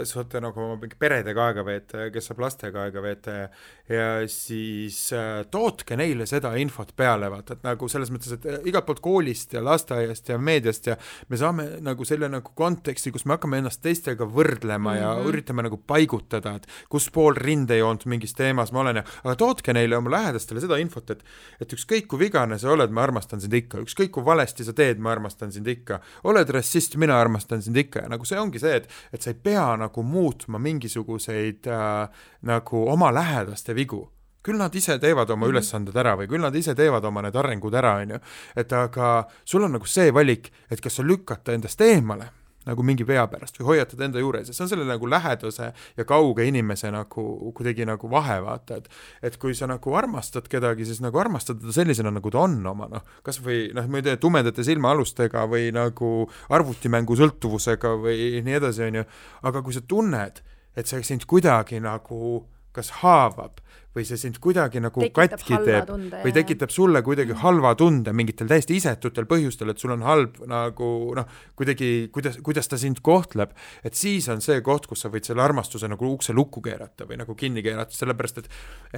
saate 0.07 0.41
nagu 0.43 0.65
mingi 0.75 0.97
peredega 0.99 1.45
aega 1.47 1.63
veeta, 1.63 2.07
kes 2.11 2.25
saab 2.27 2.41
lastega 2.43 2.81
aega 2.83 3.03
veeta 3.03 3.35
ja, 3.35 3.45
ja 3.87 4.07
siis 4.31 4.97
äh, 5.15 5.45
tootke 5.51 5.95
neile 5.99 6.27
seda 6.27 6.51
infot 6.59 6.91
peale, 6.99 7.29
vaata, 7.31 7.55
et 7.55 7.63
nagu 7.63 7.87
selles 7.91 8.11
mõttes, 8.11 8.35
et 8.35 8.47
äh, 8.49 8.57
igalt 8.67 8.89
poolt 8.89 8.99
koolist 9.03 9.55
ja 9.55 9.63
lasteaiast 9.63 10.33
ja 10.33 10.39
meediast 10.39 10.89
ja 10.91 10.97
me 11.31 11.39
saame 11.39 11.67
nagu 11.85 12.07
selle 12.07 12.27
nagu 12.31 12.51
konteksti, 12.59 13.13
kus 13.15 13.23
me 13.23 13.37
hakkame 13.37 13.61
ennast 13.63 13.79
teistega 13.85 14.27
võrdlema 14.27 14.81
mm 14.81 14.97
-hmm. 14.97 15.01
ja 15.01 15.13
mhm. 15.15 15.31
üritame 15.31 15.67
nagu 15.69 15.79
paigutada, 15.79 16.57
et 16.59 16.67
kus 16.91 17.07
pool 17.09 17.39
rindejoont 17.39 18.05
mingis 18.05 18.35
teemas 18.35 18.75
ma 18.75 18.83
olen 18.83 18.99
ja 18.99 19.05
aga 19.23 19.35
tootke 19.39 19.73
neile 19.73 19.97
oma 19.97 20.11
lähedastele 20.11 20.59
seda 20.59 20.77
infot, 20.77 21.09
et 21.09 21.23
et 21.61 21.73
ükskõik 21.73 22.07
kui 22.07 22.19
vigane 22.19 22.59
sa 22.59 22.71
oled, 22.71 22.91
ma 22.91 23.03
armastan 23.03 23.39
sind 23.39 23.53
ikka, 23.53 23.79
ükskõik 23.79 24.11
kui 24.11 24.25
valesti 24.25 24.63
sa 24.63 24.73
teed, 24.73 24.99
ma 24.99 25.11
armastan 25.11 25.51
sind 25.51 25.67
ikka, 25.67 26.01
oled 26.23 26.49
rassist, 26.49 26.95
mina 26.99 27.15
armastan 27.19 27.61
sind 27.61 27.77
ikka 27.77 27.92
ja 28.01 28.09
nagu 28.09 28.25
see 28.25 28.39
ongi 28.39 28.59
see, 28.59 28.75
et, 28.81 28.89
et 29.13 29.21
sa 29.21 29.29
ei 29.29 29.39
pea 29.43 29.67
nagu 29.77 30.03
muutma 30.03 30.59
mingisuguseid 30.59 31.67
äh, 31.67 32.25
nagu 32.41 32.83
oma 32.89 33.11
lähedaste 33.13 33.75
vigu 33.75 34.07
küll 34.43 34.59
nad 34.59 34.75
ise 34.75 34.97
teevad 34.99 35.29
oma 35.29 35.45
mm 35.45 35.49
-hmm. 35.49 35.55
ülesanded 35.55 35.95
ära 35.95 36.15
või 36.19 36.27
küll 36.27 36.41
nad 36.41 36.55
ise 36.55 36.75
teevad 36.75 37.05
oma 37.05 37.21
need 37.21 37.35
arengud 37.35 37.73
ära, 37.73 37.95
on 38.01 38.09
ju. 38.09 38.19
et 38.55 38.73
aga 38.73 39.27
sul 39.45 39.63
on 39.63 39.71
nagu 39.71 39.85
see 39.85 40.11
valik, 40.13 40.51
et 40.69 40.81
kas 40.81 40.95
sa 40.95 41.03
lükkad 41.03 41.43
ta 41.43 41.53
endast 41.53 41.81
eemale 41.81 42.29
nagu 42.67 42.85
mingi 42.85 43.05
vea 43.07 43.25
pärast 43.31 43.59
või 43.59 43.73
hoiatad 43.73 44.01
enda 44.05 44.21
juures 44.21 44.49
ja 44.49 44.55
see 44.55 44.65
on 44.65 44.71
selle 44.71 44.87
nagu 44.87 45.09
läheduse 45.09 45.71
ja 45.97 46.05
kauge 46.07 46.45
inimese 46.47 46.91
nagu 46.93 47.25
kuidagi 47.55 47.87
nagu 47.87 48.09
vahe, 48.11 48.39
vaata, 48.45 48.79
et 48.79 48.89
et 49.31 49.37
kui 49.41 49.55
sa 49.57 49.67
nagu 49.69 49.95
armastad 49.97 50.47
kedagi, 50.51 50.87
siis 50.87 51.01
nagu 51.03 51.19
armastad 51.19 51.61
teda 51.61 51.75
sellisena, 51.75 52.13
nagu 52.13 52.31
ta 52.31 52.43
on 52.45 52.59
oma 52.73 52.89
noh, 52.91 53.05
kas 53.25 53.41
või 53.43 53.67
noh, 53.75 53.87
ma 53.89 53.99
ei 53.99 54.07
tea, 54.07 54.19
tumedate 54.21 54.65
silmaalustega 54.65 55.45
või 55.49 55.69
nagu 55.75 56.13
arvutimängu 56.53 57.17
sõltuvusega 57.19 57.95
või 58.03 58.43
nii 58.45 58.59
edasi, 58.59 58.87
on 58.87 59.01
ju, 59.01 59.05
aga 59.49 59.63
kui 59.65 59.75
sa 59.75 59.83
tunned, 59.87 60.41
et 60.75 60.89
see 60.89 61.03
sind 61.05 61.27
kuidagi 61.29 61.79
nagu 61.83 62.43
kas 62.73 62.89
haavab 63.01 63.61
või 63.93 64.05
see 64.07 64.17
sind 64.17 64.39
kuidagi 64.41 64.81
nagu 64.81 65.03
tekitab 65.03 65.35
katki 65.37 65.57
teeb 65.67 65.87
tunde, 65.87 66.21
või 66.25 66.33
tekitab 66.33 66.71
sulle 66.73 67.03
kuidagi 67.05 67.35
halva 67.43 67.75
tunde 67.77 68.13
mingitel 68.15 68.49
täiesti 68.49 68.77
isetutel 68.79 69.27
põhjustel, 69.29 69.69
et 69.69 69.81
sul 69.81 69.93
on 69.93 70.05
halb 70.05 70.39
nagu 70.49 70.87
noh, 71.17 71.35
kuidagi, 71.59 71.91
kuidas, 72.13 72.39
kuidas 72.45 72.71
ta 72.71 72.79
sind 72.81 73.03
kohtleb, 73.05 73.53
et 73.85 73.97
siis 73.97 74.27
on 74.33 74.41
see 74.41 74.63
koht, 74.65 74.89
kus 74.89 75.05
sa 75.05 75.13
võid 75.13 75.29
selle 75.29 75.45
armastuse 75.45 75.89
nagu 75.91 76.09
ukse 76.09 76.33
lukku 76.33 76.63
keerata 76.65 77.07
või 77.09 77.21
nagu 77.21 77.37
kinni 77.37 77.65
keerata, 77.65 77.93
sellepärast 77.97 78.41
et, 78.41 78.49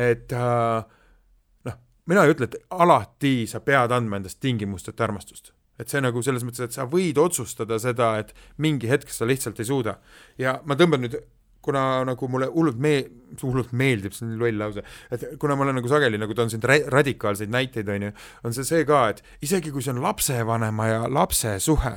et 0.07 0.37
äh, 0.37 0.79
noh, 1.67 1.77
mina 2.07 2.23
ei 2.23 2.35
ütle, 2.37 2.47
et 2.47 2.57
alati 2.71 3.37
sa 3.51 3.59
pead 3.65 3.95
andma 3.95 4.21
endast 4.21 4.39
tingimusteta 4.43 5.07
armastust. 5.09 5.51
Et 5.75 5.91
see 5.91 5.99
nagu 5.99 6.21
selles 6.23 6.45
mõttes, 6.47 6.63
et 6.63 6.71
sa 6.71 6.85
võid 6.87 7.17
otsustada 7.19 7.75
seda, 7.83 8.13
et 8.23 8.31
mingi 8.63 8.87
hetk 8.87 9.11
sa 9.11 9.27
lihtsalt 9.27 9.59
ei 9.59 9.67
suuda. 9.67 9.97
ja 10.39 10.61
ma 10.63 10.79
tõmban 10.79 11.03
nüüd 11.03 11.19
kuna 11.65 12.03
nagu 12.07 12.29
mulle 12.31 12.49
hullult 12.53 12.77
mee-, 12.81 13.05
hullult 13.41 13.73
meeldib, 13.75 14.13
see 14.15 14.27
on 14.27 14.35
loll 14.41 14.59
lause, 14.61 14.83
et 15.13 15.25
kuna 15.41 15.57
ma 15.57 15.65
olen 15.65 15.79
nagu 15.81 15.89
sageli 15.91 16.19
nagu 16.21 16.37
toon 16.37 16.51
siin 16.53 16.63
radikaalseid 16.93 17.53
näiteid, 17.53 17.89
on 17.91 18.07
ju, 18.09 18.11
on 18.45 18.55
see 18.55 18.67
see 18.67 18.85
ka, 18.87 19.01
et 19.13 19.23
isegi 19.45 19.73
kui 19.73 19.83
see 19.85 19.95
on 19.95 20.03
lapsevanema 20.05 20.89
ja 20.91 21.01
lapse 21.11 21.57
suhe, 21.63 21.95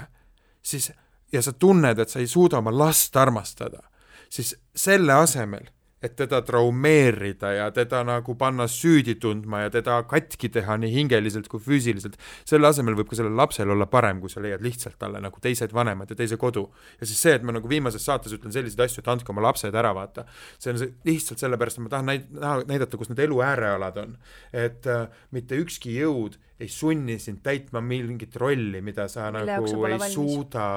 siis 0.64 0.90
ja 1.32 1.42
sa 1.44 1.52
tunned, 1.52 2.00
et 2.00 2.08
sa 2.08 2.22
ei 2.22 2.30
suuda 2.30 2.62
oma 2.62 2.72
last 2.74 3.16
armastada, 3.20 3.84
siis 4.32 4.54
selle 4.76 5.16
asemel 5.20 5.68
et 6.02 6.14
teda 6.16 6.40
traumeerida 6.46 7.50
ja 7.56 7.68
teda 7.74 8.04
nagu 8.06 8.34
panna 8.38 8.68
süüdi 8.70 9.16
tundma 9.18 9.64
ja 9.64 9.70
teda 9.74 9.98
katki 10.08 10.50
teha 10.54 10.76
nii 10.78 10.92
hingeliselt 10.94 11.48
kui 11.50 11.60
füüsiliselt, 11.62 12.18
selle 12.46 12.70
asemel 12.70 12.94
võib 12.98 13.10
ka 13.10 13.18
sellel 13.18 13.34
lapsel 13.38 13.70
olla 13.74 13.88
parem, 13.90 14.20
kui 14.22 14.30
sa 14.30 14.42
leiad 14.44 14.62
lihtsalt 14.64 14.98
talle 15.00 15.20
nagu 15.22 15.42
teised 15.42 15.74
vanemad 15.74 16.10
ja 16.10 16.18
teise 16.18 16.38
kodu. 16.38 16.68
ja 17.00 17.06
siis 17.06 17.22
see, 17.22 17.34
et 17.34 17.46
ma 17.46 17.54
nagu 17.56 17.68
viimases 17.68 18.04
saates 18.04 18.34
ütlen 18.36 18.54
selliseid 18.54 18.84
asju, 18.86 19.02
et 19.02 19.10
andke 19.10 19.34
oma 19.34 19.42
lapsed 19.48 19.74
ära, 19.74 19.94
vaata, 19.96 20.26
see 20.58 20.72
on 20.72 20.82
see 20.82 20.92
lihtsalt 21.08 21.42
sellepärast, 21.42 21.80
et 21.80 21.86
ma 21.86 21.94
tahan 21.96 22.12
näid-, 22.12 22.68
näidata, 22.70 23.00
kus 23.00 23.10
need 23.10 23.24
elu 23.26 23.40
äärealad 23.42 23.98
on. 24.04 24.14
et 24.52 24.86
äh, 24.86 25.08
mitte 25.34 25.58
ükski 25.58 25.98
jõud 25.98 26.38
ei 26.60 26.70
sunni 26.70 27.18
sind 27.22 27.42
täitma 27.42 27.80
mingit 27.82 28.36
rolli, 28.36 28.80
mida 28.82 29.08
sa 29.08 29.32
Mille 29.32 29.58
nagu 29.58 29.66
ei 29.66 29.98
valmis. 29.98 30.14
suuda 30.14 30.68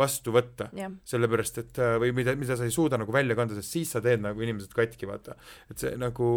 vastu 0.00 0.34
võtta, 0.34 0.70
sellepärast 1.08 1.62
et 1.62 1.80
äh, 1.82 1.96
või 2.02 2.14
mida, 2.16 2.34
mida 2.40 2.56
sa 2.58 2.66
ei 2.68 2.74
suuda 2.74 2.98
nagu 3.00 3.14
välja 3.14 3.36
kanda, 3.38 3.58
sest 3.58 3.76
siis 3.76 3.94
sa 3.94 4.02
teed 4.04 4.24
nagu 4.24 4.40
inimesed 4.46 4.74
katki, 4.76 5.08
vaata. 5.10 5.36
et 5.70 5.82
see 5.82 5.94
nagu 6.00 6.30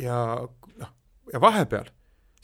ja 0.00 0.20
noh, 0.80 0.96
ja 1.32 1.42
vahepeal 1.42 1.90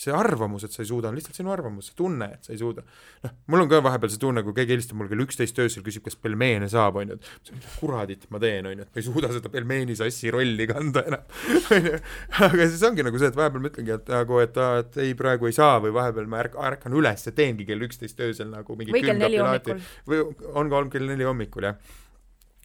see 0.03 0.15
arvamus, 0.17 0.67
et 0.67 0.75
sa 0.75 0.83
ei 0.83 0.89
suuda, 0.89 1.11
on 1.11 1.19
lihtsalt 1.19 1.39
sinu 1.39 1.53
arvamus, 1.55 1.91
see 1.91 1.99
tunne, 1.99 2.29
et 2.37 2.49
sa 2.49 2.55
ei 2.55 2.61
suuda. 2.61 2.85
noh, 3.25 3.35
mul 3.53 3.65
on 3.65 3.71
ka 3.71 3.81
vahepeal 3.85 4.13
see 4.13 4.23
tunne, 4.23 4.45
kui 4.47 4.57
keegi 4.57 4.77
helistab 4.77 4.99
mulle 4.99 5.13
kell 5.13 5.25
üksteist 5.25 5.61
öösel, 5.63 5.85
küsib, 5.87 6.05
kas 6.07 6.19
pelmeene 6.19 6.69
saab, 6.73 6.99
on 7.01 7.15
ju, 7.15 7.19
et 7.21 7.53
mida 7.55 7.73
kuradit 7.79 8.27
ma 8.35 8.43
teen, 8.43 8.69
on 8.71 8.77
ju, 8.77 8.87
et 8.87 8.93
ma 8.93 9.03
ei 9.03 9.07
suuda 9.09 9.33
seda 9.35 9.53
pelmeeni 9.53 9.97
sassi 9.99 10.33
rolli 10.35 10.69
kanda 10.71 11.07
enam, 11.13 11.25
on 11.77 11.91
ju. 11.91 12.03
aga 12.49 12.69
siis 12.69 12.85
ongi 12.91 13.07
nagu 13.07 13.23
see, 13.23 13.33
et 13.33 13.41
vahepeal 13.41 13.65
ma 13.65 13.73
ütlengi, 13.73 13.97
et 13.99 14.13
nagu, 14.17 14.43
et, 14.45 14.63
et 14.83 15.01
ei, 15.07 15.17
praegu 15.19 15.51
ei 15.51 15.57
saa 15.57 15.81
või 15.85 15.95
vahepeal 15.97 16.31
ma 16.31 16.43
ärk-, 16.45 16.61
ärkan 16.73 16.99
üles 16.99 17.27
ja 17.29 17.35
teengi 17.37 17.69
kell 17.69 17.89
üksteist 17.89 18.23
öösel 18.27 18.51
nagu 18.53 18.79
mingi 18.79 18.95
või 18.95 19.07
kell 19.07 19.21
neli 19.21 19.43
hommikul. 19.43 19.83
või 20.09 20.25
on 20.53 20.73
ka 20.73 20.83
olnud 20.83 20.95
kell 20.95 21.11
neli 21.15 21.29
hommikul, 21.29 21.71
jah 21.71 22.01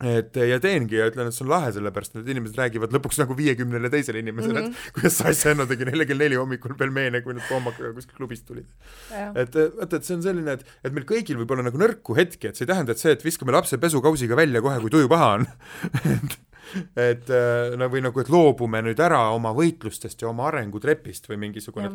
et 0.06 0.36
ja 0.38 0.60
teengi 0.62 1.00
ja 1.00 1.08
ütlen, 1.10 1.30
et 1.30 1.34
see 1.34 1.42
on 1.42 1.50
lahe, 1.50 1.72
sellepärast 1.74 2.20
et 2.20 2.28
inimesed 2.30 2.60
räägivad 2.60 2.94
lõpuks 2.94 3.18
nagu 3.18 3.38
viiekümnele 3.38 3.90
teisele 3.90 4.22
inimesele 4.22 4.62
mm, 4.62 4.66
-hmm. 4.68 4.76
et 4.76 4.92
mhm. 4.92 4.96
kuidas 4.98 5.18
sa 5.18 5.32
asja 5.32 5.54
enne 5.56 5.66
tegid 5.70 5.90
neile 5.90 6.06
kell 6.06 6.22
neli 6.22 6.38
hommikul 6.38 6.76
pelmeene, 6.78 7.24
kui 7.26 7.34
nad 7.34 7.46
koomakaga 7.50 7.96
kuskilt 7.96 8.20
klubist 8.20 8.46
tulid. 8.46 8.68
et 9.34 9.58
vaata, 9.58 9.98
et 9.98 10.04
see 10.06 10.18
on 10.20 10.26
selline, 10.26 10.58
et, 10.60 10.66
et 10.86 10.94
meil 10.94 11.08
kõigil 11.10 11.42
võib 11.42 11.56
olla 11.56 11.66
nagu 11.66 11.82
nõrku 11.82 12.18
hetki, 12.18 12.52
et 12.52 12.60
see 12.60 12.68
ei 12.68 12.74
tähenda, 12.74 12.94
et 12.94 13.02
see, 13.02 13.16
et 13.18 13.26
viskame 13.26 13.56
lapse 13.56 13.78
pesukausiga 13.82 14.38
välja 14.38 14.62
kohe, 14.62 14.78
kui 14.86 14.94
tuju 14.94 15.10
paha 15.10 15.32
on 15.40 15.50
et 16.96 17.28
et 17.28 17.78
no 17.78 17.88
või 17.92 18.02
nagu, 18.06 18.22
et 18.22 18.30
loobume 18.32 18.82
nüüd 18.86 19.00
ära 19.04 19.28
oma 19.36 19.54
võitlustest 19.56 20.22
ja 20.22 20.30
oma 20.32 20.48
arengutrepist 20.50 21.30
või 21.30 21.40
mingisugune, 21.48 21.92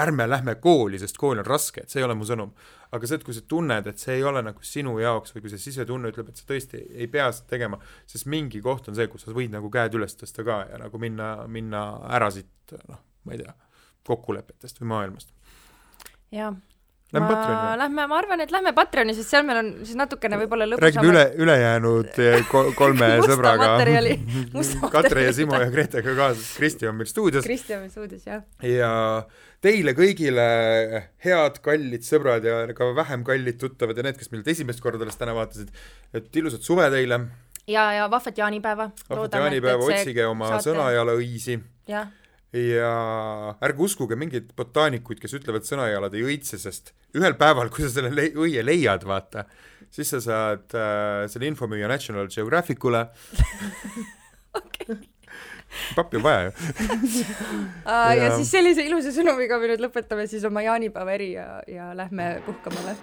ärme 0.00 0.26
lähme 0.28 0.54
kooli, 0.62 0.98
sest 1.00 1.18
kool 1.20 1.40
on 1.40 1.46
raske, 1.46 1.84
et 1.84 1.92
see 1.92 2.00
ei 2.00 2.06
ole 2.06 2.16
mu 2.18 2.26
sõnum. 2.28 2.52
aga 2.90 3.06
see, 3.06 3.20
et 3.20 3.24
kui 3.24 3.34
sa 3.34 3.42
tunned, 3.46 3.86
et 3.86 4.02
see 4.02 4.16
ei 4.18 4.24
ole 4.26 4.42
nagu 4.42 4.64
sinu 4.66 4.96
jaoks 4.98 5.34
või 5.34 5.44
kui 5.44 5.52
see 5.52 5.62
sisetunne 5.62 6.10
ütleb, 6.10 6.30
et 6.30 6.40
sa 6.40 6.46
tõesti 6.48 6.80
ei 6.94 7.06
pea 7.06 7.28
seda 7.32 7.52
tegema, 7.52 7.78
siis 8.06 8.26
mingi 8.26 8.62
koht 8.64 8.88
on 8.90 8.98
see, 8.98 9.06
kus 9.10 9.26
sa 9.26 9.34
võid 9.36 9.52
nagu 9.54 9.70
käed 9.70 9.94
üles 9.98 10.16
tõsta 10.18 10.46
ka 10.46 10.64
ja 10.72 10.80
nagu 10.80 10.98
minna, 10.98 11.34
minna 11.46 11.84
ära 12.10 12.30
siit 12.34 12.74
noh, 12.88 13.02
ma 13.24 13.36
ei 13.36 13.44
tea, 13.44 13.54
kokkulepetest 14.06 14.82
või 14.82 14.92
maailmast. 14.96 15.32
jah 16.34 16.54
Lähme 17.10 17.26
ma, 17.26 17.34
Patreoni? 17.34 17.78
Lähme, 17.80 18.06
ma 18.06 18.18
arvan, 18.20 18.40
et 18.44 18.52
lähme 18.54 18.72
Patreoni, 18.74 19.14
sest 19.18 19.32
seal 19.32 19.42
meil 19.46 19.58
on 19.58 19.70
siis 19.82 19.96
natukene 19.98 20.38
võib-olla 20.38 20.68
lõbusam. 20.68 20.84
räägime 20.84 21.10
üle, 21.10 21.24
ülejäänud 21.42 22.20
eh, 22.22 22.52
kolme 22.78 23.08
sõbraga. 23.26 23.72
Katre 24.94 25.24
ja 25.26 25.32
Simo 25.34 25.58
ja 25.58 25.66
Gretega 25.74 26.14
kaasas, 26.14 26.52
Kristi 26.58 26.86
on 26.86 27.00
meil 27.00 27.10
stuudios. 27.10 27.42
Kristi 27.46 27.74
on 27.74 27.82
meil 27.82 27.90
stuudios, 27.90 28.22
jah. 28.28 28.44
ja 28.62 28.92
teile 29.64 29.96
kõigile, 29.98 30.46
head 31.26 31.58
kallid 31.66 32.06
sõbrad 32.06 32.46
ja 32.46 32.62
ka 32.78 32.92
vähem 32.96 33.26
kallid 33.26 33.58
tuttavad 33.58 33.98
ja 33.98 34.06
need, 34.06 34.20
kes 34.20 34.30
meid 34.30 34.46
esimest 34.54 34.84
korda 34.84 35.02
alles 35.02 35.18
täna 35.18 35.34
vaatasid, 35.34 35.74
et 36.14 36.30
ilusat 36.38 36.62
suve 36.62 36.86
teile. 36.94 37.24
ja, 37.66 37.90
ja 37.98 38.06
vahvat 38.12 38.38
jaanipäeva. 38.38 38.92
vahvat 39.10 39.34
jaanipäeva, 39.42 39.82
otsige 39.82 40.30
oma 40.30 40.54
saate... 40.54 40.70
sõnajala 40.70 41.18
õisi. 41.18 41.58
jah 41.90 42.06
ja 42.56 42.94
ärge 43.62 43.84
uskuge 43.86 44.18
mingeid 44.18 44.50
botaanikuid, 44.58 45.20
kes 45.22 45.36
ütlevad, 45.38 45.66
sõnajalad 45.68 46.16
ei 46.18 46.24
õitse, 46.32 46.58
sest 46.58 46.92
ühel 47.16 47.36
päeval, 47.38 47.70
kui 47.70 47.84
sa 47.86 47.92
selle 47.94 48.10
le 48.14 48.30
õie 48.34 48.64
leiad, 48.66 49.06
vaata, 49.06 49.46
siis 49.92 50.10
sa 50.16 50.22
saad 50.24 50.74
äh, 50.74 51.28
selle 51.30 51.50
info 51.50 51.70
müüa 51.70 51.90
National 51.90 52.30
Geographicule 52.32 53.06
okei 54.60 54.98
pappi 55.94 56.18
on 56.18 56.22
vaja 56.22 56.44
ju 56.44 56.52
ja... 57.86 58.14
ja 58.14 58.30
siis 58.36 58.50
sellise 58.50 58.84
ilusa 58.86 59.14
sõnumiga 59.14 59.58
me 59.62 59.70
nüüd 59.70 59.84
lõpetame 59.86 60.26
siis 60.30 60.44
oma 60.48 60.64
jaanipäeva 60.66 61.14
eri 61.14 61.32
ja, 61.36 61.48
ja 61.70 61.90
lähme 61.94 62.32
puhkama 62.46 62.86
või? 62.88 62.96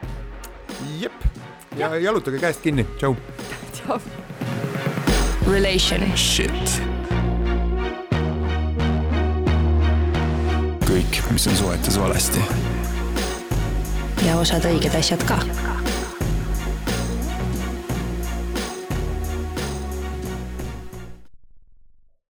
jep, 1.00 1.28
ja 1.80 1.94
jalutage 2.02 2.42
käest 2.42 2.64
kinni, 2.66 2.86
tšau. 3.00 3.16
tšau. 3.78 4.02
Relation. 5.48 6.04
Kõik, 10.98 11.20
mis 11.32 11.48
on 11.48 11.56
suhetes 11.56 12.00
valesti. 12.00 12.42
ja 14.26 14.38
osad 14.38 14.66
õiged 14.66 14.96
asjad 14.98 15.22
ka 15.30 15.38